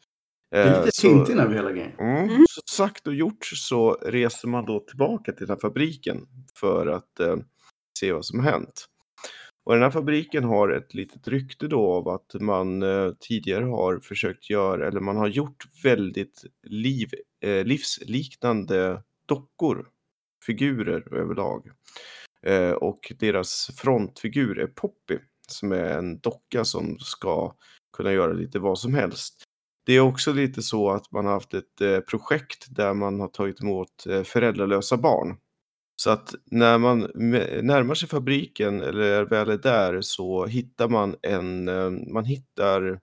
Det 0.51 0.57
är 0.57 0.77
Eh, 0.77 0.85
lite 0.85 1.01
Tintin 1.01 1.39
över 1.39 1.55
hela 1.55 1.71
grejen. 1.71 1.91
Mm. 1.99 2.45
Så 2.49 2.61
sagt 2.65 3.07
och 3.07 3.15
gjort 3.15 3.45
så 3.45 3.93
reser 3.93 4.47
man 4.47 4.65
då 4.65 4.79
tillbaka 4.79 5.31
till 5.31 5.47
den 5.47 5.55
här 5.55 5.61
fabriken 5.61 6.27
för 6.55 6.87
att 6.87 7.19
eh, 7.19 7.35
se 7.99 8.13
vad 8.13 8.25
som 8.25 8.39
har 8.39 8.51
hänt. 8.51 8.87
Och 9.63 9.73
den 9.73 9.83
här 9.83 9.91
fabriken 9.91 10.43
har 10.43 10.69
ett 10.69 10.93
litet 10.93 11.27
rykte 11.27 11.67
då 11.67 11.93
av 11.93 12.07
att 12.07 12.33
man 12.41 12.83
eh, 12.83 13.11
tidigare 13.19 13.65
har 13.65 13.99
försökt 13.99 14.49
göra, 14.49 14.87
eller 14.87 14.99
man 14.99 15.17
har 15.17 15.27
gjort 15.27 15.65
väldigt 15.83 16.45
liv, 16.63 17.09
eh, 17.41 17.65
livsliknande 17.65 19.03
dockor, 19.25 19.87
figurer 20.45 21.13
överlag. 21.13 21.71
Eh, 22.45 22.71
och 22.71 23.13
deras 23.19 23.69
frontfigur 23.75 24.59
är 24.59 24.67
Poppy, 24.67 25.17
som 25.47 25.71
är 25.71 25.97
en 25.97 26.19
docka 26.19 26.65
som 26.65 26.99
ska 26.99 27.55
kunna 27.97 28.13
göra 28.13 28.33
lite 28.33 28.59
vad 28.59 28.79
som 28.79 28.93
helst. 28.93 29.43
Det 29.91 29.95
är 29.95 30.01
också 30.01 30.33
lite 30.33 30.61
så 30.61 30.89
att 30.89 31.11
man 31.11 31.25
har 31.25 31.33
haft 31.33 31.53
ett 31.53 31.81
eh, 31.81 31.99
projekt 31.99 32.65
där 32.69 32.93
man 32.93 33.19
har 33.19 33.27
tagit 33.27 33.61
emot 33.61 34.05
eh, 34.09 34.23
föräldralösa 34.23 34.97
barn. 34.97 35.37
Så 35.95 36.09
att 36.09 36.35
när 36.45 36.77
man 36.77 36.99
närmar 36.99 37.95
sig 37.95 38.09
fabriken 38.09 38.81
eller 38.81 39.25
väl 39.25 39.49
är 39.49 39.57
där 39.57 40.01
så 40.01 40.45
hittar 40.45 40.89
man 40.89 41.15
en, 41.21 41.67
eh, 41.67 41.89
man 42.13 42.25
hittar 42.25 42.99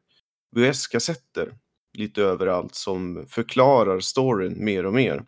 VHS-kassetter 0.56 1.54
lite 1.98 2.22
överallt 2.22 2.74
som 2.74 3.26
förklarar 3.28 4.00
storyn 4.00 4.64
mer 4.64 4.86
och 4.86 4.94
mer. 4.94 5.24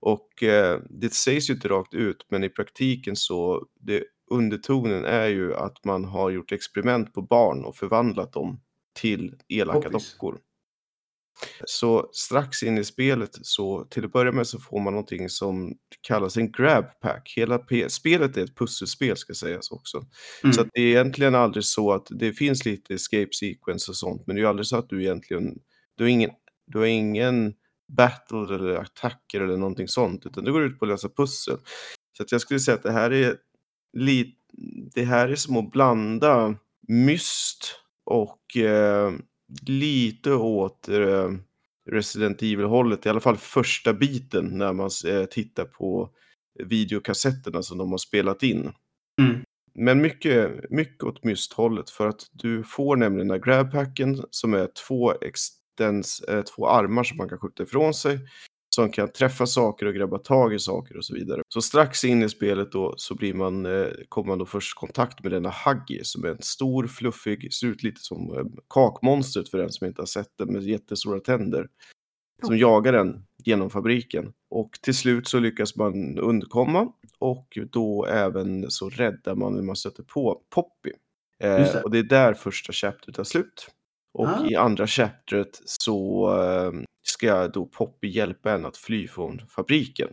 Och 0.00 0.42
eh, 0.42 0.80
det 0.90 1.14
sägs 1.14 1.50
ju 1.50 1.54
inte 1.54 1.68
rakt 1.68 1.94
ut, 1.94 2.26
men 2.30 2.44
i 2.44 2.48
praktiken 2.48 3.16
så 3.16 3.66
det, 3.80 4.04
undertonen 4.30 5.04
är 5.04 5.28
ju 5.28 5.54
att 5.54 5.84
man 5.84 6.04
har 6.04 6.30
gjort 6.30 6.52
experiment 6.52 7.14
på 7.14 7.22
barn 7.22 7.64
och 7.64 7.76
förvandlat 7.76 8.32
dem 8.32 8.60
till 9.00 9.34
elaka 9.48 9.90
Poppis. 9.90 10.12
dockor. 10.12 10.38
Så 11.64 12.10
strax 12.12 12.62
in 12.62 12.78
i 12.78 12.84
spelet 12.84 13.30
så 13.42 13.84
till 13.84 14.04
att 14.04 14.12
börja 14.12 14.32
med 14.32 14.46
så 14.46 14.60
får 14.60 14.80
man 14.80 14.92
någonting 14.92 15.28
som 15.28 15.74
kallas 16.00 16.36
en 16.36 16.52
grab 16.52 16.84
pack. 17.00 17.32
Hela 17.36 17.58
P- 17.58 17.88
spelet 17.90 18.36
är 18.36 18.44
ett 18.44 18.56
pusselspel 18.56 19.16
ska 19.16 19.34
sägas 19.34 19.70
också. 19.70 20.06
Mm. 20.44 20.52
Så 20.52 20.62
det 20.62 20.80
är 20.80 20.86
egentligen 20.86 21.34
aldrig 21.34 21.64
så 21.64 21.92
att 21.92 22.06
det 22.10 22.32
finns 22.32 22.64
lite 22.64 22.94
escape 22.94 23.28
sequence 23.32 23.90
och 23.90 23.96
sånt, 23.96 24.26
men 24.26 24.36
det 24.36 24.40
är 24.40 24.42
ju 24.42 24.48
aldrig 24.48 24.66
så 24.66 24.76
att 24.76 24.88
du 24.88 25.02
egentligen, 25.02 25.58
du 25.96 26.04
har 26.04 26.08
ingen, 26.08 26.30
du 26.66 26.78
har 26.78 26.86
ingen 26.86 27.54
battle 27.96 28.54
eller 28.54 28.74
attacker 28.74 29.40
eller 29.40 29.56
någonting 29.56 29.88
sånt, 29.88 30.26
utan 30.26 30.44
det 30.44 30.50
går 30.52 30.62
ut 30.62 30.78
på 30.78 30.84
att 30.84 30.88
lösa 30.88 31.08
pussel. 31.08 31.58
Så 32.16 32.22
att 32.22 32.32
jag 32.32 32.40
skulle 32.40 32.60
säga 32.60 32.74
att 32.74 32.82
det 32.82 32.92
här 32.92 33.10
är 33.10 33.36
lite, 33.92 34.36
det 34.94 35.04
här 35.04 35.28
är 35.28 35.36
som 35.36 35.56
att 35.56 35.70
blanda 35.70 36.54
myst 36.88 37.74
och 38.04 38.56
eh, 38.56 39.12
lite 39.66 40.32
åt 40.32 40.88
eh, 40.88 41.30
Resident 41.90 42.42
Evil-hållet, 42.42 43.06
i 43.06 43.08
alla 43.08 43.20
fall 43.20 43.36
första 43.36 43.92
biten 43.92 44.58
när 44.58 44.72
man 44.72 44.90
eh, 45.06 45.24
tittar 45.24 45.64
på 45.64 46.10
videokassetterna 46.64 47.62
som 47.62 47.78
de 47.78 47.90
har 47.90 47.98
spelat 47.98 48.42
in. 48.42 48.72
Mm. 49.20 49.42
Men 49.74 50.00
mycket, 50.00 50.70
mycket 50.70 51.04
åt 51.04 51.24
mysthållet 51.24 51.90
för 51.90 52.08
att 52.08 52.26
du 52.32 52.64
får 52.64 52.96
nämligen 52.96 53.28
den 53.28 53.40
här 53.40 53.46
grabpacken 53.46 54.24
som 54.30 54.54
är 54.54 54.68
två, 54.88 55.14
extens, 55.20 56.20
eh, 56.20 56.42
två 56.42 56.68
armar 56.68 57.04
som 57.04 57.16
man 57.16 57.28
kan 57.28 57.38
skjuta 57.38 57.62
ifrån 57.62 57.94
sig. 57.94 58.18
Som 58.74 58.90
kan 58.90 59.12
träffa 59.12 59.46
saker 59.46 59.86
och 59.86 59.94
grabba 59.94 60.18
tag 60.18 60.54
i 60.54 60.58
saker 60.58 60.96
och 60.96 61.04
så 61.04 61.14
vidare. 61.14 61.42
Så 61.48 61.62
strax 61.62 62.04
in 62.04 62.22
i 62.22 62.28
spelet 62.28 62.72
då 62.72 62.94
så 62.96 63.14
blir 63.14 63.34
man, 63.34 63.66
eh, 63.66 63.88
kommer 64.08 64.28
man 64.28 64.38
då 64.38 64.46
först 64.46 64.74
kontakt 64.74 65.22
med 65.22 65.32
denna 65.32 65.54
Huggy 65.64 66.00
som 66.04 66.24
är 66.24 66.28
en 66.28 66.42
stor, 66.42 66.86
fluffig, 66.86 67.54
ser 67.54 67.66
ut 67.66 67.82
lite 67.82 68.00
som 68.00 68.38
eh, 68.38 68.44
kakmonstret 68.68 69.48
för 69.48 69.58
den 69.58 69.72
som 69.72 69.86
inte 69.86 70.02
har 70.02 70.06
sett 70.06 70.38
det, 70.38 70.46
med 70.46 70.62
jättestora 70.62 71.20
tänder. 71.20 71.68
Som 72.46 72.58
jagar 72.58 72.92
den 72.92 73.24
genom 73.44 73.70
fabriken. 73.70 74.32
Och 74.50 74.70
till 74.82 74.94
slut 74.94 75.28
så 75.28 75.38
lyckas 75.38 75.76
man 75.76 76.18
undkomma 76.18 76.92
och 77.18 77.58
då 77.70 78.06
även 78.06 78.70
så 78.70 78.88
räddar 78.88 79.34
man 79.34 79.54
när 79.54 79.62
man 79.62 79.76
stöter 79.76 80.02
på 80.02 80.42
Poppy. 80.50 80.90
Eh, 81.42 81.56
det. 81.56 81.82
och 81.82 81.90
det 81.90 81.98
är 81.98 82.02
där 82.02 82.34
första 82.34 82.72
chapteret 82.72 83.16
tar 83.16 83.24
slut. 83.24 83.68
Och 84.14 84.28
Ah. 84.28 84.46
i 84.46 84.56
andra 84.56 84.86
chapteret 84.86 85.60
så 85.64 86.26
eh, 86.42 86.80
ska 87.02 87.48
då 87.48 87.66
Poppy 87.66 88.08
hjälpa 88.08 88.52
en 88.52 88.66
att 88.66 88.76
fly 88.76 89.08
från 89.08 89.38
fabriken. 89.48 90.08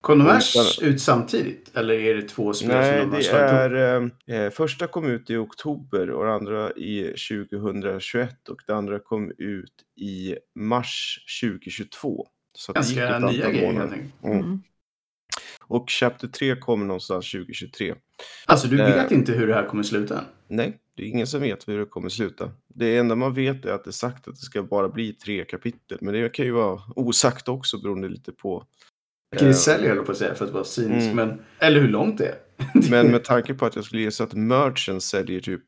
Kom 0.00 0.18
de 0.18 0.24
här 0.24 0.42
ut 0.82 1.00
samtidigt? 1.00 1.76
Eller 1.76 1.94
är 1.94 2.14
det 2.14 2.22
två 2.22 2.54
spel 2.54 2.68
Nej, 2.68 3.00
som 3.00 3.10
de 3.10 3.10
har 3.10 3.18
det 3.18 3.24
slagit 3.24 3.50
är... 3.52 4.10
Eh, 4.28 4.40
eh, 4.44 4.50
första 4.50 4.86
kom 4.86 5.04
ut 5.04 5.30
i 5.30 5.36
oktober 5.36 6.10
och 6.10 6.24
det 6.24 6.32
andra 6.32 6.72
i 6.72 7.14
2021 7.30 8.48
och 8.48 8.58
det 8.66 8.74
andra 8.74 8.98
kom 8.98 9.32
ut 9.38 9.72
i 10.00 10.36
mars 10.54 11.18
2022. 11.42 12.26
Så 12.58 12.72
att 12.72 12.82
det 12.82 12.88
gick 12.88 12.98
Ganska 12.98 13.26
ett 13.26 13.32
nya 13.32 13.50
grejer 13.50 13.72
helt 13.72 13.92
enkelt. 13.92 14.24
Mm. 14.24 14.38
Mm. 14.38 14.62
Och 15.66 15.90
Chapter 15.90 16.28
3 16.28 16.56
kommer 16.56 16.86
någonstans 16.86 17.30
2023. 17.32 17.94
Alltså 18.46 18.68
du 18.68 18.80
Eh. 18.80 18.86
vet 18.86 19.10
inte 19.12 19.32
hur 19.32 19.46
det 19.46 19.54
här 19.54 19.66
kommer 19.66 19.82
sluta? 19.82 20.24
Nej, 20.48 20.78
det 20.96 21.02
är 21.02 21.06
ingen 21.06 21.26
som 21.26 21.40
vet 21.40 21.68
hur 21.68 21.78
det 21.78 21.84
kommer 21.86 22.08
sluta. 22.08 22.50
Det 22.74 22.96
enda 22.96 23.14
man 23.14 23.34
vet 23.34 23.64
är 23.64 23.72
att 23.72 23.84
det 23.84 23.90
är 23.90 23.92
sagt 23.92 24.28
att 24.28 24.34
det 24.34 24.40
ska 24.40 24.62
bara 24.62 24.88
bli 24.88 25.12
tre 25.12 25.44
kapitel. 25.44 25.98
Men 26.00 26.14
det 26.14 26.28
kan 26.28 26.44
ju 26.44 26.50
vara 26.52 26.80
osagt 26.96 27.48
också 27.48 27.78
beroende 27.78 28.08
lite 28.08 28.32
på. 28.32 28.64
Vilket 29.30 29.46
det 29.46 29.50
eh, 29.50 29.56
säljer 29.56 29.94
höll 29.94 30.04
på 30.04 30.12
att 30.12 30.18
säga 30.18 30.34
för 30.34 30.44
att 30.44 30.50
vara 30.52 30.64
cynisk. 30.64 31.06
Mm. 31.12 31.16
Men, 31.28 31.40
eller 31.58 31.80
hur 31.80 31.88
långt 31.88 32.18
det 32.18 32.26
är. 32.26 32.38
Men 32.90 33.10
med 33.10 33.24
tanke 33.24 33.54
på 33.54 33.66
att 33.66 33.76
jag 33.76 33.84
skulle 33.84 34.02
gissa 34.02 34.24
att 34.24 34.34
merchen 34.34 35.00
säljer 35.00 35.40
typ 35.40 35.62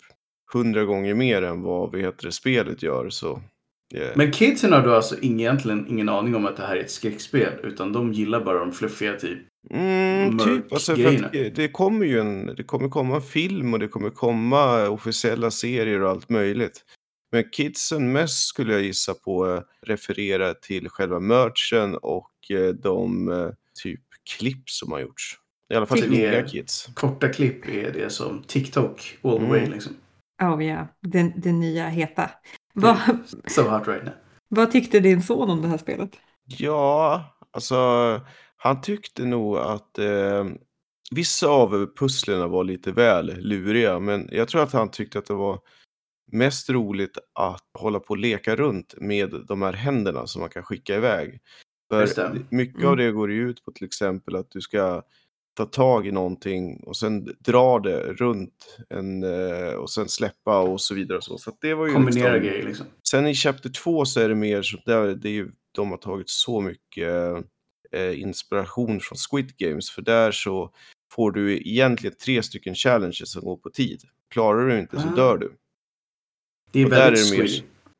hundra 0.53 0.85
gånger 0.85 1.15
mer 1.15 1.43
än 1.43 1.63
vad 1.63 1.93
vad 1.93 2.01
heter 2.01 2.25
det, 2.27 2.33
spelet 2.33 2.83
gör 2.83 3.11
så. 3.11 3.43
Eh, 3.95 4.09
Men 4.15 4.33
kidsen 4.33 4.73
har 4.73 4.83
då 4.83 4.95
alltså 4.95 5.17
egentligen 5.23 5.87
ingen 5.89 6.09
aning 6.09 6.35
om 6.35 6.47
att 6.47 6.57
det 6.57 6.63
här 6.67 6.77
är 6.77 6.81
ett 6.81 6.91
skräckspel. 6.91 7.53
Utan 7.63 7.93
de 7.93 8.13
gillar 8.13 8.45
bara 8.45 8.59
de 8.59 8.73
fluffiga 8.73 9.15
typ. 9.15 9.39
Mm, 9.71 10.39
typ, 10.39 10.73
alltså 10.73 10.95
för 10.95 11.03
mörkgrejerna. 11.03 11.27
att 11.27 11.33
det- 11.33 11.51
det 11.57 11.69
kommer 11.69 12.07
ju 12.07 12.21
en, 12.21 12.47
det 12.47 12.63
kommer 12.65 12.89
komma 12.89 13.15
en 13.17 13.23
film 13.23 13.73
och 13.73 13.79
det 13.79 13.89
kommer 13.89 14.11
komma 14.11 14.89
officiella 14.89 15.51
serier 15.51 16.01
och 16.03 16.11
allt 16.11 16.29
möjligt. 16.29 16.85
Men 17.33 17.45
kidsen 17.53 18.13
mest 18.13 18.47
skulle 18.49 18.73
jag 18.73 18.83
gissa 18.83 19.15
på 19.15 19.47
eh, 19.55 19.61
refererar 19.83 20.55
till 20.55 20.89
själva 20.89 21.21
merchen 21.21 21.95
och 21.97 22.31
eh, 22.51 22.69
de 22.69 23.29
eh, 23.33 23.49
typ 23.83 24.01
klipp 24.39 24.71
som 24.71 24.93
har 24.93 25.01
gjorts. 25.01 25.37
I 25.73 25.75
alla 25.77 25.87
fall 25.87 25.99
Till 26.01 26.11
till 26.11 26.27
unga 26.35 26.43
kids. 26.43 26.89
Korta 26.95 27.29
klipp 27.29 27.69
är 27.69 27.93
det 27.93 28.11
som 28.11 28.43
TikTok 28.43 29.19
all 29.23 29.31
the 29.31 29.37
Mm. 29.45 29.49
way 29.51 29.67
liksom. 29.67 29.93
Oh 30.43 30.65
ja, 30.65 30.89
det, 31.03 31.33
det 31.37 31.53
nya 31.53 31.89
heta. 31.89 32.31
Vad, 32.77 32.97
So 33.47 33.63
hot 33.63 33.89
right 33.89 34.05
now. 34.05 34.13
vad 34.49 34.71
tyckte 34.71 35.01
din 35.01 35.23
son 35.23 35.51
om 35.51 35.63
det 35.63 35.69
här 35.69 35.79
spelet? 35.79 36.11
Ja, 36.45 37.25
alltså 37.51 37.77
han 38.57 38.81
tyckte 38.81 39.25
nog 39.25 39.57
att 39.59 39.99
eh, 39.99 40.45
vissa 41.11 41.47
av 41.49 41.87
pusslerna 41.97 42.47
var 42.47 42.65
lite 42.65 42.93
väl 42.93 43.37
luriga, 43.41 43.99
men 43.99 44.29
jag 44.33 44.49
tror 44.49 44.63
att 44.63 44.73
han 44.73 44.91
tyckte 44.91 45.19
att 45.19 45.27
det 45.27 45.35
var 45.35 45.61
mest 46.33 46.71
roligt 46.71 47.19
att 47.33 47.63
hålla 47.79 48.01
på 48.01 48.09
och 48.09 48.17
leka 48.19 48.57
runt 48.57 48.95
med 49.01 49.35
de 49.49 49.63
här 49.63 49.73
händerna 49.73 50.27
som 50.27 50.41
man 50.41 50.51
kan 50.51 50.63
skicka 50.63 50.95
iväg. 50.97 51.41
För 51.91 52.45
mycket 52.51 52.77
Mm. 52.77 52.89
av 52.91 52.97
det 52.97 53.11
går 53.13 53.33
ju 53.33 53.49
ut 53.51 53.65
på 53.65 53.73
till 53.73 53.87
exempel 53.87 54.37
att 54.37 54.51
du 54.51 54.61
ska 54.61 55.03
ta 55.57 55.65
tag 55.67 56.07
i 56.07 56.13
någonting 56.13 56.83
och 56.87 56.97
sen 56.97 57.25
dra 57.39 57.79
det 57.79 58.01
runt 58.01 58.79
en, 58.91 59.23
eh, 59.23 59.73
och 59.75 59.91
sen 59.91 60.09
släppa 60.09 60.59
och 60.61 60.81
så 60.81 60.95
vidare. 60.95 61.19
Och 61.19 61.25
så. 61.25 61.39
Så 61.39 61.51
att 61.51 61.61
det 61.61 61.75
var 61.75 61.87
ju 61.87 61.93
Kombinera 61.93 62.33
liksom, 62.33 62.49
grejer 62.51 62.67
liksom. 62.67 62.87
Sen 63.09 63.27
i 63.27 63.35
Chapter 63.35 63.71
2 63.71 64.05
så 64.05 64.21
är 64.21 64.29
det 64.29 64.35
mer 64.35 64.63
så 64.63 64.77
där, 64.87 65.07
det 65.15 65.29
är 65.29 65.33
ju, 65.33 65.51
de 65.73 65.91
har 65.91 65.97
tagit 65.99 66.31
så 66.31 66.61
mycket 66.61 67.35
eh, 67.93 68.21
inspiration 68.21 69.01
från 69.01 69.17
Squid 69.31 69.57
Games 69.57 69.91
för 69.91 70.03
där 70.03 70.33
så 70.33 70.73
får 71.13 71.31
du 71.33 71.57
egentligen 71.57 72.17
tre 72.25 72.43
stycken 72.43 72.75
challenges 72.75 73.31
som 73.33 73.45
går 73.45 73.57
på 73.57 73.71
tid. 73.71 74.03
Klarar 74.31 74.69
du 74.69 74.79
inte 74.79 75.01
så 75.01 75.09
Ah. 75.09 75.17
dör 75.17 75.39
du. 75.39 75.53
Det 76.73 76.81
är 76.81 76.85
Och 76.85 76.91
där 76.91 76.99
är 77.01 77.11
väldigt 77.11 77.31
det 77.31 77.39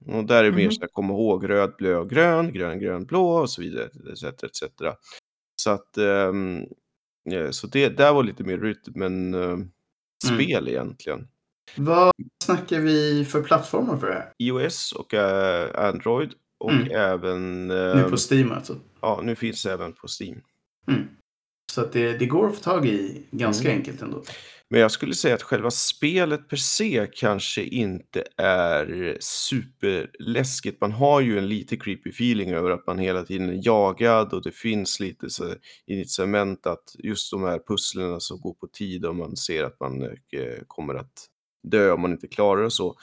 mer, 0.09 0.17
och 0.19 0.25
där 0.25 0.45
är 0.45 0.51
det 0.51 0.57
mer 0.57 0.65
Mhm. 0.65 0.73
så 0.73 0.81
här, 0.81 0.89
komma 0.89 1.13
ihåg 1.15 1.49
röd, 1.49 1.75
blå, 1.79 2.05
grön, 2.05 2.53
grön, 2.53 2.79
grön, 2.79 3.05
blå 3.07 3.29
och 3.31 3.51
så 3.51 3.63
vidare. 3.63 3.85
Etc, 4.13 4.25
etc. 4.45 4.63
Så 5.57 5.71
att, 5.71 5.97
ehm, 5.99 6.65
eh, 7.33 7.51
så 7.51 7.67
det 7.67 7.89
där 7.89 8.13
var 8.13 8.23
lite 8.23 8.45
mer 8.45 8.59
rytm, 8.59 8.93
men 8.95 9.35
Mm. 9.35 9.61
eh, 9.61 10.35
spel 10.35 10.69
egentligen. 10.69 11.29
Vad 11.77 12.13
snackar 12.45 12.81
vi 12.81 13.25
för 13.25 13.43
plattformar 13.43 13.97
för 13.97 14.07
det 14.07 14.13
här? 14.15 14.33
iOS 14.39 14.93
och 14.93 15.15
eh, 15.15 15.89
Android 15.89 16.31
och 16.59 16.73
Mm. 16.73 16.89
även, 16.91 17.67
Nu 17.69 17.91
eh, 18.01 18.09
på 18.11 18.17
Steam 18.31 18.53
alltså. 18.53 18.77
ja 19.01 19.21
nu 19.25 19.35
finns 19.35 19.63
det 19.63 19.73
även 19.73 19.93
på 19.93 20.07
Steam. 20.21 20.41
Mm. 20.89 21.09
Så 21.73 21.81
att 21.81 21.93
det, 21.93 22.19
det 22.19 22.27
går 22.27 22.49
att 22.49 22.55
få 22.57 22.63
tag 22.63 22.87
i 22.87 23.27
ganska 23.31 23.69
Mm. 23.69 23.79
enkelt 23.79 24.03
ändå. 24.03 24.23
Men 24.71 24.81
jag 24.81 24.91
skulle 24.91 25.15
säga 25.15 25.35
att 25.35 25.43
själva 25.43 25.71
spelet 25.71 26.49
per 26.49 26.57
se 26.57 27.07
kanske 27.13 27.63
inte 27.63 28.25
är 28.37 29.17
superläskigt. 29.21 30.81
Man 30.81 30.93
har 30.93 31.21
ju 31.21 31.39
en 31.39 31.49
lite 31.49 31.77
creepy 31.77 32.11
feeling 32.11 32.53
över 32.53 32.71
att 32.71 32.87
man 32.87 32.99
hela 32.99 33.23
tiden 33.23 33.49
är 33.49 33.61
jagad 33.67 34.33
och 34.33 34.43
det 34.43 34.53
finns 34.53 35.01
lite 35.01 35.31
så 35.31 35.55
incitament 35.87 36.67
att 36.67 36.97
just 36.99 37.31
de 37.31 37.43
här 37.43 37.61
pusslen 37.69 38.21
som 38.21 38.41
går 38.41 38.55
på 38.55 38.67
tid 38.67 39.05
och 39.05 39.17
man 39.17 39.37
ser 39.37 39.65
att 39.65 39.81
man 39.81 40.03
eh, 40.03 40.63
kommer 40.67 40.95
att 40.95 41.27
dö 41.63 41.93
om 41.93 42.01
man 42.01 42.13
inte 42.13 42.29
klarar 42.29 42.61
det 42.61 42.67
och 42.67 42.73
så. 42.73 42.95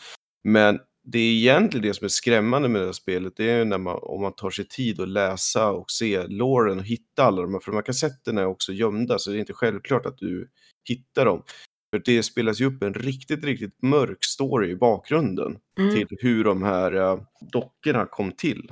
Men 0.44 0.80
det 1.04 1.20
är 1.20 1.34
egentligen 1.34 1.88
det 1.88 1.94
som 1.94 2.06
är 2.06 2.10
skrämmande 2.10 2.70
med 2.70 2.82
det 2.82 2.86
här 2.86 2.94
spelet, 2.94 3.34
det 3.38 3.50
är 3.50 3.58
ju 3.58 3.66
när 3.66 3.78
man, 3.78 4.00
om 4.02 4.22
man 4.22 4.34
tar 4.36 4.50
sig 4.50 4.68
tid 4.68 5.02
att 5.02 5.10
läsa 5.10 5.72
och 5.72 5.92
se 5.92 6.28
loren 6.28 6.80
och 6.80 6.86
hitta 6.86 7.24
alla 7.24 7.42
de 7.42 7.54
här, 7.54 7.60
för 7.60 7.72
de 7.72 7.78
här 7.78 7.84
kassetterna 7.84 8.42
är 8.42 8.46
också 8.46 8.74
gömda, 8.74 9.20
så 9.20 9.30
det 9.30 9.38
är 9.38 9.40
inte 9.40 9.54
självklart 9.54 10.06
att 10.06 10.18
du 10.18 10.50
hittar 10.90 11.26
dem. 11.26 11.44
För 11.94 12.02
det 12.06 12.24
spelas 12.24 12.62
ju 12.62 12.66
upp 12.66 12.84
en 12.84 12.94
riktigt, 12.94 13.44
riktigt 13.44 13.82
mörk 13.82 14.18
story 14.24 14.70
i 14.70 14.76
bakgrunden 14.76 15.58
Mm. 15.80 15.96
till 15.96 16.08
hur 16.20 16.44
de 16.44 16.64
här 16.64 17.20
dockorna 17.52 18.06
kom 18.06 18.32
till. 18.32 18.72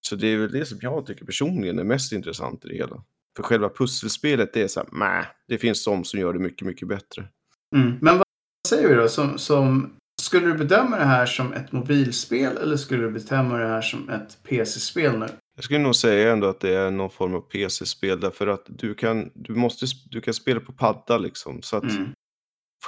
Så 0.00 0.16
det 0.16 0.26
är 0.26 0.36
väl 0.36 0.52
det 0.52 0.66
som 0.66 0.78
jag 0.80 1.06
tycker 1.06 1.24
personligen 1.24 1.78
är 1.78 1.84
mest 1.84 2.12
intressant 2.12 2.64
i 2.64 2.68
det 2.68 2.74
hela. 2.74 3.04
För 3.36 3.42
själva 3.42 3.68
pusselspelet, 3.68 4.52
det 4.52 4.62
är 4.62 4.68
så 4.68 4.80
här, 4.80 4.88
mäh, 4.92 5.26
det 5.48 5.58
finns 5.58 5.84
de 5.84 6.04
som 6.04 6.20
gör 6.20 6.32
det 6.32 6.38
mycket, 6.38 6.66
mycket 6.66 6.88
bättre. 6.88 7.28
Mm. 7.76 7.98
Men 8.00 8.18
vad 8.18 8.26
säger 8.68 8.88
vi 8.88 8.94
då? 8.94 9.08
Som, 9.08 9.38
som, 9.38 9.96
skulle 10.28 10.46
du 10.46 10.54
bedöma 10.58 10.96
det 10.98 11.04
här 11.04 11.26
som 11.26 11.52
ett 11.52 11.72
mobilspel 11.72 12.56
eller 12.56 12.76
skulle 12.76 13.02
du 13.02 13.10
bedöma 13.10 13.58
det 13.58 13.66
här 13.66 13.82
som 13.82 14.08
ett 14.08 14.38
PC-spel 14.48 15.18
nu? 15.18 15.26
Jag 15.56 15.64
skulle 15.64 15.78
nog 15.78 15.96
säga 15.96 16.32
ändå 16.32 16.46
att 16.48 16.60
det 16.60 16.74
är 16.74 16.90
någon 16.90 17.10
form 17.10 17.34
av 17.34 17.40
PC-spel 17.40 18.20
därför 18.20 18.46
att 18.46 18.64
du 18.68 18.94
kan, 18.94 19.30
du 19.34 19.54
måste, 19.54 19.86
du 20.10 20.20
kan 20.20 20.34
spela 20.34 20.60
på 20.60 20.72
padda 20.72 21.18
liksom. 21.18 21.62
Så 21.62 21.76
att 21.76 21.82
Mm. 21.84 22.08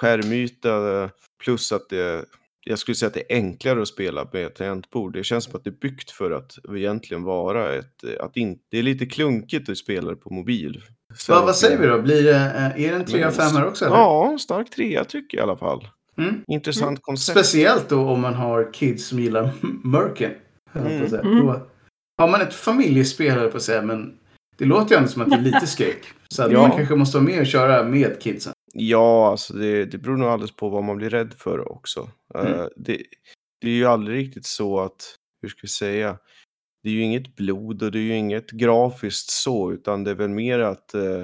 skärmyta 0.00 1.10
plus 1.44 1.72
att 1.72 1.88
det, 1.88 2.24
jag 2.64 2.78
skulle 2.78 2.94
säga 2.94 3.06
att 3.08 3.14
det 3.14 3.32
är 3.32 3.36
enklare 3.36 3.82
att 3.82 3.88
spela 3.88 4.28
med 4.32 4.54
tangentbord. 4.54 5.12
Det 5.12 5.24
känns 5.24 5.44
som 5.44 5.56
att 5.56 5.64
det 5.64 5.70
är 5.70 5.80
byggt 5.80 6.10
för 6.10 6.30
att 6.30 6.58
egentligen 6.76 7.22
vara 7.22 7.74
ett, 7.74 8.04
att 8.20 8.36
inte, 8.36 8.62
det 8.70 8.78
är 8.78 8.82
lite 8.82 9.06
klunkigt 9.06 9.68
att 9.68 9.78
spela 9.78 10.14
på 10.16 10.34
mobil. 10.34 10.82
Sen- 11.18 11.34
Vad, 11.34 11.44
vad 11.44 11.56
säger 11.56 11.78
vi 11.78 11.86
då? 11.86 12.02
Blir 12.02 12.22
det, 12.24 12.36
eh, 12.36 12.64
är 12.84 12.90
det 12.90 12.96
en 12.96 13.04
3 13.04 13.24
av 13.24 13.30
5 13.30 13.56
här 13.56 13.66
också? 13.66 13.84
Eller? 13.84 13.96
Ja, 13.96 14.36
stark 14.40 14.70
trea 14.70 15.04
tycker 15.04 15.38
jag 15.38 15.42
i 15.46 15.48
alla 15.48 15.56
fall. 15.58 15.88
Mm. 16.22 16.44
Intressant 16.46 17.02
koncept. 17.02 17.38
Speciellt 17.38 17.88
då 17.88 18.08
om 18.08 18.20
man 18.20 18.34
har 18.34 18.72
kids 18.72 19.06
som 19.06 19.18
gillar 19.18 19.50
mörken. 19.84 20.30
Mm. 20.74 21.10
Då 21.10 21.66
har 22.18 22.28
man 22.28 22.40
ett 22.40 22.54
familjespel 22.54 23.50
på 23.50 23.56
att 23.56 23.62
säga, 23.62 23.82
men 23.82 24.18
det 24.58 24.64
låter 24.64 24.90
ju 24.94 24.96
ändå 24.96 25.08
som 25.08 25.22
att 25.22 25.30
det 25.30 25.36
är 25.36 25.40
lite 25.40 25.66
skräck. 25.66 26.04
Så 26.28 26.42
att 26.42 26.52
Ja. 26.52 26.68
man 26.68 26.76
kanske 26.76 26.94
måste 26.94 27.16
vara 27.18 27.24
med 27.28 27.40
och 27.40 27.46
köra 27.46 27.84
med 27.84 28.20
kidsen. 28.20 28.52
Ja, 28.72 29.30
alltså 29.30 29.54
det, 29.54 29.84
det 29.84 29.98
beror 29.98 30.16
nog 30.16 30.28
alldeles 30.28 30.56
på 30.56 30.68
vad 30.68 30.84
man 30.84 30.96
blir 30.96 31.10
rädd 31.10 31.34
för 31.34 31.72
också. 31.72 32.10
Mm. 32.34 32.52
Eh, 32.52 32.66
det, 32.76 33.02
det 33.60 33.68
är 33.68 33.74
ju 33.74 33.86
aldrig 33.86 34.18
riktigt 34.18 34.46
så 34.46 34.80
att, 34.80 35.14
hur 35.42 35.48
ska 35.48 35.58
vi 35.62 35.68
säga, 35.68 36.18
det 36.82 36.88
är 36.88 36.92
ju 36.92 37.02
inget 37.02 37.36
blod 37.36 37.82
och 37.82 37.92
det 37.92 37.98
är 37.98 38.02
ju 38.02 38.16
inget 38.16 38.50
grafiskt 38.50 39.30
så, 39.30 39.72
utan 39.72 40.04
det 40.04 40.10
är 40.10 40.14
väl 40.14 40.28
mer 40.28 40.58
att, 40.58 40.94
eh, 40.94 41.20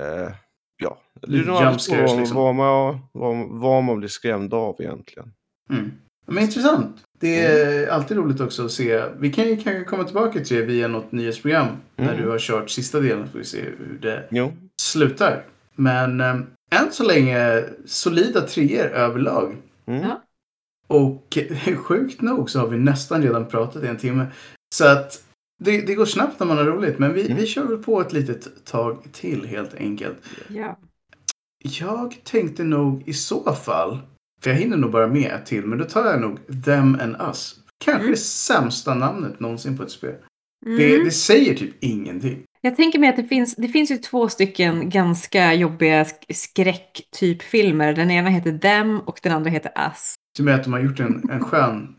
eh, 0.00 0.30
ja, 0.76 0.98
det 1.20 1.26
är 1.26 1.30
Lite 1.30 1.46
nog 1.50 1.56
vad, 1.62 2.18
liksom. 2.18 2.36
vad, 2.36 2.54
man, 2.54 2.98
vad, 3.12 3.48
vad 3.60 3.84
man 3.84 3.98
blir 3.98 4.08
skrämd 4.08 4.54
av 4.54 4.76
egentligen. 4.80 5.32
Mm. 5.70 5.90
Men 6.26 6.44
intressant. 6.44 6.96
Det 7.20 7.44
är 7.46 7.88
alltid 7.88 8.16
roligt 8.16 8.40
också 8.40 8.64
att 8.64 8.70
se. 8.72 9.02
Vi 9.18 9.32
kan 9.32 9.44
ju 9.44 9.56
kanske 9.56 9.84
komma 9.84 10.04
tillbaka 10.04 10.40
till 10.40 10.56
det 10.56 10.62
via 10.64 10.88
något 10.88 11.12
nyhetsprogram. 11.12 11.66
När 11.96 12.12
Mm. 12.12 12.22
du 12.24 12.30
har 12.30 12.38
kört 12.38 12.70
sista 12.70 13.00
delen. 13.00 13.28
Får 13.28 13.38
vi 13.38 13.44
se 13.44 13.60
hur 13.62 13.98
det 14.02 14.28
Jo, 14.30 14.52
slutar. 14.82 15.44
Men 15.74 16.20
eh, 16.20 16.34
än 16.70 16.92
så 16.92 17.04
länge 17.04 17.64
solida 17.86 18.40
treor 18.40 18.86
överlag. 18.86 19.56
mm. 19.86 20.10
Och 20.86 21.38
sjukt 21.76 22.20
nog 22.22 22.50
så 22.50 22.58
har 22.60 22.68
vi 22.68 22.76
nästan 22.78 23.22
redan 23.22 23.46
pratat 23.46 23.82
i 23.84 23.86
en 23.86 23.96
timme. 23.98 24.26
Så 24.74 24.86
att 24.88 25.24
Det, 25.58 25.80
det 25.86 25.94
går 25.94 26.04
snabbt 26.04 26.40
när 26.40 26.46
man 26.46 26.56
har 26.56 26.64
roligt, 26.64 26.98
men 26.98 27.12
vi, 27.14 27.24
Mm. 27.26 27.36
vi 27.36 27.46
kör 27.46 27.64
väl 27.66 27.78
på 27.78 28.00
ett 28.00 28.12
litet 28.12 28.64
tag 28.64 29.02
till 29.12 29.46
helt 29.46 29.74
enkelt. 29.74 30.16
Ja. 30.48 30.78
Jag 31.80 32.16
tänkte 32.24 32.64
nog 32.64 33.02
i 33.08 33.12
så 33.12 33.52
fall, 33.54 33.98
för 34.42 34.50
jag 34.50 34.56
hinner 34.56 34.76
nog 34.76 34.90
bara 34.90 35.06
med 35.06 35.32
ett 35.32 35.46
till, 35.46 35.66
men 35.66 35.78
då 35.78 35.84
tar 35.84 36.04
jag 36.06 36.20
nog 36.20 36.64
Them 36.64 36.98
and 37.00 37.16
Us. 37.28 37.54
Kanske 37.84 38.00
Mm. 38.02 38.10
det 38.10 38.18
sämsta 38.20 38.94
namnet 38.94 39.40
någonsin 39.40 39.76
på 39.76 39.82
ett 39.82 39.90
spel. 39.90 40.14
Mm. 40.66 40.78
Det, 40.78 41.04
det 41.04 41.10
säger 41.10 41.54
typ 41.54 41.74
ingenting. 41.80 42.42
Jag 42.60 42.76
tänker 42.76 42.98
mig 42.98 43.08
att 43.08 43.16
det 43.16 43.24
finns, 43.24 43.54
det 43.56 43.68
finns 43.68 43.90
ju 43.90 43.96
två 43.96 44.28
stycken 44.28 44.90
ganska 44.90 45.54
jobbiga 45.54 46.04
sk- 46.04 46.32
skräcktypfilmer. 46.34 47.92
Den 47.94 48.10
ena 48.10 48.28
heter 48.28 48.58
Them 48.58 49.00
och 49.00 49.18
den 49.22 49.32
andra 49.32 49.50
heter 49.50 49.72
Us. 49.90 50.14
Som 50.36 50.48
är 50.48 50.52
att 50.52 50.64
de 50.64 50.72
har 50.72 50.80
gjort 50.80 51.00
en, 51.00 51.30
en 51.30 51.40
skön, 51.44 51.96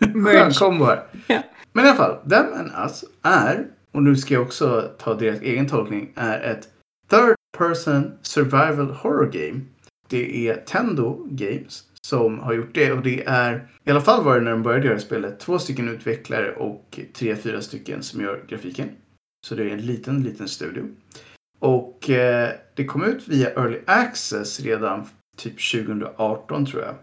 skön 0.00 0.52
kombo 0.52 0.84
här. 0.84 1.04
Ja. 1.26 1.42
Men 1.72 1.84
i 1.84 1.88
alla 1.88 1.96
fall, 1.96 2.30
Them 2.30 2.46
and 2.54 2.70
Us 2.84 3.04
är, 3.22 3.66
och 3.92 4.02
nu 4.02 4.16
ska 4.16 4.34
jag 4.34 4.42
också 4.42 4.90
ta 4.98 5.14
deras 5.14 5.40
egen 5.40 5.68
tolkning, 5.68 6.12
är 6.14 6.40
ett 6.40 6.68
third 7.10 7.36
person 7.58 8.12
survival 8.22 8.90
horror 8.90 9.30
game. 9.32 9.60
Det 10.08 10.48
är 10.48 10.56
Tendo 10.56 11.26
Games 11.30 11.84
som 12.00 12.38
har 12.38 12.52
gjort 12.52 12.74
det 12.74 12.92
och 12.92 13.02
det 13.02 13.24
är, 13.26 13.68
i 13.84 13.90
alla 13.90 14.00
fall 14.00 14.24
var 14.24 14.34
det 14.34 14.40
när 14.40 14.50
de 14.50 14.62
började 14.62 14.86
göra 14.86 14.98
spelet, 14.98 15.40
två 15.40 15.58
stycken 15.58 15.88
utvecklare 15.88 16.54
och 16.54 17.00
tre, 17.12 17.36
fyra 17.36 17.60
stycken 17.60 18.02
som 18.02 18.20
gör 18.20 18.44
grafiken. 18.48 18.88
Så 19.46 19.54
det 19.54 19.62
är 19.62 19.70
en 19.70 19.86
liten, 19.86 20.22
liten 20.22 20.48
studio. 20.48 20.84
Och 21.58 22.10
eh, 22.10 22.50
det 22.74 22.84
kom 22.84 23.04
ut 23.04 23.28
via 23.28 23.50
Early 23.50 23.80
Access 23.86 24.60
redan 24.60 25.04
typ 25.36 25.72
2018 25.72 26.66
tror 26.66 26.82
jag. 26.82 26.94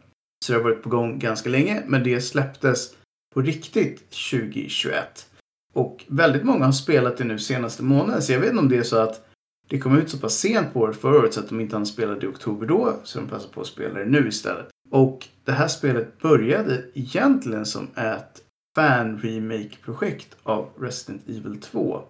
Så 0.44 0.54
det 0.54 0.60
har 0.60 0.64
varit 0.64 0.84
på 0.84 0.90
gång 0.90 1.20
ganska 1.20 1.50
länge, 1.50 1.84
men 1.88 2.04
det 2.04 2.22
släpptes 2.22 2.96
på 3.34 3.42
riktigt 3.42 4.10
2021. 4.32 5.30
Och 5.74 6.06
väldigt 6.08 6.44
många 6.44 6.66
har 6.66 6.72
spelat 6.72 7.18
det 7.18 7.24
nu 7.24 7.40
senaste 7.40 7.84
månaden, 7.84 8.22
så 8.22 8.34
jag 8.34 8.40
vet 8.40 8.50
inte 8.50 8.60
om 8.60 8.70
det 8.70 8.78
är 8.78 8.84
så 8.84 8.98
att 8.98 9.26
det 9.70 9.80
kom 9.80 9.98
ut 9.98 10.10
så 10.10 10.18
pass 10.18 10.38
sent 10.38 10.74
på 10.74 10.80
året 10.80 10.96
förra 10.96 11.20
året 11.20 11.34
så 11.34 11.40
att 11.40 11.50
de 11.50 11.60
inte 11.60 11.76
hann 11.76 11.86
spela 11.86 12.16
det 12.16 12.26
i 12.26 12.30
oktober 12.30 12.68
då, 12.68 12.96
så 13.04 13.20
de 13.20 13.28
passar 13.28 13.50
på 13.50 13.62
att 13.62 13.68
spela 13.68 14.00
det 14.00 14.06
nu 14.06 14.28
istället. 14.28 14.68
Och 14.90 15.28
det 15.44 15.52
här 15.52 15.68
spelet 15.68 16.22
började 16.22 16.86
egentligen 16.94 17.66
som 17.66 17.88
ett 17.96 18.42
fan-remake-projekt 18.76 20.36
av 20.44 20.70
Resident 20.80 21.30
Evil 21.30 21.62
2. 21.62 22.02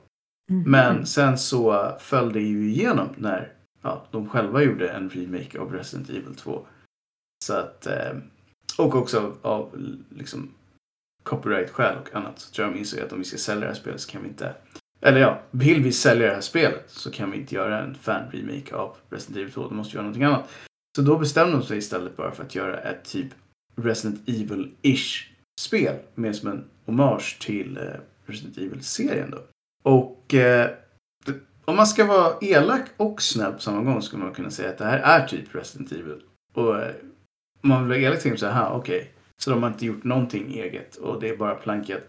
Mhm. 0.52 0.72
Men 0.72 1.06
sen 1.06 1.38
så 1.38 1.92
föll 2.00 2.34
det 2.34 2.42
ju 2.42 2.70
igenom 2.70 3.08
när 3.18 3.54
ja, 3.82 4.06
de 4.12 4.30
själva 4.30 4.64
gjorde 4.64 4.90
en 4.90 5.10
remake 5.10 5.60
av 5.60 5.74
Resident 5.74 6.10
Evil 6.10 6.36
2. 6.36 6.66
Så 7.44 7.54
att, 7.54 7.88
eh, 7.88 8.14
och 8.78 8.96
också 8.96 9.20
av, 9.20 9.38
av 9.42 9.70
liksom 10.10 10.50
copyright-skäl 11.24 11.98
och 11.98 12.16
annat. 12.16 12.40
Så 12.40 12.54
tror 12.54 12.68
jag 12.68 12.76
de 12.76 12.80
insåg 12.80 13.00
att 13.00 13.12
om 13.12 13.20
vi 13.20 13.26
ska 13.26 13.38
sälja 13.38 13.62
det 13.62 13.68
här 13.68 13.74
spelet 13.74 14.02
så 14.02 14.12
kan 14.12 14.22
vi 14.24 14.28
inte 14.28 14.56
eller 15.02 15.20
ja, 15.20 15.42
vill 15.52 15.84
vi 15.84 15.92
sälja 15.92 16.28
det 16.28 16.34
här 16.34 16.42
spelet 16.42 16.84
så 16.88 17.12
kan 17.12 17.32
vi 17.32 17.38
inte 17.38 17.56
göra 17.56 17.82
en 17.82 17.96
fan-remake 17.96 18.76
av 18.76 18.98
Resident 19.10 19.38
Evil 19.38 19.54
2. 19.54 19.68
Då 19.68 19.76
måste 19.76 19.92
vi 19.92 19.96
göra 19.96 20.04
någonting 20.04 20.24
annat. 20.24 20.50
Så 20.96 21.02
då 21.02 21.18
bestämde 21.18 21.58
de 21.58 21.64
sig 21.64 21.78
istället 21.78 22.18
bara 22.18 22.32
för 22.32 22.44
att 22.44 22.56
göra 22.56 22.78
ett 22.78 23.06
typ 23.06 23.28
Resident 23.76 24.28
Evil-ish 24.28 25.28
spel. 25.62 25.96
Mer 26.16 26.34
som 26.34 26.50
en 26.50 26.64
hommage 26.86 27.38
till 27.42 27.78
eh, 27.78 27.84
Resident 28.26 28.58
Evil-serien 28.58 29.32
då. 29.32 29.40
Och 29.84 30.34
eh, 30.34 30.70
om 31.66 31.76
man 31.76 31.88
ska 31.88 32.06
vara 32.06 32.38
elak 32.42 32.90
och 32.98 33.22
snäll 33.22 33.54
på 33.54 33.62
samma 33.62 33.84
gång 33.84 34.02
skulle 34.02 34.24
man 34.24 34.34
kunna 34.34 34.52
säga 34.52 34.70
att 34.70 34.78
det 34.78 34.86
här 34.86 35.00
är 35.00 35.28
typ 35.28 35.56
Resident 35.56 35.92
Evil. 35.92 36.22
Och 36.54 36.80
eh, 36.80 36.96
man 37.64 37.80
vill 37.82 37.90
vara 37.90 38.00
elak 38.00 38.22
tänker 38.22 38.30
man 38.30 38.38
så 38.38 38.46
här, 38.46 38.70
"Ha, 38.70 38.76
okej. 38.78 39.12
Så 39.38 39.50
de 39.50 39.64
har 39.64 39.70
inte 39.70 39.86
gjort 39.86 40.04
någonting 40.04 40.54
eget 40.54 40.96
och 40.96 41.20
det 41.22 41.30
är 41.30 41.38
bara 41.38 41.56
plankat. 41.56 42.02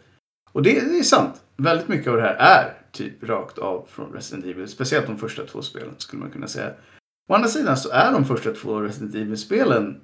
Och 0.53 0.63
det, 0.63 0.71
det 0.71 0.99
är 0.99 1.03
sant. 1.03 1.43
Väldigt 1.57 1.89
mycket 1.89 2.09
av 2.09 2.17
det 2.17 2.23
här 2.23 2.35
är 2.35 2.73
typ 2.93 3.25
rakt 3.25 3.59
av 3.59 3.87
från 3.91 4.13
Resident 4.13 4.47
Evil. 4.47 4.69
Speciellt 4.69 5.07
de 5.07 5.19
första 5.19 5.47
två 5.47 5.63
spelen 5.63 5.95
skulle 5.99 6.23
man 6.23 6.31
kunna 6.31 6.49
säga. 6.49 6.73
Å 7.31 7.35
andra 7.35 7.49
sidan 7.49 7.77
så 7.77 7.91
är 7.91 8.13
de 8.13 8.25
första 8.25 8.53
två 8.53 8.81
Resident 8.81 9.15
Evil-spelen 9.15 10.01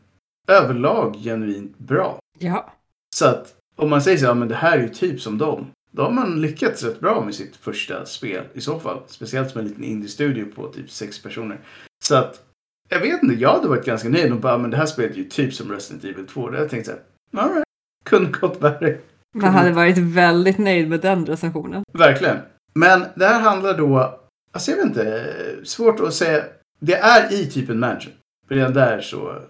överlag 0.49 1.17
genuint 1.17 1.79
bra. 1.79 2.19
Ja. 2.39 2.73
Så 3.17 3.27
att 3.27 3.55
om 3.77 3.91
man 3.91 4.03
säger 4.03 4.19
så 4.19 4.25
här, 4.25 4.31
"Ja, 4.31 4.35
men 4.35 4.49
det 4.49 4.55
här 4.55 4.79
är 4.79 4.83
ju 4.83 4.89
typ 4.89 5.21
som 5.21 5.39
dem. 5.39 5.67
Då 5.93 6.03
har 6.03 6.11
man 6.11 6.41
lyckats 6.41 6.83
rätt 6.85 7.01
bra 7.01 7.25
med 7.25 7.35
sitt 7.35 7.57
första 7.57 8.07
spel 8.07 8.45
i 8.55 8.61
så 8.61 8.81
fall. 8.81 9.03
Speciellt 9.07 9.51
som 9.51 9.61
en 9.61 9.67
liten 9.69 9.85
indie-studio 9.85 10.45
på 10.55 10.69
typ 10.69 10.91
sex 10.91 11.23
personer. 11.23 11.61
Så 12.05 12.15
att, 12.15 12.43
jag 12.91 13.01
vet 13.01 13.23
inte, 13.23 13.35
jag 13.35 13.53
hade 13.53 13.69
varit 13.69 13.85
ganska 13.85 14.09
nöjd 14.09 14.33
och 14.33 14.41
bara, 14.41 14.59
men 14.59 14.71
det 14.71 14.77
här 14.77 14.87
spelet 14.87 15.13
är 15.13 15.17
ju 15.17 15.25
typ 15.25 15.55
som 15.55 15.73
Resident 15.73 16.05
Evil 16.05 16.27
2. 16.27 16.41
Då 16.41 16.47
hade 16.47 16.59
jag 16.59 16.71
tänkt 16.71 16.87
så 16.87 16.93
här, 16.93 17.01
alright, 17.43 17.65
kunde 18.05 18.31
gått 18.31 18.63
värre. 18.63 18.99
Man 19.35 19.55
hade 19.55 19.73
varit 19.73 19.99
väldigt 19.99 20.59
nöjd 20.59 20.89
med 20.89 21.01
den 21.01 21.27
recensionen. 21.27 21.85
Verkligen. 21.93 22.37
Men 22.75 23.05
det 23.17 23.27
här 23.27 23.41
handlar 23.41 23.79
då, 23.79 24.21
alltså 24.53 24.71
jag 24.71 24.77
vet 24.77 24.87
inte, 24.87 25.35
svårt 25.65 26.01
att 26.01 26.15
säga. 26.15 26.45
Det 26.81 26.95
är 26.95 27.33
i 27.33 27.47
typ 27.47 27.71
en 27.71 27.79
mansion. 27.79 28.13
Redan 28.49 28.75
där 28.75 29.01
så 29.01 29.43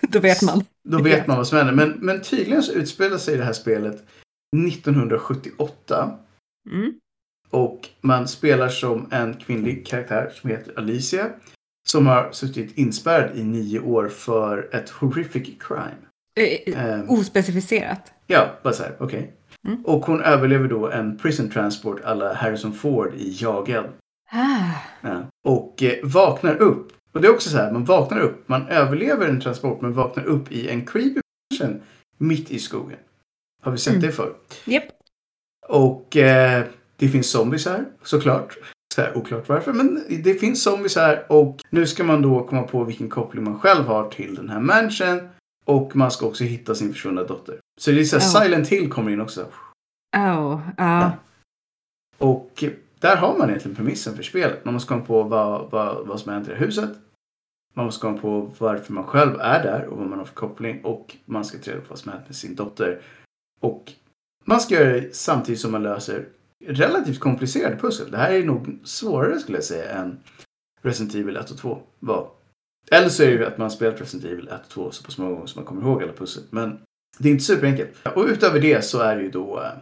Då 0.00 0.18
vet 0.20 0.42
man. 0.42 0.64
Då 0.88 1.02
vet 1.02 1.26
man 1.26 1.36
vad 1.36 1.46
som 1.46 1.58
händer. 1.58 1.74
Men, 1.74 1.90
men 1.90 2.22
tydligen 2.22 2.62
så 2.62 2.72
utspelar 2.72 3.18
sig 3.18 3.36
det 3.36 3.44
här 3.44 3.52
spelet 3.52 4.04
1978. 4.66 6.18
Mm. 6.70 6.92
Och 7.50 7.88
man 8.00 8.28
spelar 8.28 8.68
som 8.68 9.06
en 9.10 9.34
kvinnlig 9.34 9.86
karaktär 9.86 10.32
som 10.34 10.50
heter 10.50 10.78
Alicia. 10.78 11.30
Som 11.88 12.06
har 12.06 12.32
suttit 12.32 12.78
inspärrad 12.78 13.36
i 13.36 13.42
nio 13.44 13.80
år 13.80 14.08
för 14.08 14.68
ett 14.74 14.90
horrific 14.90 15.48
crime. 15.60 15.96
Eh, 16.40 16.84
Ehm, 16.84 17.10
Ospecificerat. 17.10 18.12
ja, 18.26 18.50
bara 18.62 18.72
så 18.74 18.82
här, 18.82 18.96
okej. 19.00 19.32
Mm. 19.68 19.84
Och 19.84 20.06
hon 20.06 20.20
överlever 20.22 20.68
då 20.68 20.90
en 20.90 21.18
prison 21.18 21.50
transport 21.50 22.00
alla 22.04 22.34
Harrison 22.34 22.72
Ford 22.72 23.14
i 23.14 23.36
Jagad. 23.42 23.84
Ah. 24.30 24.70
Ja. 25.00 25.24
Och 25.44 25.82
eh, 25.82 25.94
vaknar 26.02 26.54
upp. 26.56 26.92
Och 27.12 27.20
det 27.20 27.26
är 27.28 27.32
också 27.34 27.50
så 27.50 27.56
här, 27.56 27.72
man 27.72 27.84
vaknar 27.84 28.20
upp. 28.20 28.48
Man 28.48 28.66
överlever 28.68 29.28
en 29.28 29.40
transport 29.40 29.80
men 29.80 29.92
vaknar 29.92 30.24
upp 30.24 30.52
i 30.52 30.68
en 30.68 30.86
creepy 30.86 31.20
mansion 31.60 31.80
mitt 32.18 32.50
i 32.50 32.58
skogen. 32.58 32.98
Har 33.62 33.72
vi 33.72 33.78
sett 33.78 33.92
Mm. 33.92 34.06
det 34.06 34.12
förr? 34.12 34.34
Japp. 34.64 34.84
Och 35.68 36.16
eh, 36.16 36.64
det 36.96 37.08
finns 37.08 37.30
zombies 37.30 37.66
här, 37.66 37.84
såklart. 38.02 38.58
Så 38.92 39.02
här, 39.02 39.16
oklart 39.16 39.48
varför, 39.48 39.72
men 39.72 40.04
det 40.22 40.34
finns 40.34 40.62
zombies 40.62 40.96
här. 40.96 41.32
Och 41.32 41.60
nu 41.70 41.86
ska 41.86 42.04
man 42.04 42.22
då 42.22 42.44
komma 42.44 42.62
på 42.62 42.84
vilken 42.84 43.08
koppling 43.08 43.44
man 43.44 43.58
själv 43.58 43.84
har 43.84 44.10
till 44.10 44.34
den 44.34 44.48
här 44.48 44.60
mansion. 44.60 45.28
Och 45.64 45.96
man 45.96 46.10
ska 46.10 46.26
också 46.26 46.44
hitta 46.44 46.74
sin 46.74 46.92
försvunna 46.92 47.22
dotter. 47.22 47.58
Så 47.80 47.90
det 47.90 48.00
är 48.00 48.04
så 48.04 48.18
här, 48.18 48.24
Ja. 48.24 48.44
Silent 48.44 48.68
Hill 48.68 48.90
kommer 48.90 49.10
in 49.10 49.20
också. 49.20 49.46
Oh. 50.16 50.60
Ja. 50.76 51.12
Och 52.18 52.64
där 52.98 53.16
har 53.16 53.38
man 53.38 53.48
egentligen 53.48 53.76
premissen 53.76 54.16
för 54.16 54.22
spelet. 54.22 54.64
Man 54.64 54.74
måste 54.74 54.88
komma 54.88 55.04
på 55.04 55.22
vad, 55.22 55.70
vad, 55.70 56.06
vad 56.06 56.20
som 56.20 56.28
har 56.28 56.36
hänt 56.36 56.48
i 56.48 56.50
det 56.50 56.56
huset. 56.58 56.90
Man 57.74 57.84
måste 57.84 58.00
komma 58.00 58.18
på 58.18 58.50
varför 58.58 58.92
man 58.92 59.04
själv 59.04 59.40
är 59.40 59.62
där 59.62 59.86
och 59.86 59.98
vad 59.98 60.06
man 60.06 60.18
har 60.18 60.26
för 60.26 60.34
koppling. 60.34 60.84
Och 60.84 61.16
man 61.24 61.44
ska 61.44 61.58
ta 61.58 61.70
reda 61.70 61.80
på 61.80 61.86
vad 61.88 61.98
som 61.98 62.08
har 62.08 62.16
hänt 62.18 62.28
med 62.28 62.36
sin 62.36 62.54
dotter. 62.54 63.00
Och 63.60 63.92
man 64.44 64.60
ska 64.60 64.74
göra 64.74 64.92
det 64.92 65.16
samtidigt 65.16 65.60
som 65.60 65.72
man 65.72 65.82
löser 65.82 66.24
relativt 66.66 67.20
komplicerade 67.20 67.76
pussel. 67.76 68.10
Det 68.10 68.16
här 68.16 68.32
är 68.32 68.44
nog 68.44 68.78
svårare 68.84 69.38
skulle 69.38 69.58
jag 69.58 69.64
säga 69.64 69.90
än 69.92 70.20
Resident 70.82 71.14
Evil 71.14 71.36
1 71.36 71.50
och 71.50 71.58
2 71.58 71.78
var. 71.98 72.30
Eller 72.90 73.08
så 73.08 73.22
är 73.22 73.26
det 73.26 73.32
ju 73.32 73.44
att 73.44 73.58
man 73.58 73.70
spelat 73.70 74.00
Resident 74.00 74.32
Evil 74.32 74.48
1 74.48 74.60
och 74.64 74.68
2 74.68 74.90
så 74.90 75.04
pass 75.04 75.18
många 75.18 75.30
gånger 75.30 75.46
så 75.46 75.58
man 75.58 75.66
kommer 75.66 75.82
ihåg 75.82 76.02
alla 76.02 76.12
pussel. 76.12 76.42
Men 76.50 76.78
det 77.18 77.28
är 77.28 77.32
inte 77.32 77.44
superenkelt. 77.44 77.90
Och 78.14 78.24
utöver 78.24 78.60
det 78.60 78.84
så 78.84 79.00
är 79.00 79.16
det 79.16 79.22
ju 79.22 79.30
då 79.30 79.60
eh, 79.60 79.72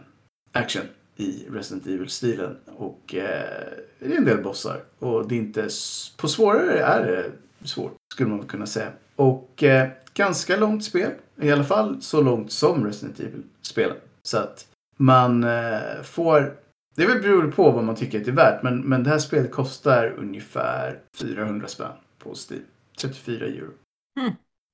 action 0.51 0.83
i 1.15 1.45
Resident 1.51 1.87
Evil-stilen. 1.87 2.57
Och 2.65 3.15
eh, 3.15 3.73
det 3.99 4.13
är 4.13 4.17
en 4.17 4.25
del 4.25 4.43
bossar. 4.43 4.83
Och 4.99 5.27
det 5.27 5.35
är 5.35 5.39
inte... 5.39 5.69
På 6.17 6.27
svårare 6.27 6.79
är 6.79 7.05
det 7.05 7.31
svårt, 7.67 7.95
skulle 8.13 8.29
man 8.29 8.47
kunna 8.47 8.65
säga. 8.65 8.91
Och 9.15 9.63
eh, 9.63 9.89
ganska 10.13 10.57
långt 10.57 10.83
spel. 10.83 11.11
I 11.41 11.51
alla 11.51 11.63
fall 11.63 12.01
så 12.01 12.21
långt 12.21 12.51
som 12.51 12.85
Resident 12.85 13.19
Evil-spelen. 13.19 13.97
Så 14.23 14.37
att 14.37 14.67
man 14.97 15.43
eh, 15.43 16.01
får... 16.03 16.60
Det 16.95 17.05
väl 17.05 17.21
beroende 17.21 17.55
på 17.55 17.71
vad 17.71 17.83
man 17.83 17.95
tycker 17.95 18.19
att 18.19 18.25
det 18.25 18.31
är 18.31 18.35
värt. 18.35 18.63
Men, 18.63 18.81
men 18.81 19.03
det 19.03 19.09
här 19.09 19.19
spelet 19.19 19.51
kostar 19.51 20.15
ungefär 20.17 20.99
400 21.17 21.67
spänn 21.67 21.91
på 22.19 22.33
Steam. 22.49 22.63
34 22.97 23.45
euro. 23.45 23.71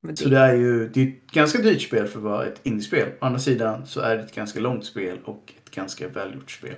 Men 0.08 0.18
Så 0.18 0.24
det, 0.24 0.30
det 0.30 0.38
är 0.38 0.56
ju 0.56 0.90
det 0.90 1.02
är 1.02 1.08
ett 1.08 1.32
ganska 1.32 1.62
dyrt 1.62 1.82
spel 1.82 2.08
för 2.08 2.20
att 2.20 2.24
vara 2.24 2.46
ett 2.46 2.60
indiespel. 2.64 3.10
Å 3.10 3.26
andra 3.26 3.40
sidan 3.40 3.86
så 3.86 4.00
är 4.00 4.18
det 4.18 4.24
ett 4.24 4.36
ganska 4.36 4.60
långt 4.60 4.86
spel 4.86 5.20
och 5.26 5.54
ett 5.64 5.72
ganska 5.72 6.08
välgjort 6.08 6.52
spel. 6.52 6.76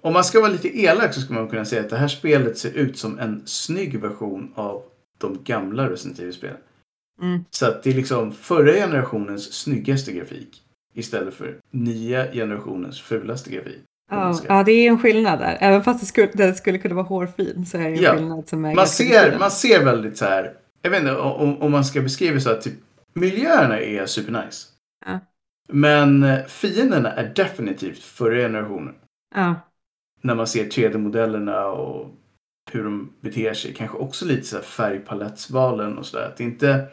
Om 0.00 0.12
man 0.12 0.24
ska 0.24 0.40
vara 0.40 0.52
lite 0.52 0.78
elak 0.80 1.14
så 1.14 1.20
ska 1.20 1.34
man 1.34 1.48
kunna 1.48 1.64
säga 1.64 1.82
att 1.82 1.90
det 1.90 1.96
här 1.96 2.08
spelet 2.08 2.58
ser 2.58 2.72
ut 2.72 2.98
som 2.98 3.18
en 3.18 3.42
snygg 3.46 4.00
version 4.00 4.52
av 4.54 4.82
de 5.18 5.38
gamla 5.44 5.90
Resident 5.90 6.18
Evil-spelen. 6.18 6.56
Mm. 7.22 7.44
Så 7.50 7.66
att 7.66 7.82
det 7.82 7.90
är 7.90 7.94
liksom 7.94 8.32
förra 8.32 8.72
generationens 8.72 9.52
snyggaste 9.52 10.12
grafik 10.12 10.62
istället 10.94 11.34
för 11.34 11.58
nya 11.70 12.32
generationens 12.32 13.00
fulaste 13.00 13.50
grafik. 13.50 13.82
Ja, 14.10 14.40
ja, 14.48 14.62
det 14.64 14.72
är 14.72 14.88
en 14.88 14.98
skillnad 14.98 15.38
där. 15.38 15.58
Även 15.60 15.84
fast 15.84 16.00
det 16.00 16.06
skulle, 16.06 16.26
det 16.34 16.54
skulle 16.54 16.78
kunna 16.78 16.94
vara 16.94 17.06
hårfin 17.06 17.66
så 17.66 17.76
är 17.76 17.82
det 17.82 17.88
en 17.88 18.02
Ja. 18.02 18.14
skillnad 18.16 18.48
som 18.48 18.64
är 18.64 18.74
Man 18.74 18.86
ser, 18.86 19.38
man 19.38 19.50
ser 19.50 19.84
väldigt 19.84 20.18
så 20.18 20.24
här. 20.24 20.52
Jag 20.82 20.90
vet 20.90 21.00
inte 21.00 21.16
om, 21.16 21.62
om 21.62 21.72
man 21.72 21.84
ska 21.84 22.00
beskriva 22.00 22.40
så 22.40 22.50
att 22.50 22.62
typ 22.62 22.74
miljöerna 23.14 23.80
är 23.80 24.06
supernice. 24.06 24.66
Ja. 25.06 25.20
Men 25.72 26.22
eh, 26.22 26.44
fienderna 26.46 27.12
är 27.12 27.32
definitivt 27.34 27.98
förra 27.98 28.34
generationen. 28.36 28.94
Ja. 29.34 29.54
när 30.22 30.34
man 30.34 30.46
ser 30.46 30.64
3D-modellerna 30.64 31.64
och 31.66 32.14
hur 32.72 32.84
de 32.84 33.12
beter 33.20 33.54
sig. 33.54 33.74
Kanske 33.74 33.98
också 33.98 34.24
lite 34.24 34.42
så 34.46 34.56
här 34.56 34.62
färgpalettsvalen 34.62 35.98
och 35.98 36.06
sådär. 36.06 36.34
Det, 36.36 36.44
inte, 36.44 36.86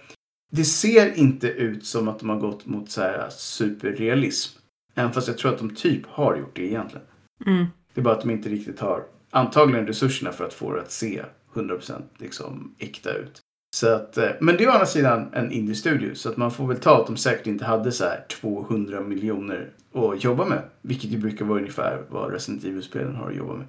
det 0.52 0.64
ser 0.64 1.18
inte 1.20 1.48
ut 1.48 1.86
som 1.86 2.08
att 2.08 2.20
de 2.20 2.30
har 2.30 2.40
gått 2.40 2.66
mot 2.66 2.90
så 2.92 3.02
här 3.02 3.30
superrealism. 3.30 4.60
Även 4.96 5.14
fast 5.14 5.28
jag 5.28 5.38
tror 5.38 5.54
att 5.54 5.60
de 5.60 5.76
typ 5.76 6.06
har 6.06 6.36
gjort 6.36 6.56
det 6.56 6.64
egentligen. 6.64 7.06
Mm. 7.46 7.66
Det 7.94 8.02
är 8.02 8.04
bara 8.04 8.14
att 8.14 8.22
de 8.22 8.30
inte 8.30 8.50
riktigt 8.50 8.80
har 8.80 9.04
antagligen 9.30 9.88
resurserna 9.88 10.32
för 10.32 10.46
att 10.46 10.54
få 10.54 10.74
det 10.74 10.82
att 10.82 10.92
se 10.92 11.24
100% 11.54 12.02
liksom 12.18 12.76
äkta 12.80 13.14
ut. 13.14 13.42
Så 13.76 13.96
att, 13.96 14.18
eh, 14.18 14.30
men 14.42 14.58
det 14.58 14.64
är 14.64 14.68
å 14.68 14.72
andra 14.72 14.86
sidan 14.86 15.30
en 15.34 15.52
indie-studio 15.52 16.16
så 16.16 16.30
att 16.30 16.38
man 16.38 16.52
får 16.52 16.68
väl 16.68 16.78
ta 16.78 17.02
att 17.02 17.08
de 17.08 17.18
säkert 17.18 17.48
inte 17.48 17.66
hade 17.66 17.92
så 17.92 18.04
här 18.04 18.26
200 18.30 19.02
miljoner 19.02 19.72
att 19.94 20.24
jobba 20.24 20.46
med. 20.46 20.62
Vilket 20.82 21.10
ju 21.10 21.18
brukar 21.18 21.46
vara 21.46 21.60
ungefär 21.60 22.04
vad 22.10 22.32
Resident 22.32 22.66
Evil-spelen 22.66 23.16
har 23.16 23.30
att 23.30 23.36
jobba 23.36 23.54
med. 23.54 23.68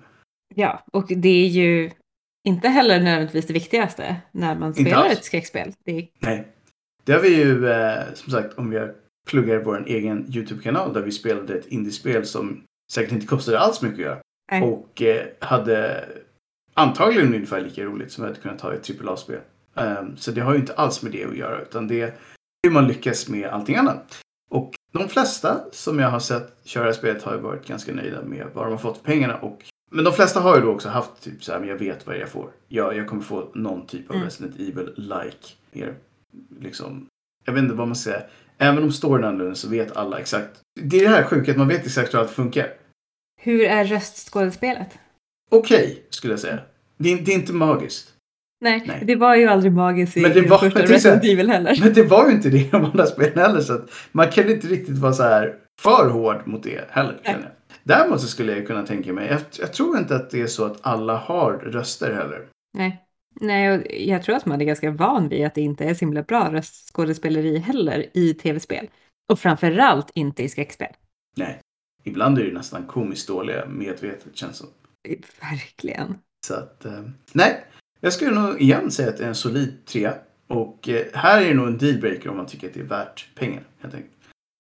Ja, 0.55 0.85
och 0.93 1.07
det 1.09 1.45
är 1.45 1.49
ju 1.49 1.91
inte 2.45 2.69
heller 2.69 3.01
nödvändigtvis 3.01 3.47
det 3.47 3.53
viktigaste 3.53 4.17
när 4.33 4.55
man 4.55 4.75
spelar 4.75 5.11
ett 5.11 5.25
skräckspel. 5.25 5.73
Det 5.85 5.99
är, 5.99 6.09
Nej. 6.19 6.49
Det 7.05 7.13
har 7.13 7.21
vi 7.21 7.37
ju, 7.37 7.69
eh, 7.69 8.03
som 8.15 8.33
sagt, 8.33 8.59
om 8.59 8.71
vi 8.71 8.89
pluggar 9.27 9.59
vår 9.59 9.85
egen 9.87 10.35
YouTube-kanal 10.35 10.93
där 10.93 11.03
vi 11.03 11.13
spelade 11.13 11.55
ett 11.55 11.67
indiespel 11.67 12.27
som 12.27 12.63
säkert 12.93 13.13
inte 13.13 13.27
kostade 13.27 13.59
alls 13.61 13.83
mycket 13.83 13.99
att 13.99 14.05
göra. 14.05 14.19
Nej. 14.53 14.63
Och 14.63 15.03
eh, 15.03 15.27
hade 15.41 16.05
antagligen 16.75 17.35
ungefär 17.35 17.61
lika 17.61 17.85
roligt 17.85 18.13
som 18.13 18.25
vi 18.25 18.29
hade 18.29 18.41
kunnat 18.41 18.61
ha 18.61 18.75
ett 18.75 18.91
AAA-spel. 19.01 19.41
Um, 19.75 20.17
så 20.17 20.31
det 20.31 20.41
har 20.41 20.53
ju 20.53 20.61
inte 20.61 20.75
alls 20.75 21.03
med 21.03 21.13
det 21.13 21.25
att 21.25 21.37
göra 21.37 21.63
utan 21.63 21.89
det 21.89 22.01
är 22.01 22.15
hur 22.63 22.71
man 22.71 22.89
lyckas 22.89 23.29
med 23.29 23.49
allting 23.49 23.77
annat. 23.77 24.19
Och 24.51 24.75
de 24.93 25.09
flesta 25.09 25.65
som 25.73 25.99
jag 25.99 26.11
har 26.11 26.21
sett 26.21 26.57
köra 26.65 26.93
spelet 26.93 27.23
har 27.23 27.35
ju 27.35 27.41
varit 27.41 27.67
ganska 27.67 27.93
nöjda 27.93 28.23
med 28.23 28.47
vad 28.55 28.67
de 28.67 28.71
har 28.71 28.79
fått 28.79 28.97
för 28.97 29.05
pengarna. 29.05 29.37
Och, 29.37 29.65
men 29.91 30.05
de 30.05 30.13
flesta 30.13 30.41
har 30.41 30.57
ju 30.57 30.63
då 30.63 30.71
också 30.71 30.89
haft 30.89 31.23
typ 31.23 31.45
så 31.45 31.53
här, 31.53 31.61
men 31.61 31.69
jag 31.69 31.77
vet 31.77 32.07
vad 32.07 32.19
jag 32.19 32.29
får. 32.29 32.51
Jag, 32.69 32.97
jag 32.97 33.07
kommer 33.07 33.23
få 33.23 33.51
någon 33.55 33.87
typ 33.87 34.11
av 34.11 34.17
Mm. 34.17 34.25
Resident 34.25 34.61
Evil-like. 34.61 35.55
Liksom, 36.61 37.07
jag 37.45 37.53
vet 37.53 37.63
inte 37.63 37.75
vad 37.75 37.89
man 37.89 37.97
ska 37.97 38.11
säga. 38.11 38.23
Även 38.59 38.83
om 38.83 38.93
storyn 38.93 39.25
är 39.25 39.29
annorlunda 39.29 39.55
så 39.55 39.69
vet 39.69 39.97
alla 39.97 40.19
exakt. 40.19 40.61
Det 40.81 40.97
är 40.99 41.03
det 41.03 41.09
här 41.17 41.23
sjuka 41.25 41.51
att 41.51 41.57
man 41.59 41.69
vet 41.69 41.87
exakt 41.87 42.15
hur 42.15 42.19
allt 42.19 42.31
funkar. 42.31 42.69
hur 43.41 43.65
är 43.65 43.85
röstskådespelet? 43.85 44.99
Okej, 45.51 46.03
skulle 46.11 46.33
jag 46.33 46.41
säga. 46.41 46.59
Det 46.99 47.13
är, 47.13 47.17
det 47.21 47.31
är 47.33 47.35
inte 47.35 47.53
magiskt. 47.53 48.13
Nej, 48.61 48.85
Nej. 48.87 49.03
det 49.07 49.17
var 49.17 49.37
ju 49.37 49.47
aldrig 49.47 49.73
magiskt 49.73 50.17
i, 50.17 50.21
Men 50.21 50.33
det 50.33 50.41
var- 50.43 50.59
första 50.59 50.83
Resident 50.83 51.25
Evil 51.25 51.51
heller. 51.51 51.77
Men 51.81 51.93
det 51.95 52.03
var 52.03 52.29
ju 52.29 52.33
inte 52.35 52.51
det 52.51 52.59
i 52.59 52.69
de 52.71 52.85
andra 52.85 53.07
spelen 53.07 53.39
heller. 53.39 53.61
Så 53.61 53.73
att 53.75 53.91
man 54.13 54.31
kan 54.31 54.51
inte 54.51 54.67
riktigt 54.67 54.99
vara 54.99 55.13
så 55.13 55.23
här 55.23 55.55
för 55.81 56.09
hård 56.11 56.43
mot 56.47 56.63
det 56.63 56.85
heller. 56.91 57.21
Nej. 57.25 57.37
Däremot 57.83 58.21
så 58.21 58.27
skulle 58.27 58.57
jag 58.57 58.67
kunna 58.67 58.87
tänka 58.87 59.13
mig. 59.13 59.29
Jag, 59.29 59.41
jag 59.59 59.73
tror 59.73 59.99
inte 59.99 60.17
att 60.17 60.31
det 60.31 60.41
är 60.43 60.47
så 60.47 60.65
att 60.65 60.79
alla 60.81 61.17
har 61.17 61.53
röster 61.53 62.13
heller. 62.15 62.47
Nej. 62.75 63.03
Nej, 63.41 63.71
och 63.71 63.87
jag 63.91 64.23
tror 64.23 64.37
att 64.37 64.47
man 64.47 64.61
är 64.61 64.65
ganska 64.65 64.91
van 64.91 65.29
vid 65.29 65.47
att 65.47 65.55
det 65.55 65.61
inte 65.61 65.85
är 65.85 65.95
så 65.95 66.01
himla 66.01 66.23
bra 66.23 66.53
röstskådespeleri 66.53 67.59
heller 67.59 68.07
i 68.15 68.35
tv-spel. 68.35 68.89
Och 69.33 69.39
framförallt 69.39 70.11
inte 70.15 70.43
i 70.43 70.49
skräckspel. 70.49 70.93
Nej. 71.37 71.61
Ibland 72.05 72.39
är 72.39 72.45
det 72.45 72.53
nästan 72.53 72.87
komiskt 72.87 73.29
dåliga 73.29 73.67
medvetet 73.67 74.37
känns 74.37 74.57
som. 74.57 74.69
Verkligen. 75.41 76.19
Så 76.47 76.55
att, 76.55 76.85
eh, 76.85 77.03
nej. 77.33 77.65
Jag 78.01 78.13
skulle 78.13 78.41
nog 78.41 78.61
igen 78.61 78.91
säga 78.91 79.09
att 79.09 79.17
det 79.17 79.25
är 79.25 79.29
en 79.29 79.35
solid 79.35 79.87
trea. 79.87 80.15
Och 80.47 80.89
eh, 80.89 81.07
här 81.15 81.43
är 81.43 81.49
det 81.49 81.55
nog 81.55 81.67
en 81.67 81.79
dealbreaker 81.79 82.29
om 82.29 82.37
man 82.37 82.47
tycker 82.47 82.69
att 82.69 82.75
det 82.75 82.81
är 82.81 82.85
värt 82.85 83.29
pengar. 83.35 83.65
Helt 83.79 83.95
enkelt. 83.95 84.13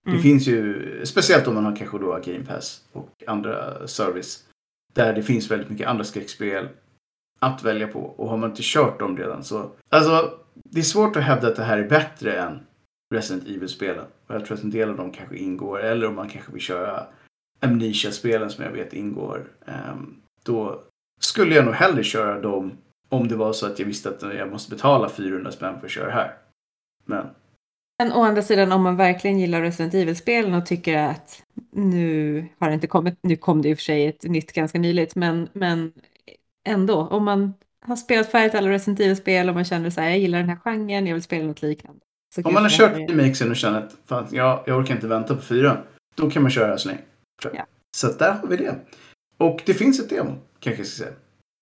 Mm. 0.06 0.16
Det 0.16 0.22
finns 0.22 0.46
ju, 0.46 1.00
speciellt 1.04 1.46
om 1.46 1.54
man 1.54 1.64
har 1.64 1.76
kanske 1.76 1.98
då 1.98 2.20
Game 2.24 2.44
Pass 2.44 2.84
och 2.92 3.22
andra 3.26 3.86
service. 3.88 4.44
Där 4.94 5.12
det 5.12 5.22
finns 5.22 5.50
väldigt 5.50 5.70
mycket 5.70 5.88
andra 5.88 6.04
skräckspel 6.04 6.68
att 7.38 7.62
välja 7.62 7.88
på. 7.88 8.00
Och 8.00 8.28
har 8.28 8.36
man 8.36 8.50
inte 8.50 8.62
kört 8.64 8.98
dem 8.98 9.16
redan 9.16 9.44
så... 9.44 9.70
Alltså, 9.88 10.38
det 10.54 10.78
är 10.78 10.84
svårt 10.84 11.16
att 11.16 11.22
hävda 11.22 11.48
att 11.48 11.56
det 11.56 11.64
här 11.64 11.78
är 11.78 11.88
bättre 11.88 12.40
än 12.40 12.66
Resident 13.14 13.48
Evil-spelen. 13.48 14.04
Och 14.26 14.34
jag 14.34 14.44
tror 14.44 14.56
att 14.56 14.64
en 14.64 14.70
del 14.70 14.90
av 14.90 14.96
dem 14.96 15.12
kanske 15.12 15.36
ingår. 15.36 15.80
Eller 15.80 16.06
om 16.06 16.14
man 16.14 16.28
kanske 16.28 16.52
vill 16.52 16.60
köra 16.60 17.06
Amnesia-spelen 17.60 18.50
som 18.50 18.64
jag 18.64 18.72
vet 18.72 18.92
ingår. 18.92 19.46
Ehm, 19.66 20.16
då 20.44 20.82
skulle 21.20 21.54
jag 21.54 21.64
nog 21.64 21.74
hellre 21.74 22.04
köra 22.04 22.40
dem 22.40 22.72
om 23.08 23.28
det 23.28 23.36
var 23.36 23.52
så 23.52 23.66
att 23.66 23.78
jag 23.78 23.86
visste 23.86 24.08
att 24.08 24.22
jag 24.22 24.50
måste 24.50 24.70
betala 24.74 25.08
400 25.08 25.52
spänn 25.52 25.78
för 25.80 25.86
att 25.86 25.92
köra 25.92 26.10
här. 26.10 26.34
Men 27.04 27.26
Men 27.98 28.12
å 28.12 28.22
andra 28.22 28.42
sidan 28.42 28.72
om 28.72 28.82
man 28.82 28.96
verkligen 28.96 29.38
gillar 29.38 29.62
Resident 29.62 29.94
Evil-spelen 29.94 30.54
och 30.54 30.66
tycker 30.66 30.98
att 30.98 31.42
nu 31.70 32.46
har 32.58 32.68
det 32.68 32.74
inte 32.74 32.86
kommit, 32.86 33.18
nu 33.22 33.36
kom 33.36 33.62
det 33.62 33.68
i 33.68 33.74
och 33.74 33.78
för 33.78 33.82
sig 33.82 34.06
ett 34.06 34.22
nytt 34.22 34.52
ganska 34.52 34.78
nyligt, 34.78 35.14
men, 35.14 35.48
men 35.52 35.92
ändå, 36.66 37.00
om 37.00 37.24
man 37.24 37.54
har 37.80 37.96
spelat 37.96 38.30
färdigt 38.30 38.54
alla 38.54 38.70
Resident 38.70 39.00
Evil-spel 39.00 39.48
och 39.48 39.54
man 39.54 39.64
känner 39.64 39.90
så 39.90 40.00
här, 40.00 40.08
jag 40.08 40.18
gillar 40.18 40.38
den 40.38 40.48
här 40.48 40.56
genren, 40.56 41.06
jag 41.06 41.14
vill 41.14 41.22
spela 41.22 41.46
något 41.46 41.62
liknande. 41.62 42.00
Så 42.34 42.42
Om 42.42 42.54
man 42.54 42.62
har 42.62 42.70
kört 42.70 43.10
remakesen 43.10 43.50
och 43.50 43.56
känner 43.56 43.78
att 43.78 43.96
fan, 44.06 44.26
jag, 44.30 44.62
jag 44.66 44.78
orkar 44.78 44.94
inte 44.94 45.06
vänta 45.06 45.34
på 45.34 45.42
fyra. 45.42 45.82
Då 46.14 46.30
kan 46.30 46.42
man 46.42 46.50
köra 46.50 46.78
så 46.78 46.88
länge. 46.88 47.00
Ja. 47.42 47.66
Så 47.96 48.12
där 48.12 48.32
har 48.32 48.48
vi 48.48 48.56
det. 48.56 48.76
Och 49.38 49.62
det 49.66 49.74
finns 49.74 50.00
ett 50.00 50.10
demo, 50.10 50.34
kanske 50.60 50.80
jag 50.80 50.86
ska 50.86 51.04
säga. 51.04 51.16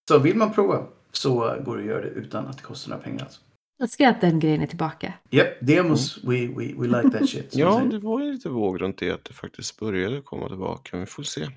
Så 0.09 0.19
vill 0.19 0.37
man 0.37 0.53
prova 0.53 0.87
så 1.13 1.57
går 1.65 1.77
det 1.77 1.83
att 1.83 1.89
göra 1.89 2.01
det 2.01 2.09
utan 2.09 2.47
att 2.47 2.57
det 2.57 2.63
kostar 2.63 2.91
några 2.91 3.03
pengar. 3.03 3.23
Alltså. 3.23 3.41
Jag 3.77 3.91
ska 3.91 4.09
att 4.09 4.21
den 4.21 4.41
grejen 4.41 4.63
är 4.63 4.67
tillbaka. 4.67 5.13
Japp, 5.31 5.49
demos, 5.61 6.25
we, 6.25 6.47
we, 6.47 6.75
we 6.79 6.87
like 6.87 7.19
that 7.19 7.29
shit. 7.31 7.55
Ja, 7.57 7.83
det 7.91 7.99
var 7.99 8.21
ju 8.21 8.33
lite 8.33 8.49
våg 8.49 8.81
runt 8.81 8.99
det 8.99 9.11
att 9.11 9.25
det 9.25 9.35
faktiskt 9.35 9.81
började 9.81 10.21
komma 10.21 10.49
tillbaka. 10.49 10.97
Vi 10.97 11.07
får 11.07 11.23
se. 11.23 11.49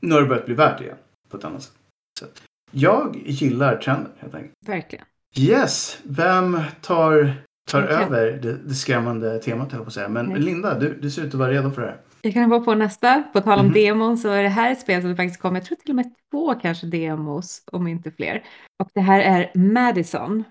Nu 0.00 0.14
har 0.14 0.22
det 0.22 0.28
börjat 0.28 0.46
bli 0.46 0.54
värt 0.54 0.78
det 0.78 0.84
igen. 0.84 0.96
På 1.28 1.36
ett 1.36 1.44
annat 1.44 1.72
sätt. 2.20 2.42
Jag 2.74 3.16
gillar 3.26 3.76
trenden 3.76 4.12
helt 4.18 4.34
enkelt. 4.34 4.54
Verkligen. 4.66 5.04
Yes, 5.38 5.98
vem 6.04 6.60
tar, 6.80 7.34
tar 7.70 7.82
över 7.82 8.32
det, 8.42 8.56
det 8.56 8.74
skrämmande 8.74 9.38
temat 9.38 9.68
jag 9.72 9.80
på 9.80 9.86
att 9.86 9.92
säga. 9.92 10.08
Men 10.08 10.26
Nej. 10.26 10.38
Linda, 10.40 10.78
du, 10.78 10.98
du 11.02 11.10
ser 11.10 11.22
ut 11.22 11.28
att 11.28 11.34
vara 11.40 11.50
redo 11.50 11.70
för 11.70 11.82
det 11.82 11.88
här. 11.88 12.00
Jag 12.22 12.32
kan 12.32 12.50
hoppa 12.52 12.64
på 12.64 12.74
nästa. 12.74 13.22
På 13.32 13.40
tal 13.40 13.58
om 13.58 13.66
Mhm. 13.66 13.74
demon 13.74 14.18
så 14.18 14.28
är 14.28 14.42
det 14.42 14.48
här 14.48 14.72
ett 14.72 14.80
spel 14.80 15.02
som 15.02 15.16
faktiskt 15.16 15.40
kom, 15.40 15.54
jag 15.54 15.64
tror 15.64 15.76
till 15.76 15.90
och 15.90 15.96
med 15.96 16.14
två 16.30 16.54
kanske 16.54 16.86
demos, 16.86 17.62
om 17.72 17.86
inte 17.86 18.10
fler. 18.10 18.44
Och 18.78 18.90
det 18.94 19.00
här 19.00 19.20
är 19.20 19.50
Madison. 19.58 20.44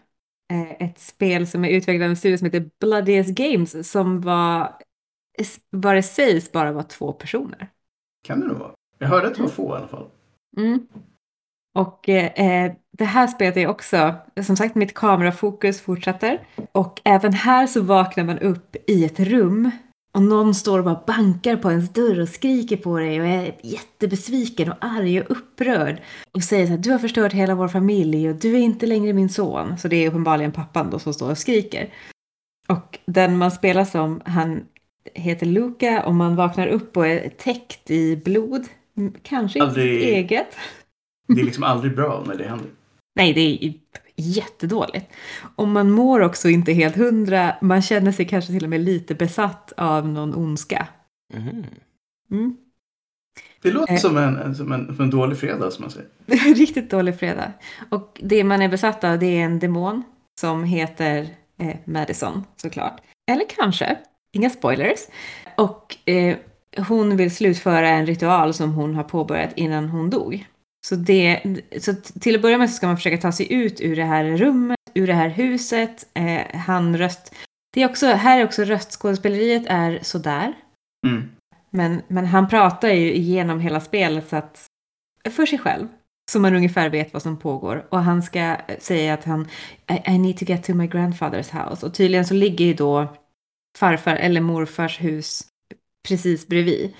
Eh, 0.53 0.87
Ett 0.89 0.99
spel 0.99 1.47
som 1.47 1.65
är 1.65 1.69
utvecklat 1.69 2.05
av 2.05 2.09
en 2.09 2.15
studio 2.15 2.37
som 2.37 2.45
heter 2.45 2.69
Bloodiest 2.79 3.29
Games 3.29 3.91
som 3.91 4.21
var, 4.21 4.73
vad 5.69 5.95
det 5.95 6.03
sägs, 6.03 6.51
bara 6.51 6.71
var 6.71 6.83
två 6.83 7.13
personer. 7.13 7.67
Kan 8.23 8.39
det 8.39 8.47
nog 8.47 8.57
vara. 8.57 8.71
Jag 8.97 9.07
hörde 9.07 9.27
att 9.27 9.35
det 9.35 9.41
var 9.41 9.49
få 9.49 9.73
i 9.75 9.77
alla 9.77 9.87
fall. 9.87 10.07
Mm. 10.57 10.87
Och 11.75 12.09
eh, 12.09 12.71
det 12.97 13.05
här 13.05 13.27
spelet 13.27 13.57
är 13.57 13.67
också, 13.67 14.15
som 14.41 14.57
sagt, 14.57 14.75
mitt 14.75 14.93
kamerafokus 14.93 15.81
fortsätter. 15.81 16.47
Och 16.71 17.01
även 17.03 17.33
här 17.33 17.67
så 17.67 17.81
vaknar 17.81 18.23
man 18.23 18.39
upp 18.39 18.75
i 18.87 19.05
ett 19.05 19.19
rum 19.19 19.71
och 20.15 20.21
någon 20.21 20.55
står 20.55 20.79
och 20.79 20.85
bara 20.85 21.03
bankar 21.07 21.57
på 21.57 21.71
ens 21.71 21.89
dörr 21.89 22.19
och 22.19 22.29
skriker 22.29 22.77
på 22.77 22.97
dig 22.97 23.21
och 23.21 23.27
är 23.27 23.55
jättebesviken 23.61 24.71
och 24.71 24.77
arg 24.81 25.21
och 25.21 25.31
upprörd. 25.31 26.01
Och 26.31 26.43
säger 26.43 26.65
så 26.65 26.71
här, 26.71 26.77
du 26.77 26.91
har 26.91 26.99
förstört 26.99 27.33
hela 27.33 27.55
vår 27.55 27.67
familj 27.67 28.29
och 28.29 28.35
du 28.35 28.55
är 28.55 28.59
inte 28.59 28.85
längre 28.85 29.13
min 29.13 29.29
son. 29.29 29.77
Så 29.77 29.87
det 29.87 29.95
är 29.95 30.07
uppenbarligen 30.07 30.51
pappan 30.51 30.89
då 30.89 30.99
som 30.99 31.13
står 31.13 31.31
och 31.31 31.37
skriker. 31.37 31.93
Och 32.69 32.99
den 33.05 33.37
man 33.37 33.51
spelar 33.51 33.85
som, 33.85 34.21
han 34.25 34.65
heter 35.13 35.45
Luca 35.45 36.03
och 36.05 36.15
man 36.15 36.35
vaknar 36.35 36.67
upp 36.67 36.97
och 36.97 37.07
är 37.07 37.29
täckt 37.29 37.91
i 37.91 38.15
blod. 38.15 38.67
Kanske 39.23 39.59
inte 39.59 39.73
sitt 39.73 40.03
eget. 40.03 40.57
Det 41.27 41.41
är 41.41 41.45
liksom 41.45 41.63
aldrig 41.63 41.95
bra 41.95 42.23
när 42.27 42.35
det 42.35 42.43
händer. 42.47 42.67
Nej, 43.15 43.33
det 43.33 43.41
är 43.41 43.73
jättedåligt. 44.15 45.05
Och 45.55 45.67
man 45.67 45.91
mår 45.91 46.19
också 46.19 46.49
inte 46.49 46.73
helt 46.73 46.95
hundra. 46.95 47.55
Man 47.61 47.81
känner 47.81 48.11
sig 48.11 48.25
kanske 48.27 48.51
till 48.51 48.63
och 48.63 48.69
med 48.69 48.81
lite 48.81 49.15
besatt 49.15 49.73
av 49.77 50.07
någon 50.07 50.35
ondska. 50.35 50.87
Mhm. 51.33 51.65
Mm. 52.31 52.57
Det 53.61 53.71
låter 53.71 53.93
Eh. 53.93 53.99
som, 53.99 54.17
en, 54.17 54.37
en- 54.37 54.55
som, 54.55 54.71
en, 54.71 54.85
som 54.95 55.03
en 55.03 55.09
dålig 55.09 55.37
fredag 55.37 55.71
som 55.71 55.81
man 55.81 55.91
säger. 55.91 56.09
Riktigt 56.55 56.89
dålig 56.91 57.19
fredag. 57.19 57.51
Och 57.89 58.19
det 58.23 58.43
man 58.43 58.61
är 58.61 58.69
besatt 58.69 59.03
av 59.03 59.19
det 59.19 59.25
är 59.25 59.45
en 59.45 59.59
demon 59.59 60.03
som 60.39 60.63
heter 60.63 61.27
eh, 61.59 61.75
Madison 61.85 62.43
såklart. 62.55 63.01
Eller 63.31 63.45
kanske, 63.57 63.97
inga 64.31 64.49
spoilers. 64.49 64.99
Och 65.57 66.09
eh, 66.09 66.37
hon 66.87 67.17
vill 67.17 67.35
slutföra 67.35 67.89
en 67.89 68.05
ritual 68.05 68.53
som 68.53 68.73
hon 68.73 68.95
har 68.95 69.03
påbörjat 69.03 69.53
innan 69.55 69.89
hon 69.89 70.09
dog. 70.09 70.47
Så, 70.87 70.95
det, 70.95 71.41
så 71.79 71.93
till 71.95 72.35
att 72.35 72.41
börja 72.41 72.57
med 72.57 72.69
så 72.69 72.75
ska 72.75 72.87
man 72.87 72.97
försöka 72.97 73.17
ta 73.17 73.31
sig 73.31 73.53
ut 73.53 73.81
ur 73.81 73.95
det 73.95 74.03
här 74.03 74.37
rummet, 74.37 74.79
ur 74.93 75.07
det 75.07 75.13
här 75.13 75.29
huset. 75.29 76.07
Eh, 76.13 76.59
han 76.59 76.97
röst... 76.97 77.35
Det 77.73 77.81
är 77.81 77.89
också, 77.89 78.07
här 78.07 78.39
är 78.39 78.45
också 78.45 78.63
röstskådespeleriet 78.63 79.63
är 79.67 79.99
sådär. 80.01 80.53
Mm. 81.07 81.29
Men, 81.69 82.01
men 82.07 82.25
han 82.25 82.47
pratar 82.47 82.89
ju 82.89 83.13
igenom 83.13 83.59
hela 83.59 83.81
spelet 83.81 84.29
så 84.29 84.35
att, 84.35 84.65
för 85.29 85.45
sig 85.45 85.59
själv. 85.59 85.87
Så 86.31 86.39
man 86.39 86.55
ungefär 86.55 86.89
vet 86.89 87.13
vad 87.13 87.21
som 87.21 87.37
pågår. 87.37 87.87
Och 87.89 87.99
han 87.99 88.23
ska 88.23 88.57
säga 88.79 89.13
att 89.13 89.23
han 89.23 89.47
I, 89.91 90.11
I 90.11 90.17
need 90.17 90.37
to 90.37 90.45
get 90.45 90.63
to 90.63 90.73
my 90.73 90.87
grandfather's 90.87 91.69
house. 91.69 91.85
Och 91.85 91.93
tydligen 91.93 92.25
så 92.25 92.33
ligger 92.33 92.65
ju 92.65 92.73
då 92.73 93.15
farfar 93.77 94.15
eller 94.15 94.41
morfars 94.41 95.01
hus 95.01 95.47
precis 96.07 96.47
bredvid. 96.47 96.93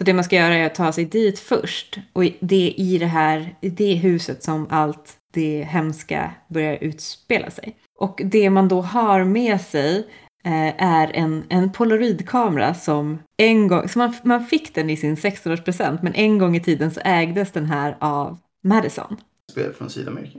Så 0.00 0.04
det 0.04 0.14
man 0.14 0.24
ska 0.24 0.36
göra 0.36 0.54
är 0.54 0.66
att 0.66 0.74
ta 0.74 0.92
sig 0.92 1.04
dit 1.04 1.38
först. 1.38 1.98
Och 2.12 2.24
det 2.40 2.66
är 2.68 2.80
i 2.80 2.98
det 2.98 3.06
här, 3.06 3.54
i 3.60 3.68
det 3.68 3.94
huset 3.94 4.42
som 4.42 4.66
allt 4.70 5.16
det 5.32 5.62
hemska 5.64 6.34
börjar 6.48 6.78
utspela 6.80 7.50
sig. 7.50 7.76
Och 7.98 8.20
det 8.24 8.50
man 8.50 8.68
då 8.68 8.80
har 8.80 9.24
med 9.24 9.60
sig 9.60 10.06
eh, 10.44 10.82
är 10.84 11.10
en, 11.14 11.44
en 11.48 11.72
polaroidkamera 11.72 12.74
som 12.74 13.18
en 13.36 13.68
gång, 13.68 13.88
så 13.88 13.98
man, 13.98 14.14
man 14.24 14.46
fick 14.46 14.74
den 14.74 14.90
i 14.90 14.96
sin 14.96 15.16
16-årspresent, 15.16 15.98
men 16.02 16.14
en 16.14 16.38
gång 16.38 16.56
i 16.56 16.60
tiden 16.60 16.90
så 16.90 17.00
ägdes 17.04 17.52
den 17.52 17.66
här 17.66 17.96
av 18.00 18.38
Madison. 18.64 19.16
Spel 19.50 19.72
från 19.72 19.90
Sydamerika. 19.90 20.38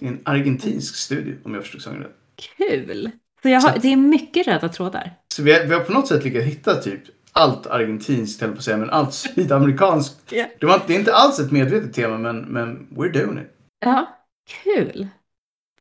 Det 0.00 0.06
är 0.06 0.10
en 0.10 0.20
argentinsk 0.24 0.94
studio 0.96 1.34
om 1.44 1.54
jag 1.54 1.62
förstod 1.62 1.82
saken 1.82 2.00
rätt. 2.00 2.16
Kul! 2.58 3.10
Så 3.42 3.48
jag 3.48 3.60
har, 3.60 3.72
Så- 3.72 3.78
det 3.78 3.92
är 3.92 3.96
mycket 3.96 4.46
röda 4.46 4.68
trådar. 4.68 5.14
Så 5.34 5.42
vi 5.42 5.52
har, 5.52 5.64
vi 5.64 5.74
har 5.74 5.80
på 5.80 5.92
något 5.92 6.08
sätt 6.08 6.24
lyckats 6.24 6.46
hitta 6.46 6.74
typ 6.74 7.00
allt 7.38 7.66
argentinskt, 7.66 8.40
höll 8.40 8.50
på 8.50 8.58
att 8.58 8.64
säga, 8.64 8.76
men 8.76 8.90
allt 8.90 9.14
sydamerikanskt. 9.14 10.16
Ja. 10.32 10.46
Det, 10.60 10.66
var, 10.66 10.82
det 10.86 10.94
är 10.94 10.98
inte 10.98 11.14
alls 11.14 11.40
ett 11.40 11.52
medvetet 11.52 11.94
tema, 11.94 12.18
men, 12.18 12.38
men 12.38 12.86
we're 12.90 13.12
doing 13.12 13.38
it. 13.38 13.54
Ja, 13.80 14.06
kul. 14.64 15.08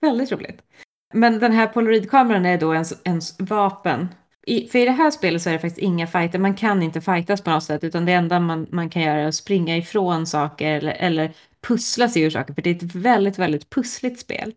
Väldigt 0.01 0.31
roligt. 0.31 0.61
Men 1.13 1.39
den 1.39 1.51
här 1.51 1.67
polaroidkameran 1.67 2.45
är 2.45 2.57
då 2.57 2.73
ens, 2.73 2.93
ens 3.03 3.35
vapen. 3.39 4.07
I, 4.47 4.67
för 4.67 4.79
i 4.79 4.85
det 4.85 4.91
här 4.91 5.11
spelet 5.11 5.41
så 5.41 5.49
är 5.49 5.53
det 5.53 5.59
faktiskt 5.59 5.81
inga 5.81 6.07
fighter. 6.07 6.39
Man 6.39 6.55
kan 6.55 6.83
inte 6.83 7.01
fightas 7.01 7.41
på 7.41 7.49
något 7.49 7.63
sätt. 7.63 7.83
Utan 7.83 8.05
det 8.05 8.11
enda 8.11 8.39
man, 8.39 8.67
man 8.71 8.89
kan 8.89 9.01
göra 9.01 9.19
är 9.19 9.27
att 9.27 9.35
springa 9.35 9.77
ifrån 9.77 10.27
saker 10.27 10.75
eller, 10.75 10.91
eller 10.91 11.33
pussla 11.61 12.09
sig 12.09 12.21
ur 12.21 12.29
saker. 12.29 12.53
För 12.53 12.61
det 12.61 12.69
är 12.69 12.75
ett 12.75 12.95
väldigt, 12.95 13.39
väldigt 13.39 13.69
pussligt 13.69 14.19
spel. 14.19 14.53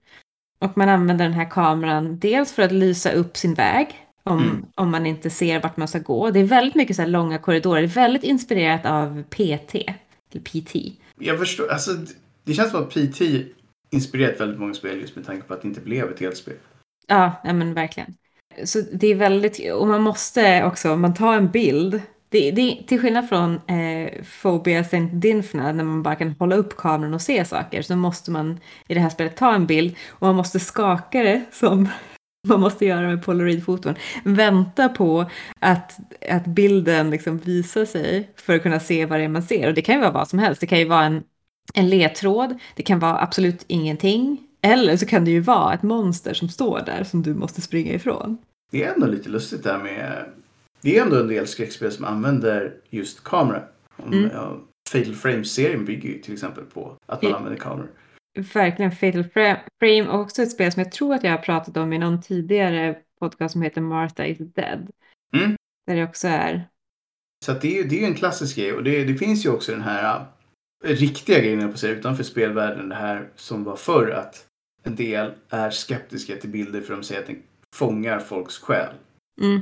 Och 0.61 0.79
man 0.79 0.89
använder 0.89 1.25
den 1.25 1.35
här 1.35 1.51
kameran 1.51 2.19
dels 2.19 2.53
för 2.53 2.63
att 2.63 2.73
lysa 2.73 3.13
upp 3.13 3.37
sin 3.37 3.55
väg. 3.55 4.07
Om, 4.23 4.39
Mm. 4.43 4.67
om 4.75 4.91
man 4.91 5.07
inte 5.07 5.31
ser 5.31 5.61
vart 5.63 5.77
man 5.77 5.89
ska 5.89 5.99
gå. 5.99 6.31
Det 6.31 6.41
är 6.41 6.45
väldigt 6.45 6.75
mycket 6.75 6.97
så 6.97 7.03
här 7.03 7.09
långa 7.09 7.39
korridorer. 7.39 7.81
Det 7.81 7.87
är 7.87 7.89
väldigt 7.89 8.23
inspirerat 8.25 8.87
av 8.87 9.23
PT. 9.23 9.75
Eller 10.33 10.43
PT. 10.45 10.93
Jag 11.19 11.39
förstår, 11.39 11.69
alltså 11.73 11.91
det- 12.45 12.55
känns 12.55 12.71
som 12.71 12.83
att 12.83 12.91
PT 12.91 13.21
inspirerat 13.91 14.41
väldigt 14.41 14.61
många 14.61 14.75
spel 14.75 15.01
just 15.01 15.17
med 15.17 15.27
tanke 15.27 15.43
på 15.47 15.55
att 15.55 15.63
det 15.63 15.69
inte 15.69 15.81
blev 15.81 16.11
ett 16.11 16.21
helt 16.21 16.37
spel. 16.37 16.55
Ja, 17.07 17.33
ja 17.45 17.53
men 17.53 17.75
verkligen. 17.75 18.15
Så 18.65 18.81
det 18.93 19.07
är 19.07 19.15
väldigt, 19.15 19.73
och 19.73 19.87
man 19.89 20.03
måste 20.03 20.65
också, 20.65 20.97
man 20.97 21.15
tar 21.15 21.35
en 21.35 21.49
bild, 21.51 22.01
det, 22.29 22.51
det, 22.51 22.83
till 22.87 23.01
skillnad 23.01 23.29
från 23.29 23.55
eh, 23.55 24.11
Phobia 24.43 24.81
St. 24.81 25.01
Dinfna, 25.13 25.73
när 25.73 25.85
man 25.85 26.03
bara 26.03 26.15
kan 26.15 26.35
hålla 26.39 26.57
upp 26.57 26.77
kameran 26.77 27.15
och 27.15 27.23
se 27.23 27.45
saker, 27.45 27.83
så 27.83 27.97
måste 27.97 28.31
man 28.31 28.61
i 28.89 28.95
det 28.95 29.01
här 29.01 29.09
spelet 29.11 29.37
ta 29.37 29.55
en 29.55 29.67
bild 29.67 29.97
och 30.09 30.27
man 30.27 30.37
måste 30.37 30.61
skaka 30.61 31.23
det 31.23 31.43
som 31.53 31.89
man 32.49 32.61
måste 32.61 32.87
göra 32.87 33.09
med 33.09 33.25
polaroidfoton. 33.25 33.95
Vänta 34.25 34.89
på 34.89 35.31
att, 35.59 35.99
att 36.31 36.47
bilden 36.47 37.11
liksom 37.11 37.39
visar 37.39 37.85
sig 37.85 38.31
för 38.37 38.57
att 38.57 38.63
kunna 38.63 38.81
se 38.81 39.07
vad 39.07 39.19
det 39.19 39.25
är 39.25 39.29
man 39.29 39.43
ser. 39.43 39.69
Och 39.69 39.75
det 39.75 39.83
kan 39.83 39.95
ju 39.95 40.01
vara 40.01 40.11
vad 40.13 40.29
som 40.29 40.39
helst. 40.39 40.61
Det 40.61 40.67
kan 40.67 40.79
ju 40.79 40.85
vara 40.85 41.05
en, 41.05 41.23
en 41.75 41.89
ledtråd, 41.91 42.59
det 42.77 42.83
kan 42.83 42.99
vara 42.99 43.21
absolut 43.21 43.65
ingenting. 43.67 44.39
Eller 44.63 44.97
så 44.97 45.07
kan 45.07 45.25
det 45.25 45.31
ju 45.31 45.41
vara 45.41 45.75
ett 45.75 45.83
monster 45.83 46.35
som 46.35 46.49
står 46.49 46.83
där 46.87 47.05
som 47.05 47.23
du 47.23 47.35
måste 47.35 47.61
springa 47.61 47.93
ifrån. 47.93 48.39
Det 48.71 48.85
är 48.85 48.95
ändå 48.95 49.07
lite 49.07 49.29
lustigt 49.29 49.63
där 49.65 49.79
med... 49.79 50.25
Det 50.83 50.99
är 50.99 51.03
ändå 51.03 51.17
en 51.21 51.29
del 51.29 51.47
skräckspel 51.47 51.93
som 51.93 52.05
använder 52.05 52.73
just 52.91 53.25
kamera. 53.25 53.63
Om, 53.97 54.13
Mm. 54.13 54.31
Fatal 54.91 55.15
Frame-serien 55.15 55.85
bygger 55.85 56.09
ju 56.09 56.19
till 56.19 56.33
exempel 56.33 56.65
på 56.65 56.97
att 57.07 57.23
man 57.23 57.31
Ja. 57.31 57.37
använder 57.37 57.61
kameror. 57.61 57.91
Verkligen 58.39 58.93
Fatal 58.93 59.25
Fra- 59.25 59.61
Frame 59.81 60.09
och 60.09 60.21
också 60.21 60.43
ett 60.43 60.51
spel 60.51 60.73
som 60.73 60.83
jag 60.83 60.93
tror 60.93 61.15
att 61.15 61.25
jag 61.25 61.31
har 61.31 61.39
pratat 61.39 61.77
om 61.77 61.93
i 61.93 61.99
någon 61.99 62.21
tidigare 62.23 62.99
podcast 63.21 63.53
som 63.53 63.63
heter 63.63 63.81
Martha 63.81 64.27
is 64.27 64.39
dead. 64.39 64.91
Mm. 65.37 65.57
Där 65.87 65.97
det 65.97 66.05
också 66.05 66.29
är 66.29 66.69
Så 67.45 67.53
det, 67.53 67.69
är, 67.79 67.83
ju- 67.83 67.89
det 67.89 68.03
är 68.03 68.07
en 68.07 68.15
klassisk 68.15 68.57
grej 68.57 68.73
och 68.73 68.85
det, 68.85 69.05
det 69.05 69.15
finns 69.15 69.45
ju 69.47 69.51
också 69.51 69.73
den 69.73 69.83
här 69.83 70.21
äh, 70.85 70.89
riktiga 70.89 71.39
grejen, 71.39 71.73
på 71.73 71.79
säga, 71.79 71.93
utanför 71.99 72.23
spelvärlden. 72.25 72.89
Det 72.89 72.95
här 72.95 73.31
som 73.37 73.65
var 73.65 73.77
förr 73.77 74.11
att 74.11 74.47
en 74.83 74.97
del 74.97 75.33
är 75.49 75.71
skeptiska 75.71 76.37
till 76.37 76.51
bilder 76.51 76.81
för 76.81 76.95
de 76.95 77.03
säger 77.03 77.21
att 77.21 77.27
den 77.27 77.43
fångar 77.75 78.19
folks 78.19 78.59
själ. 78.59 78.95
mm, 79.41 79.61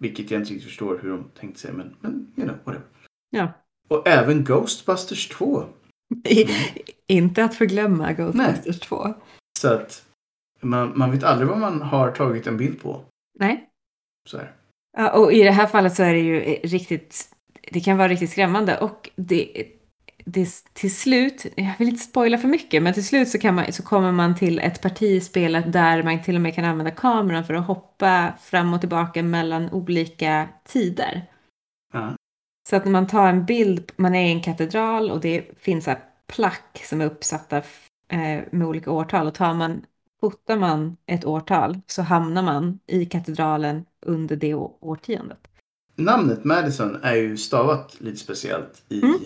Vilket 0.00 0.30
jag 0.30 0.40
inte 0.40 0.50
riktigt 0.50 0.68
förstår 0.68 0.98
hur 1.02 1.10
de 1.10 1.30
tänkte 1.40 1.60
sig, 1.60 1.72
men, 1.72 1.96
men 2.00 2.32
you 2.36 2.46
know, 2.48 2.56
whatever. 2.64 2.86
Ja. 3.30 3.52
Och 3.88 4.08
även 4.08 4.44
Ghostbusters 4.44 5.28
2. 5.28 5.64
inte 7.06 7.44
att 7.44 7.54
förglömma 7.54 8.12
Ghostbusters 8.12 8.80
2. 8.80 9.14
Så 9.58 9.68
att 9.68 10.04
man, 10.60 10.98
man 10.98 11.10
vet 11.10 11.24
aldrig 11.24 11.48
vad 11.48 11.58
man 11.58 11.82
har 11.82 12.10
tagit 12.10 12.46
en 12.46 12.56
bild 12.56 12.82
på. 12.82 13.00
Nej. 13.38 13.68
Så 14.28 14.38
här. 14.38 14.52
Ja, 14.96 15.12
och 15.12 15.32
i 15.32 15.42
det 15.42 15.50
här 15.50 15.66
fallet 15.66 15.94
så 15.94 16.02
är 16.02 16.12
det 16.12 16.20
ju 16.20 16.42
eh, 16.42 16.60
riktigt, 16.62 17.28
det 17.70 17.80
kan 17.80 17.96
vara 17.96 18.08
riktigt 18.08 18.30
skrämmande 18.30 18.78
och 18.78 19.10
det, 19.16 19.66
det 20.24 20.48
till 20.72 20.96
slut, 20.96 21.46
jag 21.56 21.72
vill 21.78 21.88
inte 21.88 22.02
spoila 22.02 22.38
för 22.38 22.48
mycket, 22.48 22.82
men 22.82 22.94
till 22.94 23.06
slut 23.06 23.28
så, 23.28 23.38
kan 23.38 23.54
man, 23.54 23.72
så 23.72 23.82
kommer 23.82 24.12
man 24.12 24.36
till 24.36 24.58
ett 24.58 24.82
parti 24.82 25.02
i 25.02 25.20
spelet 25.20 25.72
där 25.72 26.02
man 26.02 26.22
till 26.22 26.34
och 26.34 26.40
med 26.40 26.54
kan 26.54 26.64
använda 26.64 26.90
kameran 26.90 27.44
för 27.44 27.54
att 27.54 27.66
hoppa 27.66 28.32
fram 28.40 28.74
och 28.74 28.80
tillbaka 28.80 29.22
mellan 29.22 29.70
olika 29.70 30.48
tider. 30.64 31.22
Ja. 31.92 32.16
Så 32.68 32.76
att 32.76 32.84
när 32.84 32.92
man 32.92 33.06
tar 33.06 33.28
en 33.28 33.44
bild, 33.44 33.92
man 33.96 34.14
är 34.14 34.28
i 34.28 34.32
en 34.32 34.42
katedral 34.42 35.10
och 35.10 35.20
det 35.20 35.44
finns 35.58 35.88
plack 36.26 36.82
som 36.84 37.00
är 37.00 37.06
uppsatta 37.06 37.56
eh, 38.08 38.42
med 38.52 38.66
olika 38.66 38.90
årtal 38.90 39.26
och 39.26 39.34
tar 39.34 39.54
man, 39.54 39.84
fotar 40.20 40.58
man 40.58 40.96
ett 41.06 41.24
årtal 41.24 41.80
så 41.86 42.02
hamnar 42.02 42.42
man 42.42 42.78
i 42.86 43.06
katedralen 43.06 43.84
under 44.06 44.36
det 44.36 44.54
årtiondet. 44.54 45.38
Namnet 45.96 46.44
Madison 46.44 46.98
är 47.02 47.14
ju 47.14 47.36
stavat 47.36 48.00
lite 48.00 48.16
speciellt 48.16 48.82
i... 48.88 49.02
Mm. 49.02 49.18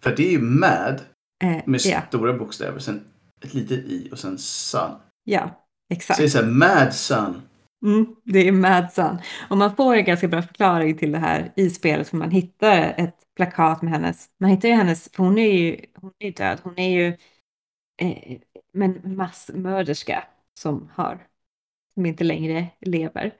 För 0.00 0.16
det 0.16 0.26
är 0.26 0.30
ju 0.30 0.40
Mad 0.42 1.00
Eh, 1.40 1.62
med 1.66 1.80
ja, 1.84 2.02
stora 2.08 2.32
bokstäver, 2.32 2.78
sen 2.78 3.04
ett 3.44 3.54
litet 3.54 3.78
i 3.84 4.08
och 4.12 4.18
sen 4.18 4.38
Sun. 4.38 4.90
ja, 5.24 5.50
Så 5.88 5.94
exakt. 5.94 6.18
det 6.18 6.24
är 6.24 6.28
så 6.28 6.38
här 6.38 6.46
Mad 6.50 6.94
Sun. 6.94 7.42
Mm, 7.82 8.16
det 8.24 8.48
är 8.48 8.52
Mad 8.52 8.92
Sun. 8.92 9.18
Och 9.50 9.56
man 9.58 9.76
får 9.76 9.94
en 9.94 10.04
ganska 10.04 10.28
bra 10.28 10.42
förklaring 10.42 10.98
till 10.98 11.12
det 11.12 11.18
här 11.18 11.52
i 11.56 11.70
spelet 11.70 12.08
för 12.08 12.16
man 12.16 12.30
hittar 12.30 12.94
ett 12.96 13.14
plakat 13.36 13.82
med 13.82 13.92
hennes, 13.92 14.28
man 14.38 14.50
hittar 14.50 14.68
ju 14.68 14.74
hennes, 14.74 15.08
för 15.12 15.22
hon 15.24 15.38
är 15.38 15.52
ju, 15.52 15.80
hon 15.94 16.12
är 16.18 16.32
död, 16.32 16.58
hon 16.62 16.78
är 16.78 16.90
ju 16.90 17.16
eh, 18.02 18.38
en 18.74 19.16
massmörderska 19.16 20.24
som 20.60 20.90
har, 20.94 21.26
som 21.94 22.06
inte 22.06 22.24
längre 22.24 22.66
lever. 22.80 23.34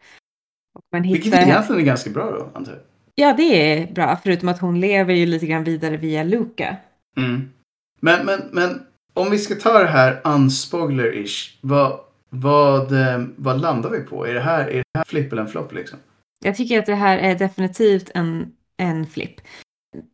Och 0.75 0.85
man 0.93 1.03
Vilket 1.03 1.27
hittar, 1.27 1.43
egentligen 1.43 1.81
är 1.81 1.85
ganska 1.87 2.11
bra 2.11 2.31
då, 2.31 2.51
antar 2.55 2.73
jag. 2.73 2.83
ja 3.15 3.35
det 3.37 3.43
är 3.73 3.93
bra, 3.95 4.19
förutom 4.23 4.49
att 4.49 4.61
hon 4.61 4.81
lever 4.81 5.15
ju 5.15 5.27
lite 5.27 5.47
grann 5.47 5.65
vidare 5.65 5.97
via 5.97 6.23
Luca. 6.25 6.77
Mm. 7.17 7.53
Men, 8.01 8.27
men, 8.27 8.41
men 8.53 8.87
om 9.15 9.31
vi 9.31 9.39
ska 9.39 9.55
ta 9.55 9.79
det 9.79 9.89
här 9.89 10.21
unspoiler-ish. 10.25 11.59
Vad, 11.61 12.01
vad, 12.31 12.93
eh, 12.93 13.25
vad 13.37 13.61
landar 13.61 13.91
vi 13.91 14.01
på? 14.01 14.27
Är 14.27 14.35
det 14.35 14.41
här, 14.41 14.69
är 14.69 14.77
det 14.93 14.99
här 14.99 15.05
flipp 15.05 15.33
eller 15.33 15.43
en 15.43 15.49
flopp 15.49 15.73
liksom? 15.73 15.99
Jag 16.45 16.57
tycker 16.57 16.79
att 16.79 16.87
det 16.87 16.95
här 16.95 17.19
är 17.19 17.35
definitivt 17.35 18.11
en, 18.15 18.53
en 18.77 19.07
flipp. 19.07 19.41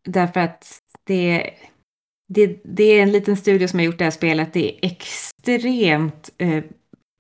Därför 0.05 0.41
att 0.41 0.79
det, 1.05 1.51
det, 2.29 2.61
det 2.65 2.85
är 2.85 3.03
en 3.03 3.13
liten 3.13 3.37
studio 3.37 3.69
som 3.69 3.79
har 3.79 3.85
gjort 3.87 3.99
det 3.99 4.05
här 4.05 4.11
spelet. 4.11 4.53
Det 4.53 4.71
är 4.71 4.79
extremt 4.91 6.31
eh, 6.39 6.65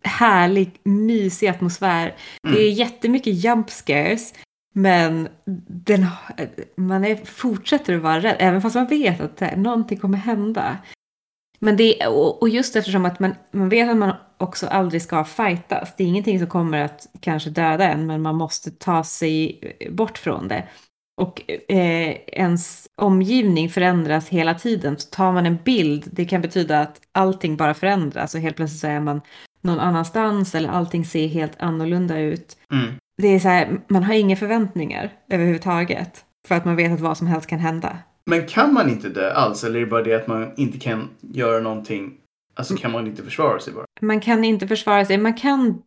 härlig, 0.04 0.80
mysig 0.82 1.48
atmosfär. 1.48 2.14
Mm. 2.46 2.56
Det 2.56 2.62
är 2.62 2.70
jättemycket 2.70 3.44
jump 3.44 3.70
scares. 3.70 4.34
Men 4.74 5.28
den, 5.66 6.06
man 6.76 7.04
är, 7.04 7.16
fortsätter 7.16 7.96
att 7.96 8.02
vara 8.02 8.20
rädd, 8.20 8.36
även 8.38 8.62
fast 8.62 8.74
man 8.74 8.86
vet 8.86 9.20
att 9.20 9.36
det, 9.36 9.56
någonting 9.56 9.98
kommer 9.98 10.18
hända. 10.18 10.78
Men 11.58 11.76
det, 11.76 12.06
och, 12.06 12.42
och 12.42 12.48
just 12.48 12.76
eftersom 12.76 13.04
att 13.04 13.20
man, 13.20 13.34
man 13.50 13.68
vet 13.68 13.90
att 13.90 13.96
man 13.96 14.12
också 14.38 14.66
aldrig 14.66 15.02
ska 15.02 15.24
fightas. 15.24 15.94
Det 15.96 16.04
är 16.04 16.08
ingenting 16.08 16.38
som 16.38 16.48
kommer 16.48 16.80
att 16.80 17.06
kanske 17.20 17.50
döda 17.50 17.88
en, 17.88 18.06
men 18.06 18.22
man 18.22 18.36
måste 18.36 18.70
ta 18.70 19.04
sig 19.04 19.60
bort 19.90 20.18
från 20.18 20.48
det. 20.48 20.68
Och 21.20 21.50
eh, 21.68 22.16
ens 22.26 22.88
omgivning 22.96 23.70
förändras 23.70 24.28
hela 24.28 24.54
tiden. 24.54 24.98
Så 24.98 25.08
tar 25.10 25.32
man 25.32 25.46
en 25.46 25.58
bild, 25.64 26.08
det 26.12 26.24
kan 26.24 26.42
betyda 26.42 26.80
att 26.80 27.00
allting 27.12 27.56
bara 27.56 27.74
förändras 27.74 28.34
och 28.34 28.40
helt 28.40 28.56
plötsligt 28.56 28.80
så 28.80 28.86
är 28.86 29.00
man 29.00 29.20
någon 29.60 29.80
annanstans 29.80 30.54
eller 30.54 30.68
allting 30.68 31.04
ser 31.04 31.28
helt 31.28 31.62
annorlunda 31.62 32.18
ut. 32.18 32.56
Mm. 32.72 32.94
Det 33.22 33.28
är 33.28 33.40
så 33.40 33.48
här, 33.48 33.80
man 33.88 34.02
har 34.02 34.14
inga 34.14 34.36
förväntningar 34.36 35.12
överhuvudtaget. 35.28 36.24
För 36.48 36.54
att 36.54 36.64
man 36.64 36.76
vet 36.76 36.92
att 36.92 37.00
vad 37.00 37.18
som 37.18 37.26
helst 37.26 37.46
kan 37.46 37.58
hända. 37.58 37.98
Men 38.30 38.46
kan 38.46 38.74
man 38.74 38.90
inte 38.90 39.08
dö 39.08 39.32
alls? 39.32 39.64
Eller 39.64 39.76
är 39.76 39.84
det 39.84 39.90
bara 39.90 40.02
det 40.02 40.14
att 40.14 40.26
man 40.26 40.52
inte 40.56 40.78
kan 40.78 41.08
göra 41.20 41.60
någonting? 41.60 42.18
Alltså 42.54 42.76
kan 42.76 42.92
man 42.92 43.06
inte 43.06 43.22
försvara 43.22 43.60
sig 43.60 43.72
bara? 43.72 43.84
Man 44.00 44.20
kan 44.20 44.44
inte 44.44 44.68
försvara 44.68 45.04
sig, 45.04 45.18
man 45.18 45.34
kan 45.34 45.82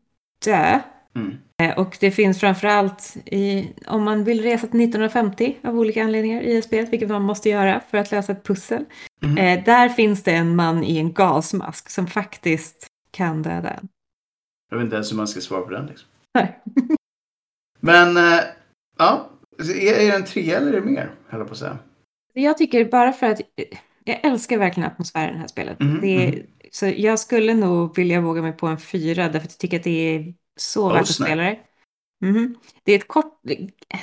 dö. 0.45 0.79
Mm. 1.15 1.37
Eh, 1.61 1.77
Och 1.79 1.97
det 1.99 2.11
finns 2.11 2.39
framförallt 2.39 3.17
i, 3.25 3.73
om 3.87 4.03
man 4.03 4.23
vill 4.23 4.41
resa 4.43 4.67
till 4.67 4.81
1950 4.81 5.57
av 5.63 5.79
olika 5.79 6.03
anledningar 6.03 6.41
i 6.41 6.57
ett 6.57 6.65
spel, 6.65 6.85
vilket 6.85 7.09
man 7.09 7.21
måste 7.21 7.49
göra 7.49 7.81
för 7.89 7.97
att 7.97 8.11
lösa 8.11 8.31
ett 8.31 8.43
pussel. 8.43 8.85
Mhm. 9.21 9.37
Eh, 9.37 9.63
där 9.63 9.89
finns 9.89 10.23
det 10.23 10.31
en 10.31 10.55
man 10.55 10.83
i 10.83 10.97
en 10.97 11.13
gasmask 11.13 11.89
som 11.89 12.07
faktiskt 12.07 12.87
kan 13.11 13.43
döda 13.43 13.69
en. 13.69 13.87
Jag 14.69 14.77
vet 14.77 14.83
inte 14.83 14.95
ens 14.95 15.11
hur 15.11 15.17
man 15.17 15.27
ska 15.27 15.41
svara 15.41 15.61
på 15.61 15.69
den 15.69 15.85
liksom. 15.85 16.07
Nej. 16.33 16.59
Men, 17.79 18.17
eh, 18.17 18.39
ja. 18.97 19.29
Är, 19.59 19.99
är 20.01 20.07
det 20.11 20.15
en 20.15 20.25
tre 20.25 20.51
eller 20.51 20.67
är 20.73 20.81
det 20.81 20.85
mer? 20.85 21.11
Höll 21.27 21.39
jag 21.39 21.47
på 21.47 21.53
att 21.53 21.59
säga. 21.59 21.77
Jag 22.41 22.57
tycker 22.57 22.85
bara 22.85 23.13
för 23.13 23.27
att 23.27 23.41
jag 24.03 24.19
älskar 24.23 24.57
verkligen 24.57 24.89
atmosfären 24.89 25.29
i 25.29 25.33
det 25.33 25.39
här 25.39 25.47
spelet. 25.47 25.79
Mhm, 25.79 26.01
det 26.01 26.07
är, 26.07 26.31
mhm. 26.31 26.41
Så 26.71 26.85
jag 26.97 27.19
skulle 27.19 27.53
nog 27.53 27.95
vilja 27.95 28.21
våga 28.21 28.41
mig 28.41 28.51
på 28.53 28.67
en 28.67 28.77
fyra 28.77 29.23
därför 29.23 29.37
att 29.37 29.43
jag 29.53 29.57
tycker 29.57 29.77
att 29.77 29.83
det 29.83 30.15
är 30.15 30.33
så 30.59 30.87
Oh, 30.87 30.93
värt 30.93 31.01
att 31.01 31.07
spela 31.07 31.43
det. 31.43 31.59
Mhm. 32.21 32.55
Det 32.83 32.91
är 32.91 32.95
ett 32.95 33.07
kort, 33.07 33.41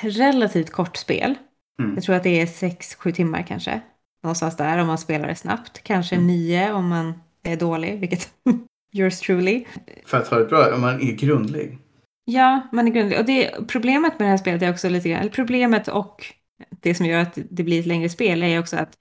relativt 0.02 0.70
kort 0.70 0.96
spel. 0.96 1.34
Mm. 1.82 1.94
Jag 1.94 2.04
tror 2.04 2.16
att 2.16 2.22
det 2.22 2.40
är 2.40 2.46
6-7 2.46 3.12
timmar 3.12 3.42
kanske. 3.48 3.80
Någonstans 4.22 4.56
där 4.56 4.78
om 4.78 4.86
man 4.86 4.98
spelar 4.98 5.28
det 5.28 5.34
snabbt. 5.34 5.82
Kanske 5.82 6.14
Mm. 6.14 6.26
9 6.26 6.72
om 6.72 6.88
man 6.88 7.14
är 7.42 7.56
dålig, 7.56 8.00
vilket 8.00 8.28
yours 8.92 9.20
truly. 9.20 9.64
För 10.04 10.18
att 10.18 10.28
ha 10.28 10.38
det 10.38 10.44
bra, 10.44 10.74
om 10.74 10.80
man 10.80 11.00
är 11.00 11.12
grundlig. 11.12 11.78
Ja, 12.24 12.68
man 12.72 12.88
är 12.88 12.92
grundlig. 12.92 13.18
Och 13.18 13.24
det, 13.24 13.68
problemet 13.68 14.18
med 14.18 14.26
det 14.26 14.30
här 14.30 14.36
spelet 14.38 14.62
är 14.62 14.70
också 14.70 14.88
lite 14.88 15.08
grann, 15.08 15.20
eller 15.20 15.30
problemet 15.30 15.88
och 15.88 16.34
det 16.80 16.94
som 16.94 17.06
gör 17.06 17.18
att 17.20 17.38
det 17.50 17.62
blir 17.62 17.80
ett 17.80 17.86
längre 17.86 18.08
spel 18.08 18.42
är 18.42 18.58
också 18.60 18.76
att 18.76 18.92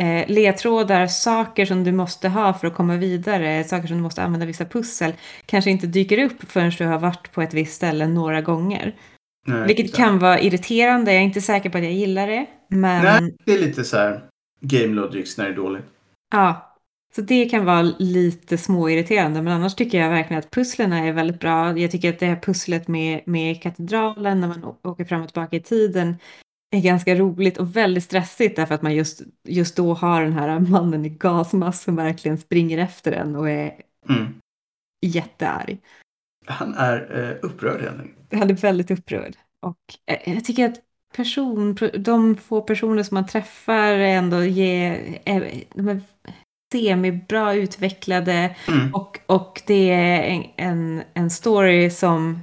eh, 0.00 0.28
ledtrådar, 0.30 1.06
saker 1.06 1.66
som 1.66 1.84
du 1.84 1.92
måste 1.92 2.28
ha 2.28 2.54
för 2.54 2.66
att 2.66 2.74
komma 2.74 2.96
vidare, 2.96 3.64
saker 3.64 3.88
som 3.88 3.96
du 3.96 4.02
måste 4.02 4.22
använda 4.22 4.46
vissa 4.46 4.64
pussel, 4.64 5.12
kanske 5.46 5.70
inte 5.70 5.86
dyker 5.86 6.18
upp 6.24 6.50
förrän 6.52 6.70
du 6.78 6.84
har 6.86 6.98
varit 6.98 7.32
på 7.32 7.42
ett 7.42 7.54
visst 7.54 7.74
ställe 7.74 8.06
några 8.06 8.40
gånger. 8.40 8.96
Nej, 9.46 9.66
Vilket 9.66 9.84
exakt. 9.84 9.96
kan 9.98 10.18
vara 10.18 10.40
irriterande, 10.40 11.12
jag 11.12 11.20
är 11.20 11.24
inte 11.24 11.40
säker 11.40 11.70
på 11.70 11.78
att 11.78 11.84
jag 11.84 11.92
gillar 11.92 12.26
det. 12.26 12.46
Men 12.68 13.04
Nej, 13.24 13.36
det 13.44 13.52
är 13.54 13.58
lite 13.58 13.84
så 13.84 13.96
här 13.96 14.24
game 14.60 14.94
logics 14.94 15.38
när 15.38 15.44
det 15.44 15.50
är 15.50 15.56
dåligt. 15.56 15.84
ja, 16.34 16.68
så 17.16 17.20
det 17.22 17.44
kan 17.48 17.64
vara 17.64 17.82
lite 17.98 18.58
småirriterande. 18.58 19.42
Men 19.42 19.52
annars 19.52 19.74
tycker 19.74 19.98
jag 19.98 20.10
verkligen 20.10 20.38
att 20.38 20.50
pusslen 20.50 20.92
är 20.92 21.12
väldigt 21.12 21.40
bra. 21.40 21.78
Jag 21.78 21.90
tycker 21.90 22.08
att 22.08 22.18
det 22.18 22.26
här 22.26 22.36
pusslet 22.40 22.88
med, 22.88 23.20
med 23.26 23.62
katedralen 23.62 24.40
när 24.40 24.48
man 24.48 24.64
åker 24.82 25.04
fram 25.04 25.22
och 25.22 25.28
tillbaka 25.28 25.56
i 25.56 25.60
tiden 25.60 26.16
är 26.76 26.80
ganska 26.80 27.14
roligt 27.14 27.58
och 27.58 27.76
väldigt 27.76 28.04
stressigt 28.04 28.56
därför 28.56 28.74
att 28.74 28.82
man 28.82 28.94
just, 28.94 29.22
just 29.48 29.76
då 29.76 29.94
har 29.94 30.22
den 30.22 30.32
här 30.32 30.60
mannen 30.60 31.04
i 31.04 31.08
gasmask 31.08 31.84
som 31.84 31.96
verkligen 31.96 32.38
springer 32.38 32.78
efter 32.78 33.12
en 33.12 33.36
och 33.36 33.50
är 33.50 33.72
Mm. 34.08 34.34
jättearg. 35.06 35.78
Han 36.46 36.74
är 36.74 37.28
eh, 37.30 37.36
upprörd 37.48 37.80
helt 37.80 38.00
enkelt. 38.00 38.32
Han 38.32 38.50
är 38.50 38.54
väldigt 38.54 38.90
upprörd. 38.90 39.36
Och 39.60 39.78
eh, 40.06 40.34
jag 40.34 40.44
tycker 40.44 40.68
att 40.68 40.80
person, 41.16 41.78
de 41.98 42.36
få 42.36 42.62
personer 42.62 43.02
som 43.02 43.14
man 43.14 43.26
träffar 43.26 43.92
ändå 43.92 44.44
ger, 44.44 45.18
är, 45.24 45.64
de 45.74 45.88
är 45.88 46.00
semibra 46.72 47.54
utvecklade 47.54 48.56
Mm. 48.68 48.94
och, 48.94 49.20
och 49.26 49.62
det 49.66 49.90
är 49.90 50.22
en, 50.22 50.44
en, 50.56 51.02
en 51.14 51.30
story 51.30 51.90
som 51.90 52.40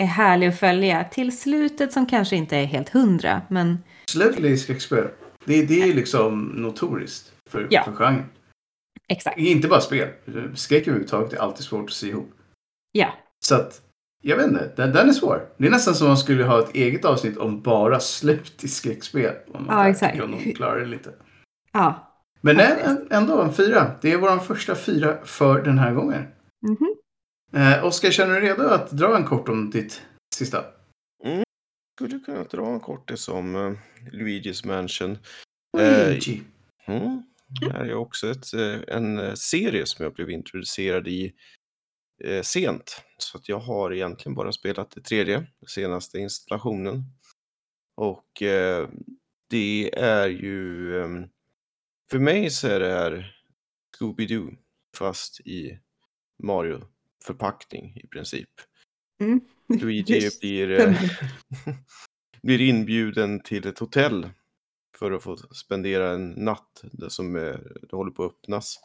är 0.00 0.06
härlig 0.06 0.46
att 0.46 0.58
följa 0.58 1.04
till 1.04 1.38
slutet 1.38 1.92
som 1.92 2.06
kanske 2.06 2.36
inte 2.36 2.56
är 2.56 2.64
helt 2.64 2.88
hundra 2.88 3.42
men 3.48 3.78
Slutet 4.10 4.40
i 4.44 4.56
skräckspel. 4.56 5.08
Det, 5.44 5.62
det 5.66 5.82
är 5.82 5.86
ju 5.86 5.92
liksom 5.94 6.42
notoriskt 6.44 7.32
för, 7.50 7.66
Ja. 7.70 7.84
för 7.84 7.92
genren. 7.92 8.24
exakt. 9.08 9.38
Inte 9.38 9.68
bara 9.68 9.80
spel. 9.80 10.08
Skräck 10.54 10.82
överhuvudtaget 10.82 11.32
är 11.32 11.36
alltid 11.38 11.64
svårt 11.64 11.84
att 11.84 11.92
sy 11.92 12.08
ihop. 12.08 12.30
Ja, 12.92 13.08
Så 13.44 13.54
att, 13.54 13.80
jag 14.22 14.36
vet 14.36 14.46
inte. 14.46 14.72
Den, 14.76 14.92
den 14.92 15.08
är 15.08 15.12
svår. 15.12 15.42
Det 15.58 15.66
är 15.66 15.70
nästan 15.70 15.94
som 15.94 16.06
man 16.08 16.16
skulle 16.16 16.44
ha 16.44 16.58
ett 16.58 16.74
eget 16.74 17.04
avsnitt 17.04 17.36
om 17.36 17.62
bara 17.62 18.00
slut 18.00 18.64
i 18.64 18.68
skräckspel. 18.68 19.34
Om 19.54 19.66
man 19.66 19.78
Ja, 19.78 19.88
exakt. 19.88 20.20
Om 20.22 20.30
de 20.44 20.52
klarar 20.52 20.80
det 20.80 20.86
lite. 20.86 21.10
ja. 21.72 22.06
Men 22.42 22.56
nej, 22.56 22.76
ändå 23.10 23.42
en 23.42 23.52
fyra. 23.52 23.90
Det 24.00 24.12
är 24.12 24.18
vår 24.18 24.38
första 24.38 24.74
fyra 24.74 25.16
för 25.24 25.62
den 25.62 25.78
här 25.78 25.92
gången. 25.94 26.22
Mhm. 26.62 26.94
Eh, 27.52 27.84
Oskar, 27.84 28.10
känner 28.10 28.40
du 28.40 28.40
redo 28.40 28.62
att 28.62 28.90
dra 28.90 29.16
en 29.16 29.24
kort 29.24 29.48
om 29.48 29.70
ditt 29.70 30.02
sista? 30.34 30.64
Skulle 31.94 32.18
kunna 32.18 32.44
dra 32.44 32.66
en 32.66 32.80
kortis 32.80 33.28
om 33.28 33.54
uh, 33.54 33.78
Luigi's 34.12 34.66
Mansion. 34.66 35.18
Eh, 35.78 36.08
Luigi. 36.08 36.42
Mm. 36.86 37.22
Det 37.60 37.72
här 37.72 37.84
är 37.84 37.94
också 37.94 38.30
ett, 38.30 38.54
eh, 38.54 38.96
en 38.96 39.18
eh, 39.18 39.34
serie 39.34 39.86
som 39.86 40.02
jag 40.02 40.14
blev 40.14 40.30
introducerad 40.30 41.08
i 41.08 41.34
eh, 42.24 42.42
sent. 42.42 43.02
Så 43.18 43.38
att 43.38 43.48
jag 43.48 43.58
har 43.58 43.92
egentligen 43.92 44.34
bara 44.34 44.52
spelat 44.52 44.90
det 44.90 45.00
tredje, 45.00 45.46
senaste 45.66 46.18
installationen. 46.18 47.04
Och 47.96 48.42
eh, 48.42 48.88
det 49.50 49.98
är 49.98 50.28
ju, 50.28 50.96
eh, 51.00 51.08
för 52.10 52.18
mig 52.18 52.50
så 52.50 52.68
är 52.68 52.80
det 52.80 52.92
här 52.92 53.36
Scooby-Doo 53.98 54.56
fast 54.96 55.40
i 55.40 55.78
Mario-förpackning 57.20 58.00
i 58.04 58.06
princip. 58.06 58.48
Mm. 59.20 59.40
Luigi 59.68 60.20
Det 60.20 60.40
blir, 60.40 60.70
eh, 60.70 61.02
blir 62.42 62.60
inbjuden 62.60 63.40
till 63.40 63.66
ett 63.66 63.78
hotell 63.78 64.30
för 64.98 65.12
att 65.12 65.22
få 65.22 65.36
spendera 65.36 66.10
en 66.10 66.30
natt 66.30 66.80
där 66.82 67.08
som 67.08 67.36
eh, 67.36 67.56
det 67.82 67.96
håller 67.96 68.10
på 68.10 68.24
att 68.24 68.32
öppnas. 68.32 68.78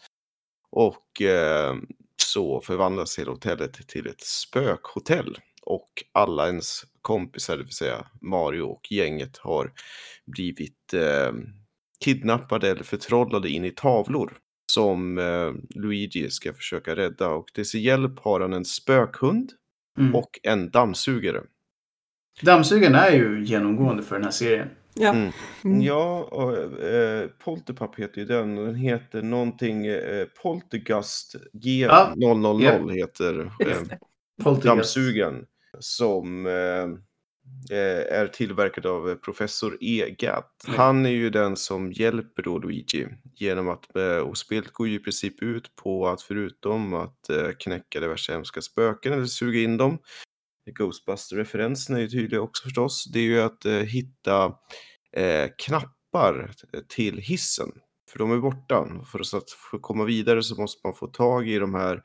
Och 0.69 1.21
eh, 1.21 1.75
så 2.23 2.61
förvandlas 2.61 3.19
hela 3.19 3.31
hotellet 3.31 3.87
till 3.87 4.07
ett 4.07 4.21
spökhotell. 4.21 5.37
Och 5.61 6.03
alla 6.11 6.47
ens 6.47 6.85
kompisar, 7.01 7.57
det 7.57 7.63
vill 7.63 7.73
säga 7.73 8.07
Mario 8.21 8.61
och 8.61 8.91
gänget, 8.91 9.37
har 9.37 9.73
blivit 10.25 10.93
eh, 10.93 11.33
kidnappade 11.99 12.69
eller 12.69 12.83
förtrollade 12.83 13.49
in 13.49 13.65
i 13.65 13.71
tavlor 13.71 14.39
som 14.75 15.17
eh, 15.17 15.79
Luigi 15.79 16.29
ska 16.29 16.53
försöka 16.53 16.95
rädda. 16.95 17.29
Och 17.29 17.47
till 17.47 17.65
sin 17.65 17.81
hjälp 17.81 18.19
har 18.19 18.39
han 18.39 18.53
en 18.53 18.65
spökhund 18.65 19.51
Mm. 19.99 20.15
och 20.15 20.39
en 20.43 20.69
dammsugare. 20.69 21.41
Dammsugaren 22.41 22.95
är 22.95 23.11
ju 23.11 23.45
genomgående 23.45 24.03
för 24.03 24.15
den 24.15 24.23
här 24.23 24.31
serien. 24.31 24.67
Ja. 24.93 25.13
Mm. 25.13 25.31
Mm. 25.63 25.81
Ja, 25.81 26.23
och, 26.23 26.83
eh, 26.83 27.27
Polterpup 27.43 27.99
heter 27.99 28.21
ju 28.21 28.25
den 28.25 28.57
och 28.57 28.65
den 28.65 28.75
heter 28.75 29.21
någonting 29.21 29.85
eh, 29.85 30.25
Poltergust 30.43 31.35
Ja, 31.51 32.13
G000 32.15 32.91
heter 32.91 33.51
eh, 34.45 34.53
dammsugaren 34.63 35.45
som 35.79 36.45
eh, 36.45 36.87
är 37.71 38.27
tillverkad 38.27 38.85
av 38.85 39.09
eh, 39.09 39.15
professor 39.15 39.77
E. 39.81 40.15
Gadd. 40.17 40.43
Mm. 40.67 40.79
Han 40.79 41.05
är 41.05 41.09
ju 41.09 41.29
den 41.29 41.55
som 41.55 41.91
hjälper 41.91 42.43
då 42.43 42.59
Luigi 42.59 43.07
genom 43.35 43.69
att, 43.69 43.95
eh, 43.95 44.17
och 44.17 44.37
spelet 44.37 44.71
går 44.71 44.87
ju 44.87 44.95
i 44.95 44.99
princip 44.99 45.43
ut 45.43 45.75
på 45.75 46.07
att 46.07 46.21
förutom 46.21 46.93
att 46.93 47.29
eh, 47.29 47.49
knäcka 47.59 47.99
diverse 47.99 48.31
hemska 48.31 48.61
spöken 48.61 49.13
eller 49.13 49.25
suga 49.25 49.59
in 49.59 49.77
dem 49.77 49.99
Ghostbuster-referensen 50.71 51.95
är 51.95 51.99
ju 51.99 52.07
tydlig 52.07 52.41
också 52.41 52.63
förstås. 52.63 53.05
Det 53.13 53.19
är 53.19 53.23
ju 53.23 53.41
att 53.41 53.65
eh, 53.65 53.73
hitta 53.73 54.45
eh, 55.11 55.49
knappar 55.57 56.51
till 56.87 57.17
hissen. 57.17 57.71
För 58.11 58.19
de 58.19 58.31
är 58.31 58.37
borta. 58.37 58.87
För 59.11 59.37
att, 59.37 59.81
komma 59.81 60.03
vidare 60.03 60.43
så 60.43 60.61
måste 60.61 60.87
man 60.87 60.95
få 60.95 61.07
tag 61.07 61.49
i 61.49 61.59
de 61.59 61.73
här 61.73 62.03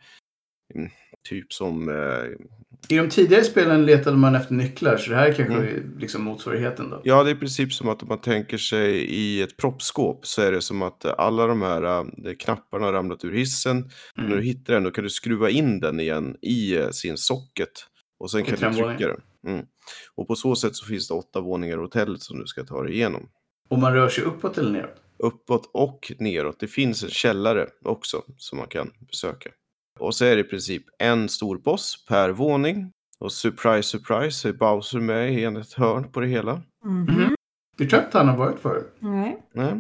typ 1.29 1.53
som 1.53 1.89
eh, 1.89 2.95
I 2.95 2.97
de 2.99 3.09
tidigare 3.09 3.45
spelen 3.45 3.87
letade 3.87 4.17
man 4.17 4.35
efter 4.35 4.55
nycklar, 4.55 4.97
så 4.97 5.11
det 5.11 5.17
här 5.17 5.33
kanske 5.33 5.55
Mm. 5.55 5.67
är 5.67 6.01
liksom 6.01 6.23
motsvarigheten 6.23 6.91
då. 6.91 7.01
Ja, 7.05 7.25
det 7.25 7.31
är 7.31 7.35
i 7.35 7.39
princip 7.39 7.73
som 7.73 7.89
att 7.89 8.03
om 8.03 8.09
man 8.09 8.21
tänker 8.21 8.59
sig 8.59 8.91
i 9.05 9.43
ett 9.43 9.57
proppskåp 9.57 10.27
så 10.27 10.43
är 10.43 10.53
det 10.53 10.61
som 10.61 10.83
att 10.83 11.05
alla 11.05 11.47
de 11.47 11.63
här 11.63 11.83
eh, 11.83 12.05
knapparna 12.39 12.85
har 12.87 12.93
ramlat 12.93 13.25
ur 13.25 13.33
hissen. 13.33 13.91
När 14.17 14.25
du 14.27 14.33
Mm. 14.33 14.45
hittar 14.45 14.75
den 14.75 14.83
då 14.83 14.91
kan 14.91 15.05
du 15.05 15.11
skruva 15.11 15.51
in 15.51 15.81
den 15.81 16.01
igen 16.01 16.37
i 16.43 16.77
eh, 16.77 16.91
sin 16.91 17.17
socket 17.17 17.73
och 18.19 18.31
sen 18.31 18.41
Och 18.41 18.47
kan 18.47 18.73
du 18.73 18.79
trycka 18.79 19.09
den. 19.09 19.21
Mm. 19.55 19.67
Och 20.15 20.27
på 20.29 20.35
så 20.35 20.57
sätt 20.57 20.77
så 20.77 20.87
finns 20.87 21.09
det 21.09 21.15
åtta 21.15 21.41
våningar 21.41 21.77
i 21.77 21.81
hotellet 21.81 22.21
som 22.23 22.39
du 22.39 22.47
ska 22.47 22.65
ta 22.65 22.83
dig 22.83 22.93
igenom. 22.95 23.29
Och 23.69 23.79
man 23.79 23.95
rör 23.95 24.09
sig 24.09 24.25
uppåt 24.25 24.59
eller 24.59 24.71
neråt. 24.71 24.97
Uppåt 25.19 25.71
och 25.75 26.13
neråt. 26.19 26.61
Det 26.61 26.67
finns 26.67 27.03
en 27.03 27.09
källare 27.11 27.67
också 27.85 28.23
som 28.37 28.59
man 28.59 28.69
kan 28.69 28.91
besöka. 29.09 29.51
Och 29.99 30.15
så 30.15 30.25
är 30.25 30.37
det 30.37 30.41
i 30.41 30.45
princip 30.45 30.83
en 30.99 31.29
stor 31.29 31.59
boss 31.59 32.05
per 32.09 32.31
våning. 32.31 32.93
Och 33.19 33.33
surprise, 33.33 33.83
surprise 33.83 34.31
så 34.31 34.49
är 34.49 34.53
Bowser 34.53 35.01
med 35.01 35.35
i 35.35 35.45
ett 35.45 35.73
hörn 35.73 36.13
på 36.13 36.21
det 36.21 36.27
hela. 36.27 36.63
Mhm. 36.85 37.03
Mhm. 37.03 37.35
Det 37.77 37.87
tror 37.87 38.01
jag 38.01 38.09
inte 38.09 38.19
han 38.19 38.29
har 38.29 38.37
varit 38.37 38.59
förut. 38.59 38.97
Nej. 38.99 39.43
Nej. 39.55 39.75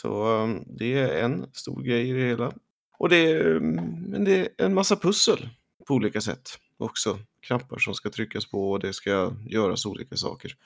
Så 0.00 0.42
um, 0.42 0.64
det 0.66 0.98
är 0.98 1.24
en 1.24 1.46
stor 1.52 1.82
grej 1.82 2.10
i 2.10 2.12
det 2.12 2.28
hela. 2.28 2.52
Och 2.98 3.08
det 3.08 3.16
är, 3.16 3.56
um, 3.56 3.74
men 4.08 4.24
det 4.24 4.36
är 4.36 4.48
en 4.56 4.74
massa 4.74 4.96
pussel 4.96 5.48
på 5.86 5.94
olika 5.94 6.20
sätt 6.20 6.48
också. 6.78 7.18
Knappar 7.46 7.78
som 7.78 7.94
ska 7.94 8.10
tryckas 8.10 8.46
på 8.50 8.70
och 8.70 8.80
det 8.80 8.92
ska 8.92 9.32
göras 9.46 9.86
olika 9.86 10.16
saker. 10.16 10.56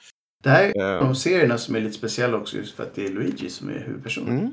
Det 0.42 0.50
här 0.50 0.64
är 0.64 0.94
Eh, 0.94 1.00
de 1.00 1.14
serierna 1.14 1.58
som 1.58 1.76
är 1.76 1.80
lite 1.80 1.98
speciella 1.98 2.36
också 2.36 2.56
just 2.56 2.76
för 2.76 2.82
att 2.82 2.94
det 2.94 3.06
är 3.06 3.10
Luigi 3.10 3.50
som 3.50 3.68
är 3.68 3.78
huvudpersonen. 3.78 4.38
Mm. 4.38 4.52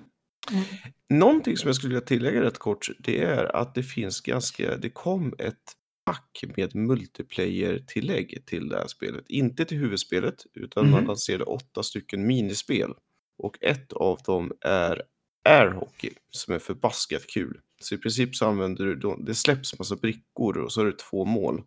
Mm. 0.51 0.63
Någonting 1.09 1.57
som 1.57 1.67
jag 1.67 1.75
skulle 1.75 1.93
vilja 1.93 2.05
tillägga 2.07 2.41
rätt 2.41 2.57
kort, 2.59 2.87
det 2.99 3.21
är 3.21 3.55
att 3.55 3.75
det 3.75 3.83
finns 3.83 4.21
ganska, 4.21 4.77
det 4.77 4.89
kom 4.89 5.33
ett 5.39 5.63
pack 6.05 6.43
med 6.57 6.75
multiplayer-tillägg 6.75 8.43
till 8.45 8.69
det 8.69 8.77
här 8.77 8.87
spelet. 8.87 9.25
Inte 9.29 9.65
till 9.65 9.77
huvudspelet, 9.77 10.35
utan 10.53 10.89
man 10.89 10.99
Mhm. 10.99 11.07
lanserade 11.07 11.43
åtta 11.43 11.83
stycken 11.83 12.27
minispel. 12.27 12.93
Och 13.37 13.57
ett 13.63 13.93
av 13.93 14.19
dem 14.25 14.51
är 14.61 15.01
airhockey, 15.49 16.09
som 16.29 16.53
är 16.53 16.59
förbaskat 16.59 17.27
kul. 17.27 17.59
Så 17.81 17.95
i 17.95 17.97
princip 17.97 18.35
så 18.35 18.45
använder 18.45 18.85
du, 18.85 19.15
det 19.25 19.35
släpps 19.35 19.79
massa 19.79 19.95
brickor 19.95 20.57
och 20.57 20.73
så 20.73 20.81
är 20.81 20.85
det 20.85 20.97
två 20.99 21.25
mål. 21.25 21.63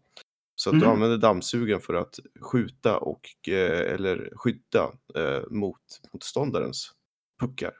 Så 0.55 0.71
att 0.71 0.81
du 0.81 0.87
Mhm. 0.87 0.95
använder 0.95 1.19
dammsugaren 1.19 1.81
för 1.81 1.95
att 1.95 2.19
skjuta 2.41 2.99
och, 2.99 3.21
eh, 3.49 3.93
eller 3.95 4.33
skydda 4.37 4.93
eh, 5.15 5.43
mot 5.51 5.81
motståndarens 6.13 6.93
puckar. 7.41 7.73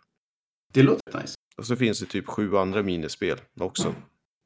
Det 0.73 0.83
låter 0.83 1.21
nice. 1.21 1.35
Och 1.57 1.67
så 1.67 1.77
finns 1.77 2.01
det 2.01 2.07
typ 2.07 2.27
sju 2.27 2.57
andra 2.57 2.83
minispel 2.83 3.41
också. 3.61 3.95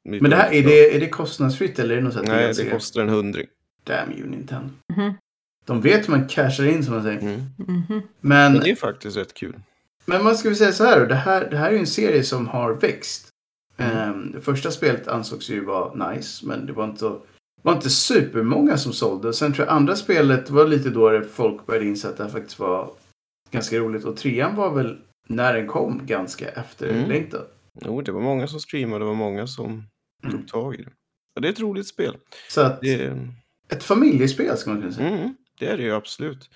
Men 0.09 0.29
det 0.29 0.35
här, 0.35 0.53
är 0.53 0.63
det, 0.63 0.95
är 0.95 0.99
det 0.99 1.09
kostnadsfritt 1.09 1.79
eller 1.79 1.93
är 1.93 1.97
det 1.97 2.03
något 2.03 2.13
sånt 2.13 2.27
Nej, 2.27 2.53
det 2.53 2.69
kostar 2.69 3.01
en 3.01 3.09
hundring. 3.09 3.47
Damn 3.83 4.11
you 4.11 4.27
Nintendo. 4.29 4.69
Mhm. 4.93 5.13
De 5.65 5.81
vet 5.81 6.07
hur 6.07 6.11
man 6.11 6.27
cashar 6.27 6.65
in 6.65 6.83
som 6.83 6.93
man 6.93 7.03
säger. 7.03 7.19
Mm. 7.19 7.41
Mhm. 7.57 8.01
Men, 8.21 8.53
Men 8.53 8.61
det 8.61 8.71
är 8.71 8.75
faktiskt 8.75 9.17
rätt 9.17 9.33
kul. 9.33 9.59
men 10.05 10.25
vad 10.25 10.37
ska 10.37 10.49
vi 10.49 10.55
säga 10.55 10.71
så 10.71 10.83
här 10.83 10.99
då? 10.99 11.05
Det 11.05 11.15
här, 11.15 11.49
det 11.49 11.57
här 11.57 11.67
är 11.67 11.71
ju 11.71 11.79
en 11.79 11.87
serie 11.87 12.23
som 12.23 12.47
har 12.47 12.73
växt. 12.73 13.27
Mm. 13.77 13.97
Ehm, 13.97 14.31
det 14.31 14.41
första 14.41 14.71
spelet 14.71 15.07
ansågs 15.07 15.49
ju 15.49 15.65
vara 15.65 16.11
nice, 16.11 16.45
men 16.45 16.65
det 16.65 16.73
var 16.73 16.83
inte, 16.85 17.05
det 17.05 17.19
var 17.61 17.73
inte 17.73 17.89
supermånga 17.89 18.77
som 18.77 18.93
sålde. 18.93 19.27
Och 19.27 19.35
sen 19.35 19.53
tror 19.53 19.67
jag 19.67 19.75
andra 19.75 19.95
spelet 19.95 20.49
var 20.49 20.67
lite 20.67 20.89
då 20.89 21.21
folk 21.33 21.65
började 21.65 21.85
inse 21.85 22.09
att 22.09 22.17
det 22.17 22.23
här 22.23 22.31
faktiskt 22.31 22.59
var 22.59 22.91
ganska 23.51 23.77
roligt. 23.79 24.03
Och 24.05 24.17
trean 24.17 24.55
var 24.55 24.75
väl, 24.75 24.97
när 25.35 25.53
den 25.53 25.67
kom, 25.67 26.01
ganska 26.05 26.49
efterlängtad. 26.49 27.45
Jo, 27.85 28.01
det 28.01 28.11
var 28.11 28.21
många 28.21 28.47
som 28.47 28.59
streamade, 28.59 28.99
det 29.01 29.07
var 29.07 29.15
många 29.15 29.47
som 29.47 29.83
Mm. 30.23 30.37
tog 30.37 30.47
tag 30.47 30.75
i 30.75 30.77
det. 30.83 30.91
Och 31.35 31.41
det 31.41 31.47
är 31.47 31.51
ett 31.51 31.59
roligt 31.59 31.87
spel. 31.87 32.17
Så 32.49 32.61
att, 32.61 32.81
Det 32.81 33.17
ett 33.69 33.83
familjespel 33.83 34.57
ska 34.57 34.69
man 34.69 34.81
kunna 34.81 34.93
säga. 34.93 35.09
mm, 35.09 35.35
det 35.59 35.65
är 35.67 35.77
det 35.77 35.83
ju 35.83 35.91
absolut. 35.91 36.49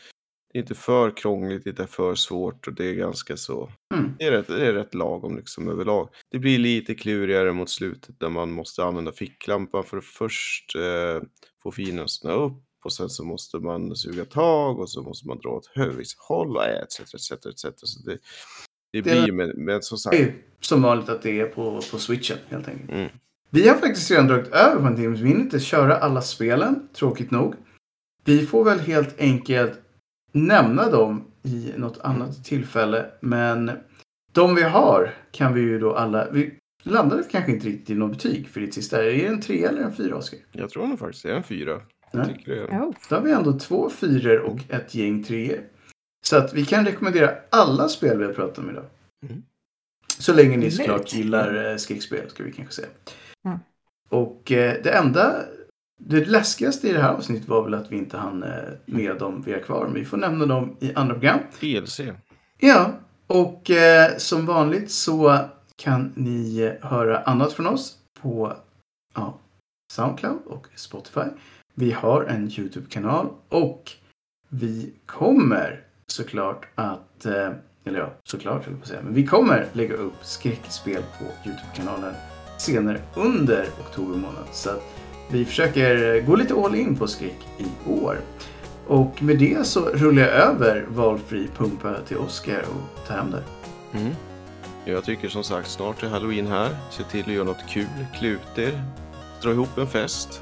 Det 0.54 0.60
är 0.60 0.62
inte 0.62 0.76
för 0.76 1.18
krångligt, 1.18 1.64
det 1.64 1.68
är 1.68 1.72
inte 1.72 1.88
för 1.88 2.16
svårt 2.16 2.68
och 2.68 2.74
det 2.74 2.86
är 2.86 2.94
ganska 2.94 3.38
så... 3.38 3.72
Mm. 3.94 4.12
Det, 4.20 4.26
är 4.26 4.32
rätt, 4.32 4.48
det 4.48 4.66
är 4.68 4.74
rätt 4.74 4.94
lagom 4.94 5.36
liksom 5.38 5.70
överlag. 5.70 6.10
Det 6.32 6.40
blir 6.40 6.60
lite 6.60 6.96
klurigare 6.96 7.54
mot 7.54 7.70
slutet 7.70 8.20
där 8.20 8.30
man 8.30 8.52
måste 8.52 8.84
använda 8.84 9.12
ficklampan 9.12 9.84
för 9.84 9.98
att 9.98 10.06
först 10.06 10.76
eh, 10.76 11.22
få 11.64 11.72
att 12.04 12.10
stanna 12.10 12.34
upp 12.36 12.64
och 12.86 12.94
sen 12.94 13.10
så 13.10 13.24
måste 13.24 13.58
man 13.58 13.96
suga 13.96 14.26
tag 14.26 14.80
och 14.80 14.90
så 14.90 15.02
måste 15.02 15.28
man 15.28 15.40
dra 15.40 15.50
åt 15.50 15.72
höger 15.76 16.06
håll 16.28 16.58
och 16.58 16.66
etc. 16.66 17.00
etc, 17.00 17.32
etc. 17.32 17.64
Så 17.76 18.00
det, 18.06 18.12
det 18.12 18.20
Det 18.92 19.02
blir 19.02 19.26
ju 19.26 19.54
med, 19.56 19.84
som 19.84 19.98
sagt... 19.98 20.18
som 20.60 20.82
vanligt 20.82 21.10
att 21.10 21.22
det 21.22 21.40
är 21.40 21.46
på, 21.46 21.82
på 21.92 21.98
switchen 21.98 22.38
helt 22.50 22.68
enkelt. 22.68 22.92
Mm. 22.92 23.10
Vi 23.50 23.68
har 23.68 23.76
faktiskt 23.76 24.12
redan 24.12 24.28
dragit 24.28 24.48
över 24.48 24.82
på 24.82 24.88
en 24.88 24.96
timme, 24.96 25.18
så 25.18 25.24
vi 25.24 25.30
hinner 25.30 25.42
inte 25.42 25.60
köra 25.60 25.98
alla 25.98 26.22
spelen, 26.22 26.88
tråkigt 26.94 27.32
nog. 27.32 27.56
Vi 28.26 28.46
får 28.46 28.64
väl 28.64 28.80
helt 28.80 29.20
enkelt 29.20 29.80
nämna 30.32 30.90
dem 30.90 31.32
i 31.44 31.72
något 31.78 31.98
annat 31.98 32.46
tillfälle. 32.46 33.06
Men 33.20 33.72
de 34.32 34.56
vi 34.56 34.64
har 34.64 35.14
kan 35.32 35.54
vi 35.54 35.62
ju 35.62 35.80
då 35.80 35.96
alla... 35.96 36.32
Vi 36.32 36.60
landade 36.84 37.24
kanske 37.32 37.52
inte 37.52 37.68
riktigt 37.68 37.90
i 37.90 37.96
något 37.96 38.12
betyg 38.12 38.48
för 38.48 38.62
ditt 38.62 38.74
sista. 38.74 39.04
Är 39.04 39.06
det 39.06 39.26
en 39.26 39.42
tre 39.42 39.64
eller 39.64 39.82
en 39.82 39.96
fyra, 39.96 40.16
Oskar? 40.16 40.40
Jag 40.52 40.70
tror 40.70 40.88
nog 40.88 41.00
faktiskt 41.00 41.24
det 41.24 41.32
är 41.32 41.36
en 41.36 41.44
fyra. 41.44 41.82
Nej. 42.12 42.68
Oh. 42.72 42.92
Då 43.10 43.16
har 43.16 43.22
vi 43.22 43.32
ändå 43.32 43.60
två 43.60 43.90
fyror 43.90 44.40
och 44.40 44.60
ett 44.70 44.96
gäng 44.96 45.24
treor. 45.24 45.64
Så 46.26 46.38
att 46.38 46.54
vi 46.54 46.66
kan 46.66 46.86
rekommendera 46.86 47.32
alla 47.50 47.90
spel 47.90 48.18
vi 48.18 48.26
har 48.26 48.34
pratat 48.34 48.58
om 48.58 48.70
idag. 48.70 48.86
Mm. 49.24 49.44
Så 50.18 50.34
länge 50.34 50.58
ni 50.58 50.72
såklart 50.72 51.14
gillar 51.14 51.72
eh, 51.72 51.78
skräckspel, 51.78 52.30
ska 52.30 52.44
vi 52.44 52.52
kanske 52.52 52.74
säga. 52.74 52.88
Mm. 53.46 53.60
Och 54.10 54.52
eh, 54.52 54.84
det 54.84 54.92
enda, 54.92 55.36
det 56.00 56.26
läskigaste 56.26 56.90
i 56.90 56.94
det 56.94 57.02
här 57.02 57.14
avsnittet 57.14 57.48
var 57.48 57.64
väl 57.64 57.74
att 57.74 57.92
vi 57.92 57.98
inte 57.98 58.18
hann 58.18 58.44
eh, 58.44 58.50
med 58.86 59.18
dem 59.18 59.44
vi 59.46 59.54
har 59.54 59.60
kvar. 59.60 59.86
Men 59.86 59.94
vi 59.94 60.06
får 60.06 60.18
nämna 60.18 60.46
dem 60.46 60.78
i 60.80 60.94
andra 60.94 61.14
program. 61.14 61.40
DLC. 61.60 62.00
Ja, 62.60 63.00
och 63.28 63.72
eh, 63.72 64.18
som 64.18 64.46
vanligt 64.46 64.92
så 64.92 65.40
kan 65.76 66.14
ni 66.16 66.74
höra 66.82 67.20
annat 67.20 67.54
från 67.54 67.68
oss 67.68 67.98
på 68.22 68.54
ja, 69.16 69.40
Soundcloud 69.94 70.42
och 70.46 70.68
Spotify. 70.76 71.30
Vi 71.78 71.92
har 71.92 72.24
en 72.24 72.52
YouTube-kanal 72.58 73.28
och 73.50 73.92
vi 74.50 74.94
kommer 75.06 75.84
såklart 76.08 76.68
att, 76.76 77.26
eh, 77.26 77.52
eller 77.86 78.00
ja, 78.00 78.14
såklart 78.24 78.66
höll 78.66 78.74
jag 78.74 78.80
på 78.80 78.84
att 78.84 78.88
säga, 78.88 79.02
men 79.04 79.14
vi 79.14 79.26
kommer 79.26 79.68
lägga 79.74 79.96
upp 79.96 80.14
skräckspel 80.22 81.04
på 81.20 81.50
YouTube-kanalen 81.50 82.14
senare 82.58 83.02
under 83.16 83.68
oktober 83.80 84.18
månad. 84.18 84.48
Så 84.52 84.70
att 84.70 84.84
vi 85.32 85.46
försöker 85.46 86.22
gå 86.22 86.36
lite 86.36 86.54
all 86.54 86.76
in 86.76 86.96
på 86.96 87.08
skräck 87.08 87.48
i 87.58 87.90
år. 87.90 88.18
Och 88.88 89.24
med 89.24 89.40
det 89.40 89.68
så 89.68 89.90
rullar 89.90 90.22
jag 90.22 90.32
över 90.32 90.86
valfri 90.90 91.48
pumpa 91.58 91.96
till 92.08 92.18
Oscar 92.18 92.62
och 92.62 93.08
tar 93.08 93.16
hem 93.16 93.32
det. 93.32 93.44
Mm. 94.00 94.14
Jag 94.86 95.04
tycker 95.04 95.30
som 95.30 95.44
sagt 95.44 95.70
snart 95.70 96.04
är 96.04 96.08
halloween 96.08 96.48
här. 96.48 96.70
Se 96.92 97.04
till 97.04 97.22
att 97.22 97.34
göra 97.34 97.46
något 97.46 97.68
kul, 97.70 97.88
klä 98.20 98.28
ut 98.28 98.58
er, 98.58 98.82
dra 99.42 99.52
ihop 99.52 99.78
en 99.78 99.88
fest. 99.88 100.42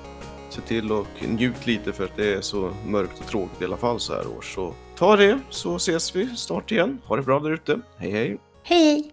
Se 0.53 0.61
till 0.61 0.91
och 0.91 1.07
njut 1.27 1.67
lite 1.67 1.93
för 1.93 2.03
att 2.05 2.15
det 2.15 2.33
är 2.33 2.41
så 2.41 2.73
mörkt 2.85 3.19
och 3.19 3.27
tråkigt 3.27 3.61
i 3.61 3.65
alla 3.65 3.77
fall 3.77 3.99
så 3.99 4.13
här 4.13 4.37
års. 4.37 4.55
Så 4.55 4.73
ta 4.95 5.15
det 5.15 5.39
så 5.49 5.75
ses 5.75 6.15
vi 6.15 6.35
snart 6.35 6.71
igen. 6.71 7.01
Ha 7.05 7.15
det 7.15 7.21
bra 7.21 7.39
där 7.39 7.51
ute. 7.51 7.79
Hej 7.97 8.11
hej! 8.11 8.39
Hej! 8.63 9.11